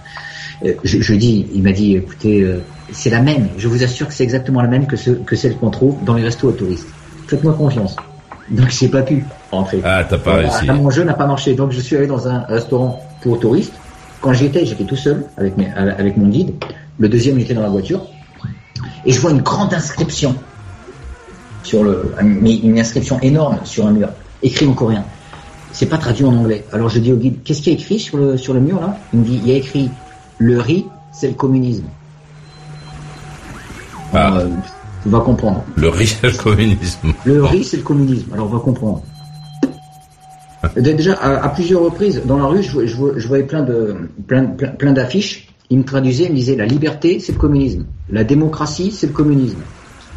[0.65, 2.63] Euh, je, je dis, il m'a dit, écoutez, euh,
[2.93, 3.49] c'est la même.
[3.59, 6.15] Je vous assure que c'est exactement la même que, ce, que celle qu'on trouve dans
[6.15, 6.87] les restos aux touristes.
[7.27, 7.97] Faites-moi confiance.
[8.49, 9.81] Donc j'ai pas pu rentrer.
[9.83, 10.67] Ah, t'as pas réussi.
[10.71, 11.55] mon jeu n'a pas marché.
[11.55, 13.75] Donc je suis allé dans un restaurant pour touristes.
[14.21, 16.55] Quand j'y étais, j'étais tout seul avec, mes, avec mon guide.
[17.01, 18.07] Le deuxième, j'étais dans la voiture.
[19.05, 20.37] Et je vois une grande inscription
[21.65, 24.11] sur le, une inscription énorme sur un mur,
[24.45, 25.05] écrit en coréen
[25.73, 26.65] c'est pas traduit en anglais.
[26.73, 28.81] Alors je dis au guide, qu'est-ce qu'il y a écrit sur le, sur le mur
[28.81, 28.97] là?
[29.13, 29.91] Il me dit, il y a écrit,
[30.39, 31.85] le riz, c'est le communisme.
[34.13, 34.39] Ah.
[34.39, 34.49] Euh,
[35.07, 35.65] on va comprendre.
[35.77, 37.13] Le riz, c'est le communisme.
[37.25, 38.33] Le riz, c'est le communisme.
[38.33, 39.03] Alors on va comprendre.
[40.77, 43.95] Déjà, à, plusieurs reprises, dans la rue, je, je, voyais plein de
[44.27, 45.49] plein, plein, d'affiches.
[45.71, 47.87] Il me traduisait, il me disait, la liberté, c'est le communisme.
[48.11, 49.59] La démocratie, c'est le communisme.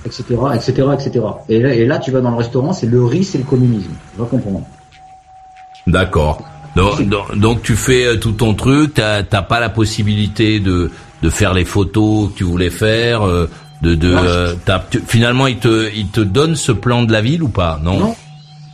[0.06, 0.24] Etc.,
[0.56, 1.26] etc., etc.
[1.50, 3.92] Et là, et là, tu vas dans le restaurant, c'est le riz, c'est le communisme.
[4.18, 4.66] On va comprendre.
[5.92, 6.44] D'accord.
[6.76, 7.02] Donc,
[7.36, 10.92] donc, tu fais euh, tout ton truc, t'as pas la possibilité de,
[11.22, 13.50] de faire les photos que tu voulais faire, euh,
[13.82, 14.56] de, de euh,
[15.08, 17.80] finalement il te il te donne ce plan de la ville ou pas?
[17.84, 18.00] Non.
[18.00, 18.16] Non.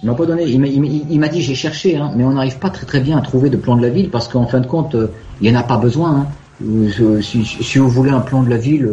[0.04, 0.44] Il m'a pas donné.
[0.46, 3.50] Il m'a dit j'ai cherché, hein, mais on n'arrive pas très très bien à trouver
[3.50, 4.96] de plan de la ville parce qu'en fin de compte
[5.42, 6.12] il y en a pas besoin.
[6.12, 6.28] Hein.
[7.22, 8.88] Si, si, vous voulez un plan de la ville,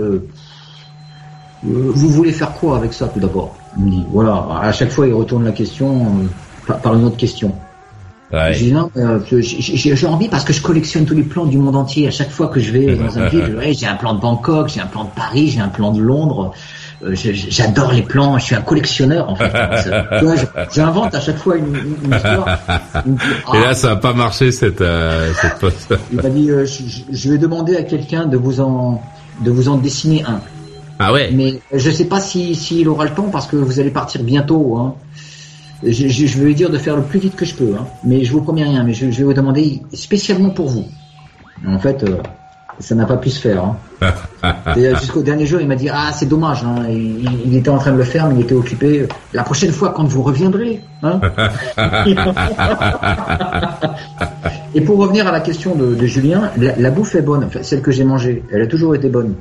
[1.63, 3.57] vous voulez faire quoi avec ça tout d'abord?
[3.77, 4.47] Il me dit voilà.
[4.63, 6.07] À chaque fois il retourne la question
[6.83, 7.55] par une autre question.
[8.33, 8.55] Ouais.
[8.55, 9.19] J'ai euh,
[9.95, 12.09] j'ai envie parce que je collectionne tous les plans du monde entier.
[12.09, 14.81] À chaque fois que je vais dans un ville, j'ai un plan de Bangkok, j'ai
[14.81, 16.55] un plan de Paris, j'ai un plan de Londres.
[17.05, 19.53] euh, j'adore les plans, je suis un collectionneur en fait.
[20.75, 22.59] J'invente à chaque fois une, histoire.
[23.55, 25.95] Et là, ça n'a pas marché cette euh, cette poste.
[26.11, 29.03] Il m'a dit, je, vais demander à quelqu'un de vous en
[29.45, 30.41] de vous en dessiner un.
[30.99, 31.31] Ah ouais.
[31.35, 34.79] Mais je sais pas si s'il aura le temps parce que vous allez partir bientôt.
[34.79, 34.95] Hein.
[35.85, 37.75] Je, je, vais lui dire de faire le plus vite que je peux.
[37.79, 37.87] Hein.
[38.05, 38.85] Mais je vous promets rien.
[38.85, 40.87] Mais je, vais vous demander spécialement pour vous.
[41.67, 42.05] En fait.
[42.05, 42.17] Euh,
[42.79, 43.65] ça n'a pas pu se faire.
[43.65, 43.77] Hein.
[45.01, 46.65] Jusqu'au dernier jour, il m'a dit ah c'est dommage.
[46.65, 46.87] Hein.
[46.89, 49.07] Il, était en train de le faire, mais il était occupé.
[49.33, 50.83] La prochaine fois, quand vous reviendrez.
[51.03, 51.21] Hein.
[54.75, 57.49] Et pour revenir à la question de, Julien, la, bouffe est bonne.
[57.63, 59.35] celle que j'ai mangée, elle a toujours été bonne.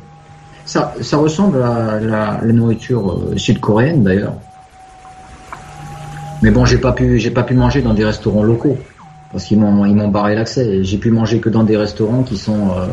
[0.66, 4.34] Ça, ça ressemble à la, nourriture euh, sud-coréenne d'ailleurs.
[6.42, 8.78] Mais bon, j'ai pas pu, j'ai pas pu manger dans des restaurants locaux
[9.32, 10.84] parce qu'ils m'ont ils m'ont barré l'accès.
[10.84, 12.88] J'ai pu manger que dans des restaurants qui sont euh,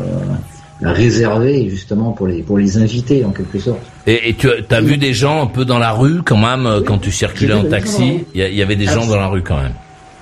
[0.81, 3.81] réservés justement pour les pour les invités en quelque sorte.
[4.07, 6.99] Et, tu as vu des gens un peu dans la rue quand même euh, quand
[6.99, 8.25] tu circulais en taxi?
[8.33, 9.73] Il y, avait des gens dans la rue quand même.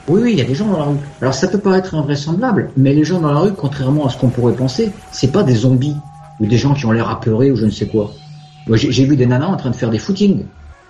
[0.08, 0.98] Oui, oui, il y a des gens dans la rue.
[1.22, 4.30] Alors ça peut paraître invraisemblable, mais les gens dans la rue, contrairement à ce qu'on
[4.30, 5.98] pourrait penser, c'est pas des zombies
[6.40, 8.14] ou des gens qui ont l'air apeurés ou je ne sais quoi.
[8.74, 10.44] J'ai vu des nanas en train de faire des footings,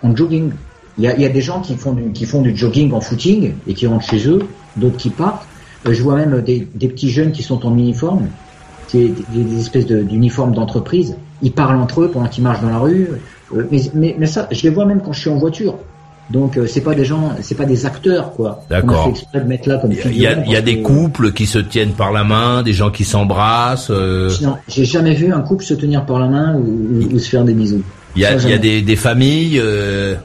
[0.04, 0.52] en jogging.
[0.98, 3.74] Il y a, des gens qui font, du, qui font du jogging en footing et
[3.76, 4.40] qui rentrent chez eux,
[4.78, 5.46] d'autres qui partent.
[5.86, 8.28] Euh, je vois même des, petits jeunes qui sont en uniforme,
[8.94, 11.16] des, des espèces d'uniformes d'entreprise.
[11.44, 13.10] Ils parlent entre eux pendant qu'ils marchent dans la rue.
[13.56, 13.64] Euh,
[13.94, 15.76] mais, mais, ça, je les vois même quand je suis en voiture.
[16.32, 18.66] Donc euh, c'est pas des gens, c'est pas des acteurs quoi.
[18.70, 19.14] D'accord.
[19.32, 22.90] Il y a, y a des couples qui se tiennent par la main, des gens
[22.90, 23.92] qui s'embrassent.
[23.92, 27.54] Non, j'ai jamais vu un couple se tenir par la main ou, se faire des
[27.54, 27.84] bisous.
[28.18, 29.62] Il y a, y a des, des familles.
[29.64, 30.16] Euh,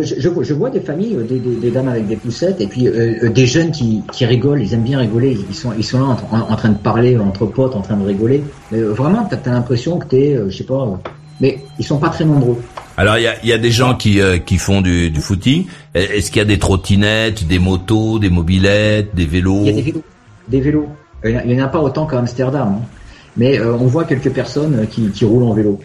[0.00, 3.28] je, je, vois des familles, euh, des, des, dames avec des poussettes, et puis euh,
[3.28, 6.56] des jeunes qui, qui, rigolent, ils aiment bien rigoler, ils sont, ils sont là en,
[6.56, 8.42] train de parler entre potes, en train de rigoler.
[8.70, 10.98] Mais vraiment, t'as as, l'impression que t'es, je sais pas,
[11.40, 12.58] mais ils sont pas très nombreux.
[12.96, 15.66] Alors il y a, y a, des gens qui, qui font du, du footing.
[15.94, 19.62] Est-ce qu'il y a des trottinettes, des motos, des mobilettes, des vélos?
[19.62, 20.02] Il y a des vélos.
[20.48, 20.88] Des vélos.
[21.24, 22.86] Il n'y en a pas autant qu'à Amsterdam, hein.
[23.36, 25.80] mais on voit quelques personnes qui, qui roulent en vélo.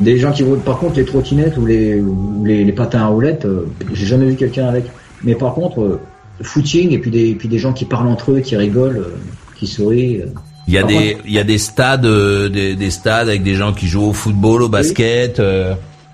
[0.00, 2.02] Des gens qui roulent, par contre, les trottinettes ou les,
[2.44, 4.84] les, patins à roulettes, euh, j'ai jamais vu quelqu'un avec.
[5.24, 6.00] Mais par contre, euh,
[6.42, 9.16] footing et puis des, puis des gens qui parlent entre eux, qui rigolent, euh,
[9.58, 10.22] qui sourient.
[10.68, 13.72] Il y a des, il y a des stades, des, des, stades avec des gens
[13.72, 15.40] qui jouent au football, au basket.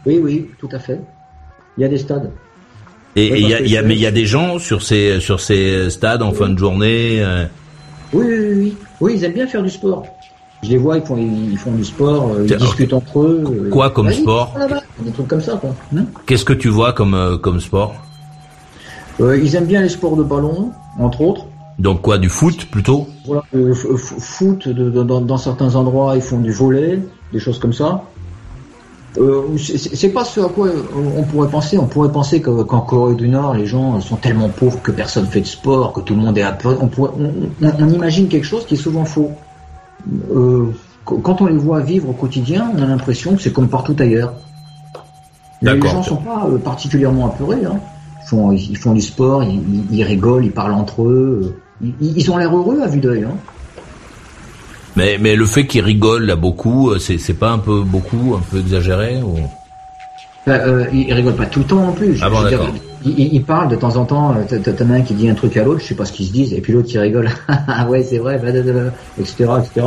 [0.06, 1.00] Oui, oui, tout à fait.
[1.76, 2.30] Il y a des stades.
[3.16, 5.40] Et il y a, y a, mais il y a des gens sur ces, sur
[5.40, 7.24] ces stades en fin de journée.
[8.12, 9.12] Oui, oui, oui, oui.
[9.16, 10.06] ils aiment bien faire du sport.
[10.62, 13.43] Je les vois, ils font, ils font du sport, euh, ils discutent entre eux.
[13.47, 13.70] Euh.
[13.70, 14.55] Quoi comme sport
[15.01, 15.74] Des trucs comme ça, quoi.
[15.97, 17.97] Hein Qu'est-ce que tu vois comme, euh, comme sport
[19.18, 20.70] Ils aiment bien les sports de ballon,
[21.01, 21.47] entre autres.
[21.80, 23.43] Donc quoi, du foot plutôt Voilà,
[23.97, 27.01] foot, dans, certains endroits, ils font du volet,
[27.32, 28.05] des choses comme ça.
[29.59, 31.76] c'est pas ce à quoi on pourrait penser.
[31.76, 35.40] On pourrait penser qu'en Corée du Nord, les gens sont tellement pauvres que personne fait
[35.40, 38.76] de sport, que tout le monde est à on, on imagine quelque chose qui est
[38.76, 39.32] souvent faux.
[40.35, 40.66] Euh,
[41.05, 44.35] quand on les voit vivre au quotidien, on a l'impression que c'est comme partout ailleurs.
[45.61, 47.65] les gens ne sont pas euh, particulièrement apeurés.
[47.65, 47.81] Hein.
[48.23, 51.57] Ils, font, ils, font, du sport, ils, rigolent, ils parlent entre eux.
[52.01, 53.24] Ils, ont l'air heureux à vue d'œil.
[53.24, 53.37] Hein.
[54.97, 58.43] Mais, mais le fait qu'ils rigolent là beaucoup, euh, c'est, pas un peu beaucoup, un
[58.51, 59.39] peu exagéré ou...
[60.47, 62.19] Ben, ils rigolent pas tout le temps non plus.
[62.20, 62.69] Ah bon, d'accord.
[63.05, 65.81] Ils, parlent de temps en temps, t'en as un qui dit un truc à l'autre,
[65.81, 68.19] je sais pas ce qu'ils se disent, et puis l'autre qui rigole, ah ouais c'est
[68.19, 68.40] vrai,
[69.19, 69.51] etc.
[69.59, 69.86] etc.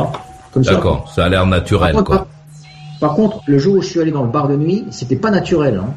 [0.58, 1.26] D'accord, ça.
[1.26, 2.28] a l'air naturel par quoi.
[3.00, 5.30] Par, contre, le jour où je suis allé dans le bar de nuit, c'était pas
[5.30, 5.82] naturel.
[5.84, 5.90] Hein.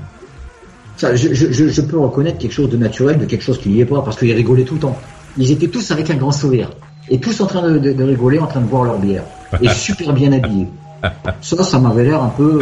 [0.97, 3.81] Ça, je, je, je, peux reconnaître quelque chose de naturel de quelque chose qui n'y
[3.81, 4.97] est pas, parce qu'ils rigolaient tout le temps.
[5.37, 6.71] Ils étaient tous avec un grand sourire,
[7.09, 9.23] et tous en train de, de, de rigoler, en train de boire leur bière,
[9.63, 10.67] et super bien habillés.
[11.41, 12.61] Ça, ça m'avait l'air un peu.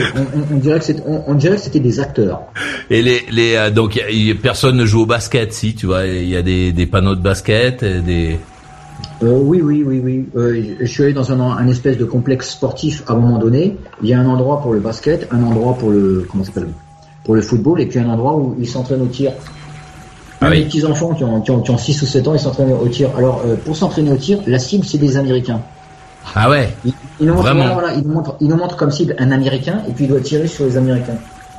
[0.52, 2.42] On, dirait que c'était, on, dirait que c'était des acteurs.
[2.90, 4.00] Et les, les euh, donc
[4.42, 7.22] personne ne joue au basket, si tu vois, il y a des, des panneaux de
[7.22, 8.38] basket, des.
[9.22, 10.26] Euh, oui, oui, oui, oui.
[10.36, 13.76] Euh, je suis allé dans un, un, espèce de complexe sportif à un moment donné.
[14.02, 16.68] Il y a un endroit pour le basket, un endroit pour le comment s'appelle
[17.24, 19.32] pour le football, et puis un endroit où ils s'entraînent au tir.
[20.40, 22.40] Ah Les petits enfants qui ont, qui, ont, qui ont 6 ou 7 ans, ils
[22.40, 23.10] s'entraînent au tir.
[23.16, 25.60] Alors, euh, pour s'entraîner au tir, la cible, c'est des Américains.
[26.34, 27.80] Ah ouais il, nous montre, Vraiment
[28.40, 31.16] il, nous montre, comme cible un Américain et puis il doit tirer sur les Américains.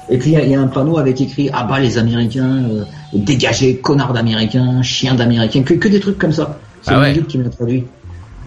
[0.09, 2.83] Et puis il y, a un panneau avec écrit ah bah les Américains, euh,
[3.13, 6.59] dégagez connards d'Américains, chiens d'Américains, que, que des trucs comme ça.
[6.81, 7.19] C'est ah ouais.
[7.27, 7.85] qui m'a traduit.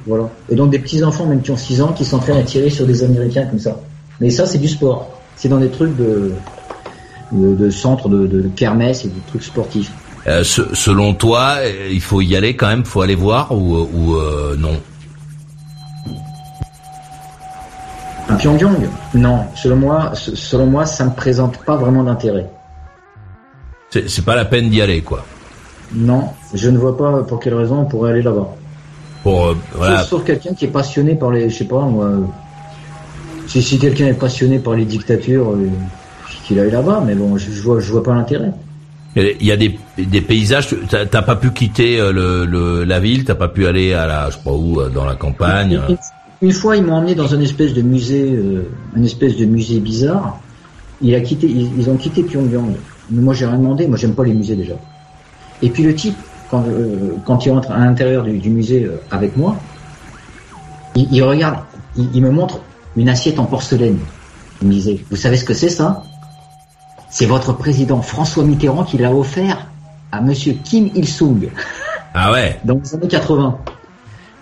[0.06, 0.30] Voilà.
[0.48, 2.86] Et donc des petits enfants même qui ont 6 ans qui s'entraînent à tirer sur
[2.86, 3.78] des Américains comme ça.
[4.20, 5.20] Mais ça c'est du sport.
[5.36, 6.32] C'est dans des trucs de
[7.32, 9.92] de, de centre de, de, kermesse et des trucs sportifs.
[10.26, 11.58] Euh, selon toi,
[11.90, 14.76] il faut y aller quand même, faut aller voir ou, ou euh, non?
[18.40, 22.50] Pyongyang Non, selon moi, selon moi, ça ne présente pas vraiment d'intérêt.
[23.90, 25.24] C'est pas la peine d'y aller, quoi.
[25.92, 28.48] Non, je ne vois pas pour quelle raison on pourrait aller là-bas.
[29.22, 30.04] Pour euh, voilà.
[30.04, 32.10] Sauf, quelqu'un qui est passionné par les, je sais pas moi.
[33.48, 35.68] Si, si quelqu'un est passionné par les dictatures, euh,
[36.44, 37.02] qu'il aille là-bas.
[37.04, 38.52] Mais bon, je, je vois, je vois pas l'intérêt.
[39.16, 40.68] Il y a des, des paysages.
[40.88, 44.30] T'as pas pu quitter euh, le, le, la ville, t'as pas pu aller à la,
[44.30, 45.80] je sais pas où, dans la campagne.
[46.42, 49.78] Une, fois, ils m'ont emmené dans une espèce de musée, euh, une espèce de musée
[49.80, 50.40] bizarre.
[51.02, 52.74] Il a quitté, ils, ont quitté Pyongyang.
[53.10, 53.86] Mais moi, j'ai rien demandé.
[53.86, 54.74] Moi, j'aime pas les musées déjà.
[55.62, 56.16] Et puis le type,
[56.50, 59.56] quand, euh, quand il rentre à l'intérieur du, du, musée euh, avec moi,
[60.94, 61.58] il, il regarde,
[61.96, 62.60] il, il, me montre
[62.96, 63.98] une assiette en porcelaine.
[64.62, 66.02] Il me disait, vous savez ce que c'est ça?
[67.10, 69.66] C'est votre président François Mitterrand qui l'a offert
[70.12, 71.48] à Monsieur Kim Il-sung.
[72.14, 73.58] Ah ouais Dans les années 80.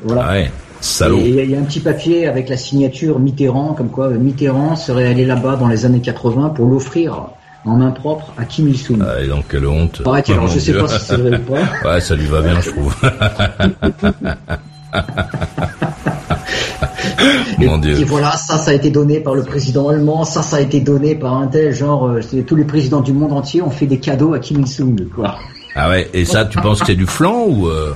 [0.05, 0.25] Voilà.
[0.27, 0.51] Ah ouais.
[0.81, 1.19] Salaud.
[1.19, 5.07] Et il y a un petit papier avec la signature Mitterrand, comme quoi Mitterrand serait
[5.07, 7.31] allé là-bas dans les années 80 pour l'offrir
[7.65, 9.03] en main propre à Kim Il-sung.
[9.07, 10.03] Ah, et donc quelle honte.
[10.03, 11.59] Pareil, alors, je sais pas si c'est vrai ou pas.
[11.93, 12.95] Ouais, ça lui va bien, je trouve.
[17.59, 17.99] Mon et, Dieu.
[18.01, 20.81] Et voilà, ça, ça a été donné par le président allemand, ça, ça a été
[20.81, 23.99] donné par un tel, genre, euh, tous les présidents du monde entier ont fait des
[23.99, 25.37] cadeaux à Kim Il-sung, quoi.
[25.75, 27.95] Ah ouais, et ça, tu penses que c'est du flan ou euh...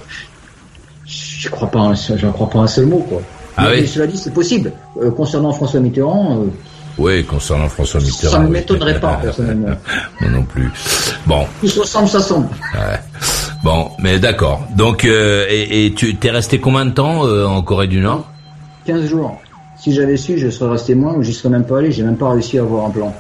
[1.43, 3.21] Je crois pas, un, je crois pas un seul mot, quoi.
[3.57, 3.89] Ah mais, oui.
[3.89, 4.71] cela dit, c'est possible.
[5.03, 6.37] Euh, concernant François Mitterrand.
[6.37, 6.47] Euh,
[6.99, 8.33] oui, concernant François Mitterrand.
[8.33, 8.53] Ça ne oui.
[8.53, 9.75] m'étonnerait pas, personnellement.
[10.21, 10.71] Moi non plus.
[11.27, 11.45] Bon.
[11.61, 12.47] Tout se ressemble, ça semble.
[12.75, 13.01] Ouais.
[13.65, 14.65] Bon, mais d'accord.
[14.77, 18.25] Donc, euh, et, et, tu t'es resté combien de temps en Corée du Nord?
[18.87, 19.41] 15 jours.
[19.77, 21.91] Si j'avais su, je serais resté moins ou j'y serais même pas allé.
[21.91, 23.13] J'ai même pas réussi à avoir un plan.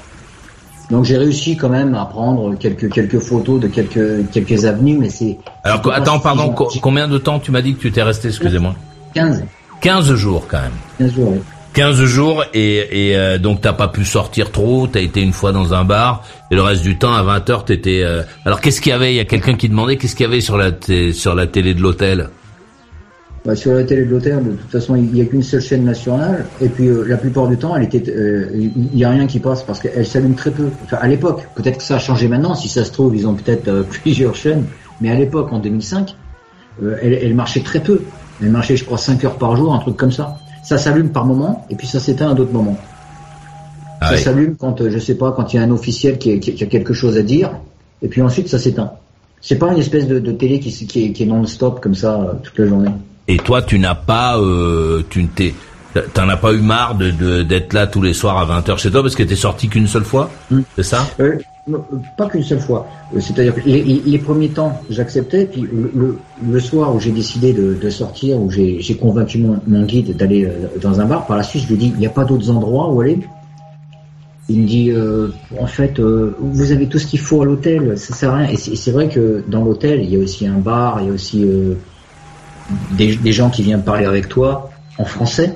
[0.92, 5.08] Donc j'ai réussi quand même à prendre quelques quelques photos de quelques quelques avenues, mais
[5.08, 5.38] c'est.
[5.64, 8.74] Alors attends, pardon, co combien de temps tu m'as dit que tu t'es resté Excusez-moi.
[9.14, 9.42] 15.
[9.80, 10.72] 15 jours quand même.
[10.98, 11.32] 15 jours.
[11.32, 11.38] Oui.
[11.72, 15.52] 15 jours et, et euh, donc t'as pas pu sortir trop, t'as été une fois
[15.52, 18.02] dans un bar et le reste du temps à 20 heures t'étais.
[18.02, 18.22] Euh...
[18.44, 19.14] Alors qu'est-ce qu'il y avait?
[19.14, 20.72] Il y a quelqu'un qui demandait qu'est-ce qu'il y avait sur la
[21.14, 22.28] sur la télé de l'hôtel?
[23.44, 25.84] Bah, sur la télé de l'hôtel, de toute façon, il n'y a qu'une seule chaîne
[25.84, 28.04] nationale, et puis euh, la plupart du temps, elle était,
[28.54, 30.68] il n'y a rien qui passe parce qu'elle s'allume très peu.
[30.84, 32.54] Enfin, à l'époque, peut-être que ça a changé maintenant.
[32.54, 34.64] Si ça se trouve, ils ont peut-être euh, plusieurs chaînes,
[35.00, 36.14] mais à l'époque, en 2005,
[36.82, 38.02] euh, elle, elle, marchait très peu.
[38.40, 40.36] Elle marchait, je crois, 5 heures par jour, un truc comme ça.
[40.62, 42.78] Ça s'allume par moment, et puis ça s'éteint à d'autres moments.
[44.00, 44.20] Ah ça oui.
[44.20, 46.66] s'allume quand, je sais pas, quand il y a un officiel qui, qui, qui a
[46.68, 47.50] quelque chose à dire,
[48.02, 48.92] et puis ensuite ça s'éteint.
[49.40, 52.38] C'est pas une espèce de, de télé qui, qui est, qui est non-stop comme ça
[52.44, 52.90] toute la journée.
[53.28, 55.54] Et toi, tu n'as pas, euh, tu t'es,
[56.14, 58.90] t'en as pas eu marre de, de, d'être là tous les soirs à 20h chez
[58.90, 60.60] toi parce que t'es sorti qu'une seule fois, mmh.
[60.76, 61.06] c'est ça?
[61.20, 61.38] Euh,
[62.16, 62.88] Pas qu'une seule fois.
[63.18, 66.18] C'est-à-dire que les, les premiers temps, j'acceptais, puis le, le,
[66.50, 70.16] le, soir où j'ai décidé de, de sortir, où j'ai, j'ai convaincu mon, mon guide
[70.16, 70.48] d'aller
[70.80, 72.90] dans un bar, par la suite, je lui dis, il n'y a pas d'autres endroits
[72.90, 73.18] où aller?
[74.48, 75.28] Il me dit, euh,
[75.58, 78.48] en fait, euh, vous avez tout ce qu'il faut à l'hôtel, ça sert à rien.
[78.48, 81.10] Et c'est, c'est vrai que dans l'hôtel, il y a aussi un bar, il y
[81.10, 81.74] a aussi euh,
[82.92, 85.54] des, des, gens qui viennent parler avec toi en français.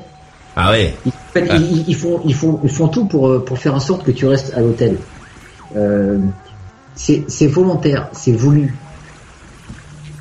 [0.56, 0.94] Ah ouais.
[1.06, 1.56] En fait, ah.
[1.56, 4.26] Ils, ils, font, ils, font, ils font tout pour, pour faire en sorte que tu
[4.26, 4.96] restes à l'hôtel.
[5.76, 6.18] Euh,
[6.94, 8.74] c'est volontaire, c'est voulu.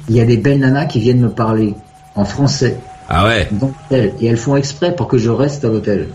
[0.10, 1.74] Il y a des belles nanas qui viennent me parler
[2.16, 2.78] en français.
[3.10, 3.50] Ah ouais.
[3.92, 6.10] Et elles font exprès pour que je reste à l'hôtel.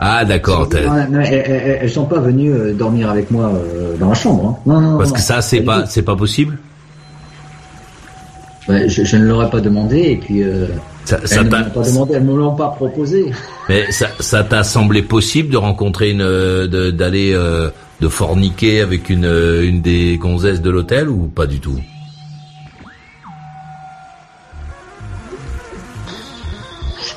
[0.00, 0.68] Ah d'accord.
[0.72, 4.46] Elles, elles, sont pas venues euh, dormir avec moi euh, dans la chambre.
[4.48, 4.62] Hein.
[4.64, 6.58] Non, non, Parce non, que ça c'est pas c'est pas possible?
[8.68, 10.66] Ouais, je, je, ne leur ai pas demandé et puis euh,
[11.06, 13.32] ça, ça elles ne pas demandé, elles me l'ont pas proposé.
[13.68, 17.70] Mais ça, ça t'a semblé possible de rencontrer une, d'aller de, euh,
[18.00, 21.78] de, forniquer avec une, une des gonzesses de l'hôtel ou pas du tout?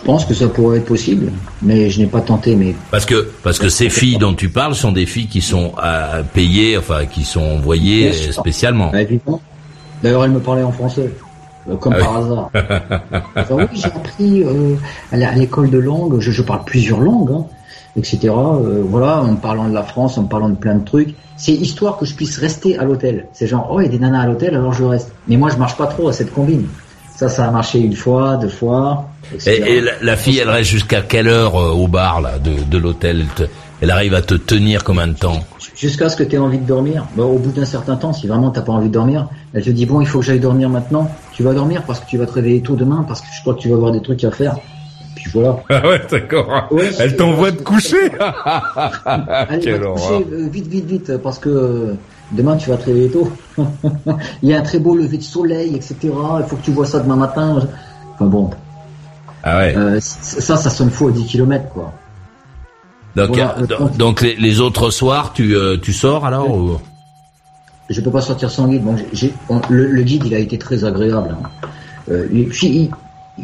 [0.01, 2.55] Je pense que ça pourrait être possible, mais je n'ai pas tenté.
[2.55, 5.73] Mais parce que parce que ces filles dont tu parles sont des filles qui sont
[5.77, 8.89] à payer, enfin qui sont envoyées spécialement.
[8.91, 9.41] Bah, évidemment.
[10.01, 11.11] D'ailleurs, elles me parlaient en français.
[11.79, 12.25] Comme ah par oui.
[12.25, 12.49] hasard.
[13.35, 14.75] enfin, oui, j'ai appris euh,
[15.11, 17.45] à l'école de langue, je, je, parle plusieurs langues, hein,
[17.95, 18.19] etc.
[18.25, 21.15] Euh, voilà, en parlant de la France, en parlant de plein de trucs.
[21.37, 23.27] C'est histoire que je puisse rester à l'hôtel.
[23.33, 25.11] C'est genre, oh, il y a des nanas à l'hôtel, alors je reste.
[25.27, 26.67] Mais moi, je marche pas trop à cette combine.
[27.15, 29.09] Ça, ça a marché une fois, deux fois.
[29.33, 29.51] Etc.
[29.51, 32.63] Et, et la, la, fille, elle reste jusqu'à quelle heure euh, au bar là de,
[32.63, 33.25] de l'hôtel?
[33.37, 33.49] Elle,
[33.81, 35.39] elle, arrive à te tenir combien de temps
[35.75, 37.07] Jusqu'à ce que tu aies envie de dormir.
[37.17, 39.85] Au bout d'un certain temps, si vraiment t'as pas envie de dormir, elle te dit
[39.85, 41.09] bon, il faut que j'aille dormir maintenant.
[41.33, 43.55] Tu vas dormir parce que tu vas te réveiller tôt demain parce que je crois
[43.55, 44.57] que tu vas avoir des trucs à faire.
[45.15, 45.57] Puis voilà.
[45.69, 46.67] Ah ouais, d'accord.
[46.71, 48.11] Ouais, elle t'envoie de coucher.
[49.05, 51.93] Allez, Quelle va te coucher euh, vite, vite, vite parce que euh,
[52.31, 53.31] demain tu vas te réveiller tôt.
[54.43, 55.95] il y a un très beau lever de soleil, etc.
[56.03, 57.67] Il faut que tu vois ça demain matin.
[58.13, 58.51] Enfin bon.
[59.43, 59.75] Ah ouais.
[59.75, 61.91] Euh, ça, ça sonne faux à 10 km quoi.
[63.15, 63.37] Donc,
[63.97, 66.77] donc les, autres soirs, tu, tu sors alors ou...
[67.89, 68.83] Je peux pas sortir sans guide.
[68.83, 68.95] Bon,
[69.69, 71.35] le, guide, il a été très agréable.
[71.43, 72.13] Hein.
[72.31, 72.89] il,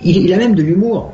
[0.03, 1.14] il, a même de l'humour.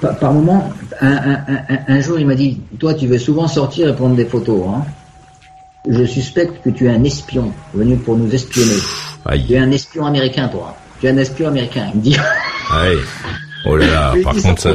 [0.00, 4.26] Par, moment, un, jour, il m'a dit Toi, tu veux souvent sortir et prendre des
[4.26, 4.62] photos.
[4.68, 4.84] Hein.
[5.88, 8.80] Je suspecte que tu es un espion venu pour nous espionner.
[9.46, 10.76] Tu es un espion américain, toi.
[11.00, 11.90] Tu es un espion américain.
[11.94, 12.16] Il me dit.
[12.72, 12.98] Aïe.
[13.64, 14.72] Oh là là, par contre, ça.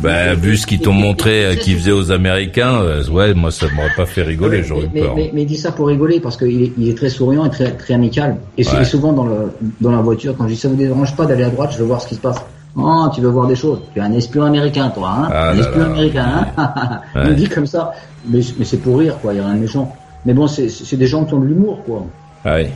[0.00, 3.66] Ben, vu ce qu'ils t'ont montré euh, qu'ils faisaient aux Américains, euh, ouais, moi ça
[3.74, 5.14] m'aurait pas fait rigoler, j'aurais eu peur.
[5.16, 7.72] Mais, mais, dit ça pour rigoler parce qu'il est, il est très souriant et très,
[7.72, 8.36] très amical.
[8.58, 11.44] Et, souvent dans, le, dans la voiture, quand je dis ça vous dérange pas d'aller
[11.44, 12.36] à droite, je veux voir ce qui se passe.
[12.78, 13.80] Oh, tu veux voir des choses.
[13.94, 17.48] Tu es un espion américain, toi, hein ah Un espion américain, hein Il me dit
[17.48, 17.92] comme ça.
[18.28, 19.32] Mais, mais c'est pour rire, quoi.
[19.32, 19.96] Il y a rien de méchant.
[20.26, 22.04] Mais bon, c'est des gens qui ont de l'humour, quoi.
[22.44, 22.70] Ouais.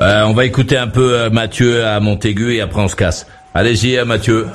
[0.00, 3.26] Euh, on va écouter un peu Mathieu à Montaigu et après on se casse.
[3.54, 4.46] Allez-y, Mathieu.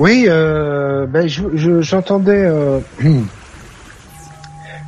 [0.00, 2.80] Oui, euh, ben j'entendais euh,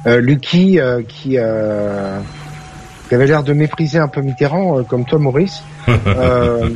[0.07, 2.19] euh, Lucky euh, qui, euh,
[3.07, 5.63] qui, avait l'air de mépriser un peu Mitterrand, comme toi, Maurice.
[5.87, 6.73] je,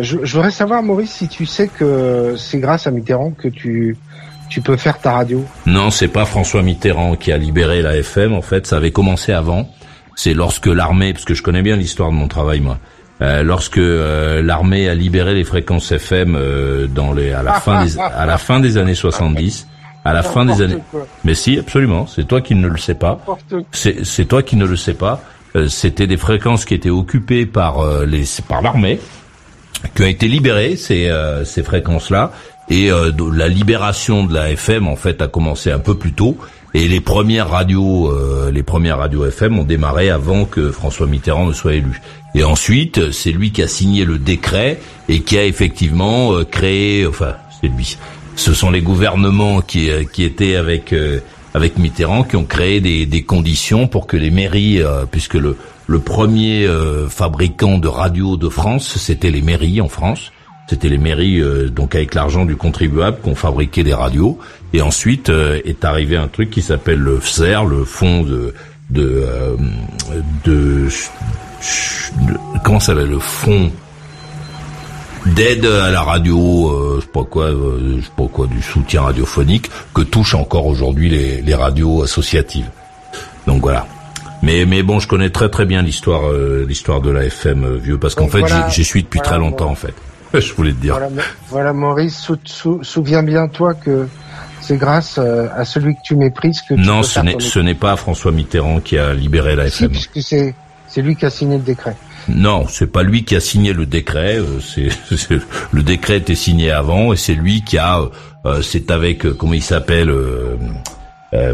[0.00, 3.98] je, voudrais savoir, Maurice, si tu sais que c'est grâce à Mitterrand que tu
[4.48, 5.44] tu peux faire ta radio.
[5.66, 8.32] Non, c'est pas François Mitterrand qui a libéré la FM.
[8.32, 9.68] En fait, ça avait commencé avant.
[10.14, 12.78] C'est lorsque l'armée, parce que je connais bien l'histoire de mon travail, moi.
[13.22, 17.82] Euh, lorsque euh, l'armée a libéré les fréquences FM euh, dans les à la fin
[17.82, 19.66] des à la fin des années 70
[20.04, 20.76] à la fin des années
[21.24, 22.06] mais si absolument.
[22.06, 23.18] C'est toi qui ne le sais pas.
[23.72, 25.22] C'est c'est toi qui ne le sais pas.
[25.68, 29.00] C'était des fréquences qui étaient occupées par les par l'armée
[29.94, 31.10] qui a été libérées ces
[31.44, 32.32] ces fréquences là
[32.68, 36.36] et la libération de la FM en fait a commencé un peu plus tôt.
[36.76, 41.46] Et les premières radios, euh, les premières radios FM ont démarré avant que François Mitterrand
[41.46, 42.02] ne soit élu.
[42.36, 47.06] Et ensuite, c'est lui qui a signé le décret et qui a effectivement euh, créé,
[47.06, 47.96] enfin, c'est lui.
[48.36, 50.94] Ce sont les gouvernements qui, euh, qui étaient avec
[51.54, 55.56] avec Mitterrand qui ont créé des, des conditions pour que les mairies, puisque le
[55.88, 56.68] le premier
[57.08, 60.32] fabricant de radios de France, c'était les mairies en France.
[60.68, 64.38] C'était les mairies, euh, donc avec l'argent du contribuable, qu'on fabriquait des radios.
[64.72, 68.52] Et ensuite euh, est arrivé un truc qui s'appelle le FSER, le fonds de
[68.88, 69.56] de, euh,
[70.44, 70.86] de,
[72.64, 73.70] comment ça s'appelle le fonds
[75.26, 79.70] d'aide à la radio, je sais pas quoi, je sais pas quoi, du soutien radiophonique
[79.92, 82.70] que touchent encore aujourd'hui les, les radios associatives.
[83.46, 83.86] Donc voilà.
[84.42, 86.30] Mais mais bon, je connais très très bien l'histoire
[86.66, 89.94] l'histoire de la FM vieux parce qu'en fait j'y suis depuis très longtemps en fait.
[90.34, 90.98] je voulais te dire.
[91.50, 92.30] Voilà, Maurice,
[92.82, 94.08] souviens bien toi que
[94.60, 97.74] c'est grâce euh, à celui que tu méprises que tu Non, ce n'est ce n'est
[97.74, 99.92] pas François Mitterrand qui a libéré la FM.
[100.20, 100.54] c'est
[100.96, 101.94] c'est lui qui a signé le décret.
[102.28, 104.38] Non, c'est pas lui qui a signé le décret.
[104.38, 104.88] Euh, c'est
[105.72, 108.00] le décret était signé avant et c'est lui qui a.
[108.46, 110.10] Euh, c'est avec comment il s'appelle.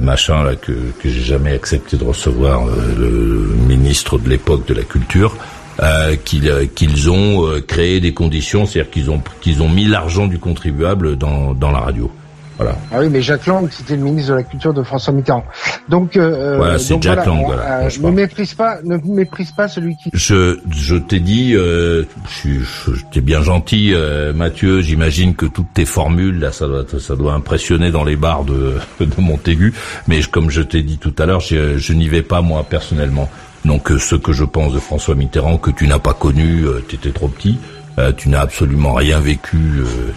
[0.00, 4.84] machin là que que j'ai jamais accepté de recevoir le ministre de l'époque de la
[4.84, 5.36] culture
[5.80, 10.26] euh, euh, qu'ils ont euh, créé des conditions, c'est-à-dire qu'ils ont qu'ils ont mis l'argent
[10.26, 12.10] du contribuable dans, dans la radio.
[12.56, 12.76] Voilà.
[12.92, 15.44] Ah oui, mais Jacques Lang, c'était le ministre de la Culture de François Mitterrand.
[15.88, 17.44] Donc, euh, voilà, c'est Jacques Lang.
[17.46, 20.10] Voilà, ne méprise pas, ne méprise pas celui qui.
[20.12, 22.04] Je, je t'ai dit, euh,
[22.44, 23.94] je, je, t'ai bien gentil,
[24.34, 24.80] Mathieu.
[24.80, 28.76] J'imagine que toutes tes formules là, ça doit, ça doit impressionner dans les bars de,
[29.00, 29.72] de Montaigu.
[30.08, 33.28] Mais comme je t'ai dit tout à l'heure, je, je n'y vais pas moi personnellement.
[33.64, 36.84] Donc euh, ce que je pense de François Mitterrand que tu n'as pas connu, euh,
[36.88, 37.58] tu étais trop petit,
[37.98, 39.58] euh, tu n'as absolument rien vécu,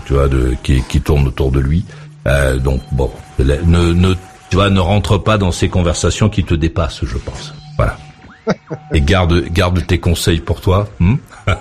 [0.05, 1.85] tu vois, de, qui, qui, tourne autour de lui.
[2.25, 4.13] Donc bon, ne, ne,
[4.49, 7.53] tu vois, ne rentre pas dans ces conversations qui te dépassent, je pense.
[7.77, 7.97] Voilà.
[8.93, 10.87] Et garde, garde tes conseils pour toi.
[10.99, 11.15] Hmm?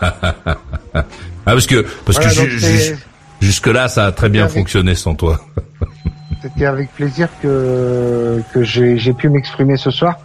[1.46, 2.96] Ah, parce que, parce que
[3.42, 5.38] jusque là, ça a très bien fonctionné sans toi.
[6.44, 10.18] C'était avec plaisir que que j'ai pu m'exprimer ce soir.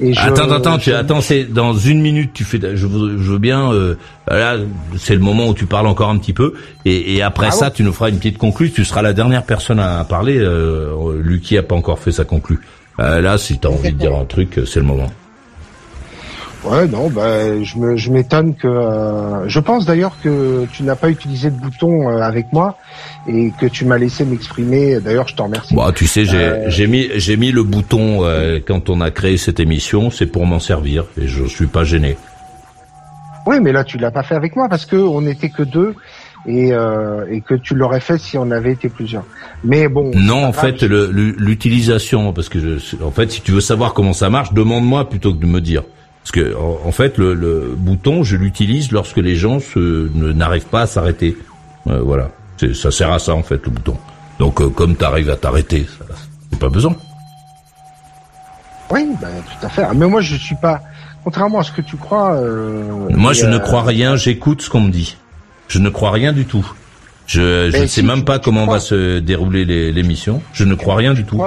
[0.00, 2.32] Et je, attends, attends, tu attends, c'est dans une minute.
[2.32, 3.70] Tu fais, je, veux, je veux bien.
[3.72, 3.94] Euh,
[4.26, 4.56] là,
[4.96, 6.54] c'est le moment où tu parles encore un petit peu,
[6.86, 8.70] et, et après ah ça, tu nous feras une petite conclue.
[8.70, 10.38] Tu seras la dernière personne à parler.
[10.38, 12.60] Euh, Lucky a pas encore fait sa conclue.
[12.98, 15.10] Euh, là, si tu as envie de dire un truc, c'est le moment.
[16.68, 18.66] Ouais, non, bah, je m'étonne que.
[18.66, 22.76] Euh, je pense d'ailleurs que tu n'as pas utilisé de bouton euh, avec moi
[23.28, 24.98] et que tu m'as laissé m'exprimer.
[25.00, 25.74] D'ailleurs, je t'en remercie.
[25.76, 28.22] Bah, tu sais, j'ai, euh, mis, j'ai mis le bouton
[28.66, 32.16] quand on a créé cette émission, c'est pour m'en servir et je suis pas gêné.
[33.46, 35.94] Oui, mais là, tu l'as pas fait avec moi parce que on n'était que deux.
[36.48, 39.24] Et, et que tu l'aurais fait si on avait été plusieurs.
[39.64, 40.12] Mais bon.
[40.14, 44.30] Non, en fait, l'utilisation, parce que je, en fait, si tu veux savoir comment ça
[44.30, 45.82] marche, demande-moi plutôt que de me dire.
[46.26, 51.36] Parce que en, fait, le, bouton, je l'utilise lorsque les gens n'arrivent pas à s'arrêter.
[51.86, 52.30] Euh, voilà.
[52.74, 53.96] ça sert à ça en fait le bouton.
[54.40, 55.86] Donc euh, comme tu arrives à t'arrêter,
[56.50, 56.96] c'est pas besoin.
[58.90, 59.86] Oui, bah, tout à fait.
[59.94, 60.82] Mais moi je suis pas,
[61.22, 62.32] contrairement à ce que tu crois.
[62.32, 65.16] Euh, moi je ne crois rien, j'écoute ce qu'on me dit.
[65.68, 66.68] Je ne crois rien du tout.
[67.28, 70.42] Je ne sais même pas comment va se dérouler l'émission.
[70.52, 71.40] Je ne crois rien du tout.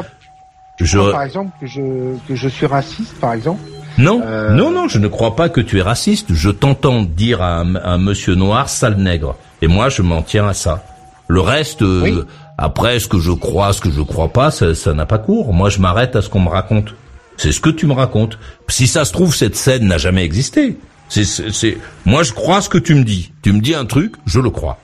[0.79, 0.97] je...
[0.97, 3.59] Crois, par exemple que je que je suis raciste, par exemple?
[3.99, 6.33] Non, euh, non, non, je ne crois pas que tu es raciste.
[6.33, 10.53] Je t'entends dire à un, monsieur noir sale nègre, et moi je m'en tiens à
[10.53, 10.83] ça.
[11.27, 12.25] Le reste, euh,
[12.57, 15.53] après, ce que je crois, ce que je crois pas, ça n'a pas cours.
[15.53, 16.95] Moi, je m'arrête à ce qu'on me raconte.
[17.37, 18.39] C'est ce que tu me racontes.
[18.67, 20.77] Si ça se trouve, cette scène n'a jamais existé.
[21.07, 23.31] C'est, moi, je crois ce que tu me dis.
[23.43, 24.77] Tu me dis un truc, je le crois.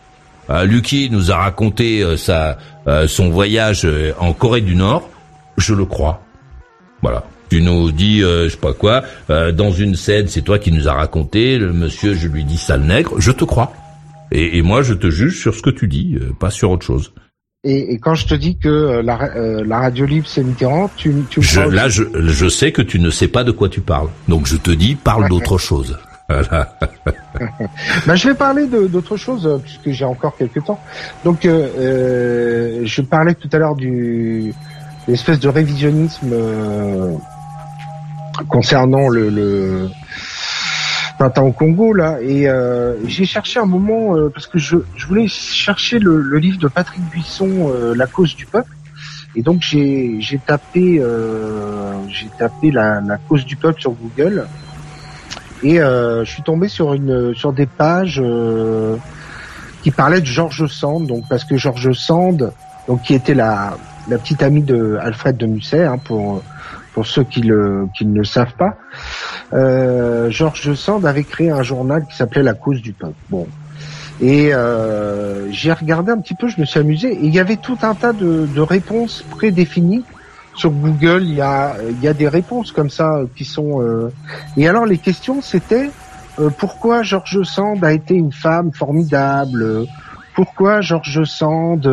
[0.50, 3.88] Euh, Lucky nous a raconté euh, sa, euh, son voyage
[4.20, 5.10] en Corée du Nord.
[5.58, 6.22] Je le crois.
[7.02, 7.24] Voilà.
[7.56, 10.94] Tu nous dis, je sais pas quoi, dans une scène, c'est toi qui nous a
[10.94, 13.72] raconté, le monsieur, je lui dis sale nègre, je te crois.
[14.32, 17.14] Et, et moi, je te juge sur ce que tu dis, pas sur autre chose.
[17.64, 21.42] Et, et, quand je te dis que la, la radio libre c'est Mitterrand, tu, tu
[21.42, 24.10] je, là je, je sais que tu ne sais pas de quoi tu parles.
[24.28, 25.98] Donc je te dis parle d'autre chose.
[26.28, 26.76] Voilà.
[28.08, 30.80] ben, je vais parler d'autre chose euh, puisque j'ai encore quelques temps.
[31.24, 34.52] Donc, euh, euh, je parlais tout à l'heure du
[35.08, 37.14] l'espèce de révisionnisme euh,
[38.48, 39.90] concernant le, le
[41.18, 45.28] Tintin au Congo là, et euh, j'ai cherché un moment parce que je, je voulais
[45.28, 48.72] chercher le, le, livre de Patrick Buisson, La cause du peuple.
[49.38, 51.02] Et donc j'ai j'ai tapé
[52.10, 54.48] j'ai tapé la, la cause du peuple sur Google
[55.64, 58.98] et euh, je suis tombé sur une sur des pages euh,
[59.82, 62.52] qui parlaient de George Sand, donc parce que George Sand,
[62.88, 66.44] donc qui était la la petite amie de Alfred de Musset, hein, pour
[66.96, 68.74] pour ceux qui le qui ne le savent pas,
[69.54, 73.20] euh, George Sand avait créé un journal qui s'appelait La Cause du peuple.
[73.30, 73.46] Bon,
[74.22, 77.58] et euh, j'ai regardé un petit peu, je me suis amusé, et il y avait
[77.58, 80.06] tout un tas de, de réponses prédéfinies
[80.56, 83.82] sur Google, il y a, il y a des réponses comme ça euh, qui sont.
[83.82, 84.10] Euh,
[84.56, 85.90] et alors les questions, c'était
[86.40, 89.86] euh, pourquoi George Sand a été une femme formidable?
[90.34, 91.86] Pourquoi George Sand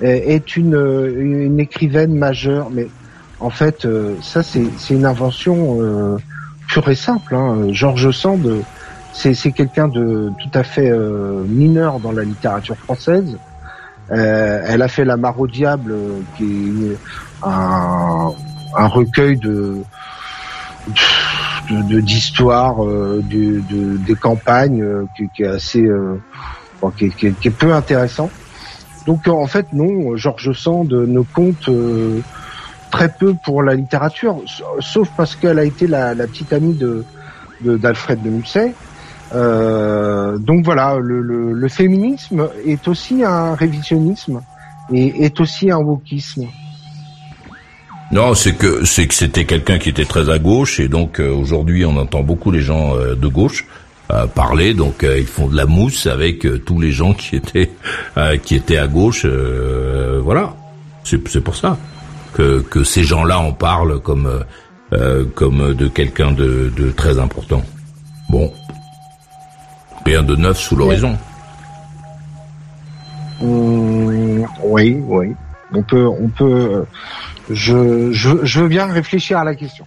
[0.00, 0.74] est une,
[1.18, 2.68] une écrivaine majeure?
[2.70, 2.86] Mais
[3.42, 3.86] en fait,
[4.22, 6.18] ça c'est une invention
[6.68, 7.34] pure et simple.
[7.34, 7.66] Hein.
[7.70, 8.62] George Sand,
[9.12, 10.90] c'est quelqu'un de tout à fait
[11.46, 13.36] mineur dans la littérature française.
[14.10, 15.94] Euh, elle a fait La Mare au diable,
[16.36, 16.98] qui est
[17.42, 18.30] un,
[18.76, 19.82] un recueil de
[21.70, 26.20] d'histoires de, de, de, des campagnes euh, qui, qui, est assez euh,
[26.96, 28.30] qui, qui, qui, est peu intéressant.
[29.06, 32.20] Donc en fait non, Georges Sand ne compte euh,
[32.92, 34.36] très peu pour la littérature,
[34.78, 37.04] sauf parce qu'elle a été la, petite amie de
[37.64, 38.74] d'Alfred de, Musset.
[39.34, 44.42] Euh, donc voilà, le, féminisme est aussi un révisionnisme
[44.92, 46.46] et est aussi un wokisme.
[48.12, 51.30] Non, c'est que c'est que c'était quelqu'un qui était très à gauche et donc euh,
[51.30, 53.66] aujourd'hui on entend beaucoup les gens euh, de gauche
[54.34, 57.70] parler, donc ils font de la mousse avec tous les gens qui étaient
[58.42, 59.24] qui étaient à gauche.
[59.24, 60.54] voilà,
[61.02, 61.78] c'est pour ça
[62.32, 64.44] que que ces gens-là en parlent comme
[65.34, 67.62] comme de quelqu'un de, de très important.
[68.28, 68.52] Bon,
[70.04, 71.16] rien de neuf sous l'horizon.
[73.40, 75.34] Mmh, oui, oui.
[75.74, 76.84] On peut, on peut,
[77.50, 79.84] je, je, veux bien réfléchir à la question.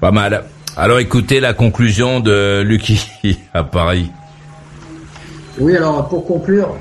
[0.00, 0.44] Pas mal.
[0.76, 3.04] Alors écoutez la conclusion de Lucky
[3.54, 4.10] à Paris.
[5.58, 6.76] Oui, alors pour conclure,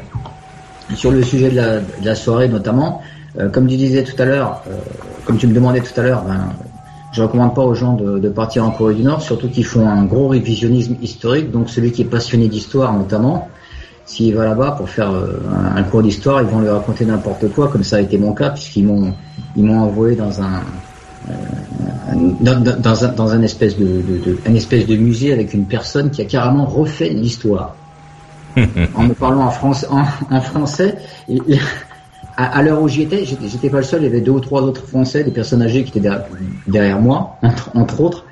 [0.95, 3.01] sur le sujet de la, soirée notamment,
[3.39, 4.71] euh, comme tu disais tout à l'heure, euh,
[5.25, 6.53] comme tu me demandais tout à l'heure, ben,
[7.11, 10.05] je recommande pas aux gens de, partir en Corée du Nord, surtout qu'ils font un
[10.05, 11.51] gros révisionnisme historique.
[11.51, 13.49] Donc celui qui est passionné d'histoire notamment,
[14.05, 15.41] s'il va là-bas pour faire euh,
[15.75, 18.51] un, cours d'histoire, ils vont lui raconter n'importe quoi, comme ça a été mon cas,
[18.51, 19.13] puisqu'ils m'ont
[19.57, 20.61] ils m'ont envoyé dans un,
[21.29, 21.33] euh,
[22.39, 26.21] dans, un dans un espèce de, de, un espèce de musée avec une personne qui
[26.21, 27.75] a carrément refait l'histoire
[28.95, 30.97] en me parlant en, France, en, français.
[32.37, 34.01] À, l'heure où j'y étais, j'étais pas le seul.
[34.01, 36.09] Il y avait deux ou trois autres Français, des personnes âgées qui étaient
[36.67, 37.37] derrière, moi,
[37.73, 38.25] entre, autres.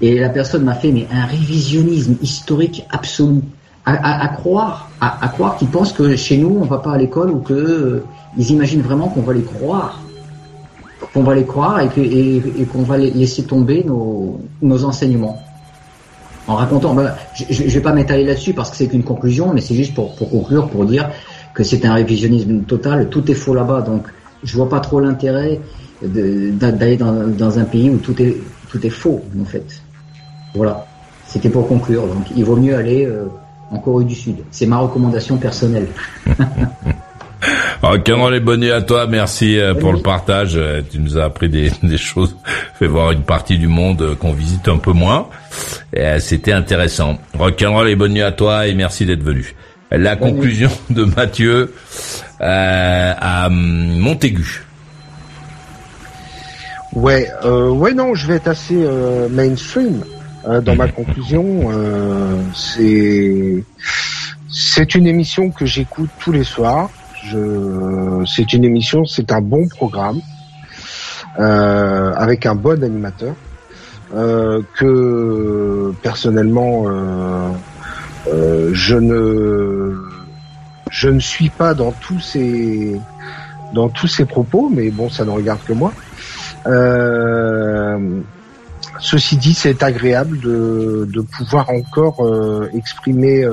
[0.00, 3.40] Et la personne m'a fait mais un révisionnisme historique absolu
[3.84, 7.38] à, croire, à, croire qu'ils pensent que chez nous on va pas à l'école ou
[7.38, 8.04] que euh,
[8.36, 10.00] ils imaginent vraiment qu'on va les croire,
[11.14, 15.40] qu'on va les croire et, qu'on va laisser tomber nos, nos enseignements.
[16.48, 19.60] En racontant, ben, je, ne vais pas m'étaler là-dessus parce que c'est qu'une conclusion, mais
[19.60, 21.10] c'est juste pour, pour conclure, pour dire
[21.56, 24.06] que c'est un révisionnisme total, tout est faux là-bas, donc
[24.44, 25.58] je vois pas trop l'intérêt
[26.02, 28.36] d'aller dans, un pays où tout est
[28.70, 29.64] tout est faux en fait.
[30.54, 30.86] Voilà,
[31.26, 32.06] c'était pour conclure.
[32.06, 33.24] Donc il vaut mieux aller euh,
[33.70, 34.36] en Corée du Sud.
[34.50, 35.88] C'est ma recommandation personnelle.
[37.82, 40.56] Rock'n'roll et bonne nuit à toi, merci euh, pour le partage.
[40.56, 42.36] Euh, tu nous as appris des, des choses,
[42.78, 45.28] fait voir une partie du monde euh, qu'on visite un peu moins.
[46.18, 47.18] C'était intéressant.
[47.38, 49.54] Rock'n'roll et bonne nuit à toi et merci d'être venu.
[49.90, 51.74] La conclusion de Mathieu
[52.40, 54.64] euh, à Montaigu.
[56.92, 60.02] Ouais, euh, ouais non, je vais être assez euh, mainstream
[60.62, 61.70] dans ma conclusion.
[62.54, 63.64] c'est
[64.48, 66.88] c'est une émission que j'écoute tous les soirs.
[67.24, 70.20] Je, c'est une émission, c'est un bon programme
[71.38, 73.34] euh, avec un bon animateur
[74.14, 76.84] euh, que personnellement
[78.28, 79.94] euh, euh, je ne
[80.90, 83.00] je ne suis pas dans tous ces
[83.74, 85.92] dans tous ces propos, mais bon, ça ne regarde que moi.
[86.66, 88.20] Euh,
[89.00, 93.46] ceci dit, c'est agréable de, de pouvoir encore euh, exprimer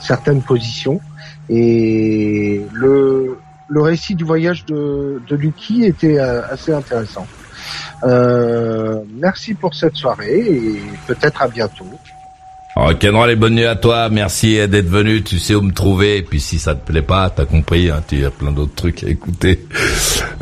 [0.00, 1.00] certaines positions
[1.48, 3.38] et le,
[3.68, 7.26] le récit du voyage de, de Lucky était euh, assez intéressant.
[8.04, 11.86] Euh, merci pour cette soirée et peut-être à bientôt.
[12.76, 14.10] Rock'n'roll et bonne nuit à toi.
[14.10, 15.22] Merci d'être venu.
[15.22, 16.20] Tu sais où me trouver.
[16.20, 17.88] Puis si ça te plaît pas, t'as compris.
[17.88, 19.66] Hein, tu as plein d'autres trucs à écouter.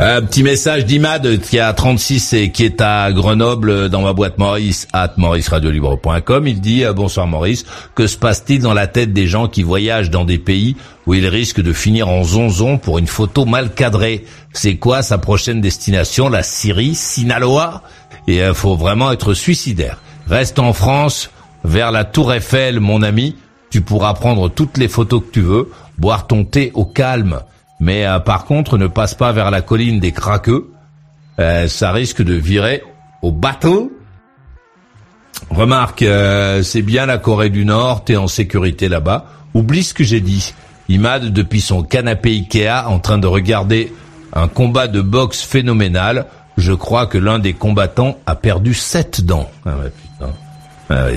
[0.00, 4.38] Un petit message d'Imad qui a 36 et qui est à Grenoble dans ma boîte
[4.38, 6.48] Maurice at mauriceradiolibre.com.
[6.48, 7.64] Il dit euh, bonsoir Maurice.
[7.94, 10.74] Que se passe-t-il dans la tête des gens qui voyagent dans des pays
[11.06, 14.24] où ils risquent de finir en zonzon pour une photo mal cadrée?
[14.52, 17.84] C'est quoi sa prochaine destination La Syrie, Sinaloa?
[18.26, 20.00] Et il euh, faut vraiment être suicidaire.
[20.26, 21.30] Reste en France
[21.64, 23.36] vers la tour Eiffel, mon ami.
[23.70, 27.40] Tu pourras prendre toutes les photos que tu veux, boire ton thé au calme.
[27.80, 30.70] Mais euh, par contre, ne passe pas vers la colline des craqueux.
[31.40, 32.84] Euh, ça risque de virer
[33.22, 33.92] au bateau.
[35.50, 39.26] Remarque, euh, c'est bien la Corée du Nord, t'es en sécurité là-bas.
[39.54, 40.54] Oublie ce que j'ai dit.
[40.88, 43.92] Imad, depuis son canapé Ikea, en train de regarder
[44.32, 46.26] un combat de boxe phénoménal,
[46.56, 49.50] je crois que l'un des combattants a perdu sept dents.
[49.66, 49.74] Ah.
[50.90, 51.08] Ah,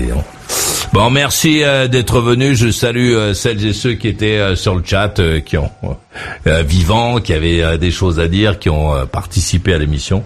[0.94, 2.56] Bon, merci euh, d'être venu.
[2.56, 5.70] Je salue euh, celles et ceux qui étaient euh, sur le chat, qui ont
[6.46, 10.24] vivants, qui avaient des choses à dire, qui ont participé à l'émission,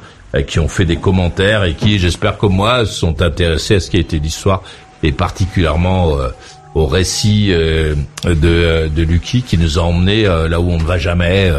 [0.47, 3.97] qui ont fait des commentaires et qui, j'espère comme moi, sont intéressés à ce qui
[3.97, 4.63] a été l'histoire
[5.03, 6.15] et particulièrement
[6.73, 11.51] au récit de, de Lucky qui nous a emmenés là où on ne va jamais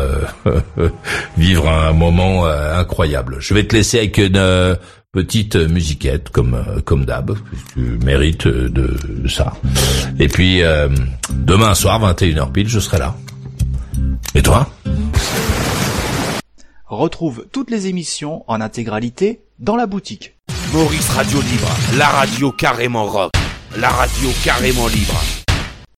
[1.36, 3.36] vivre un moment incroyable.
[3.40, 4.78] Je vais te laisser avec une
[5.12, 7.36] petite musiquette comme euh, comme d'hab.
[7.74, 9.52] Tu mérites de, ça.
[10.18, 10.88] Et puis euh,
[11.30, 13.14] demain soir 21h pile, je serai là.
[14.34, 14.68] Et toi?
[16.86, 20.34] Retrouve toutes les émissions en intégralité dans la boutique.
[20.72, 21.68] Maurice Radio Libre,
[21.98, 23.32] la radio carrément rock,
[23.76, 25.41] la radio carrément libre.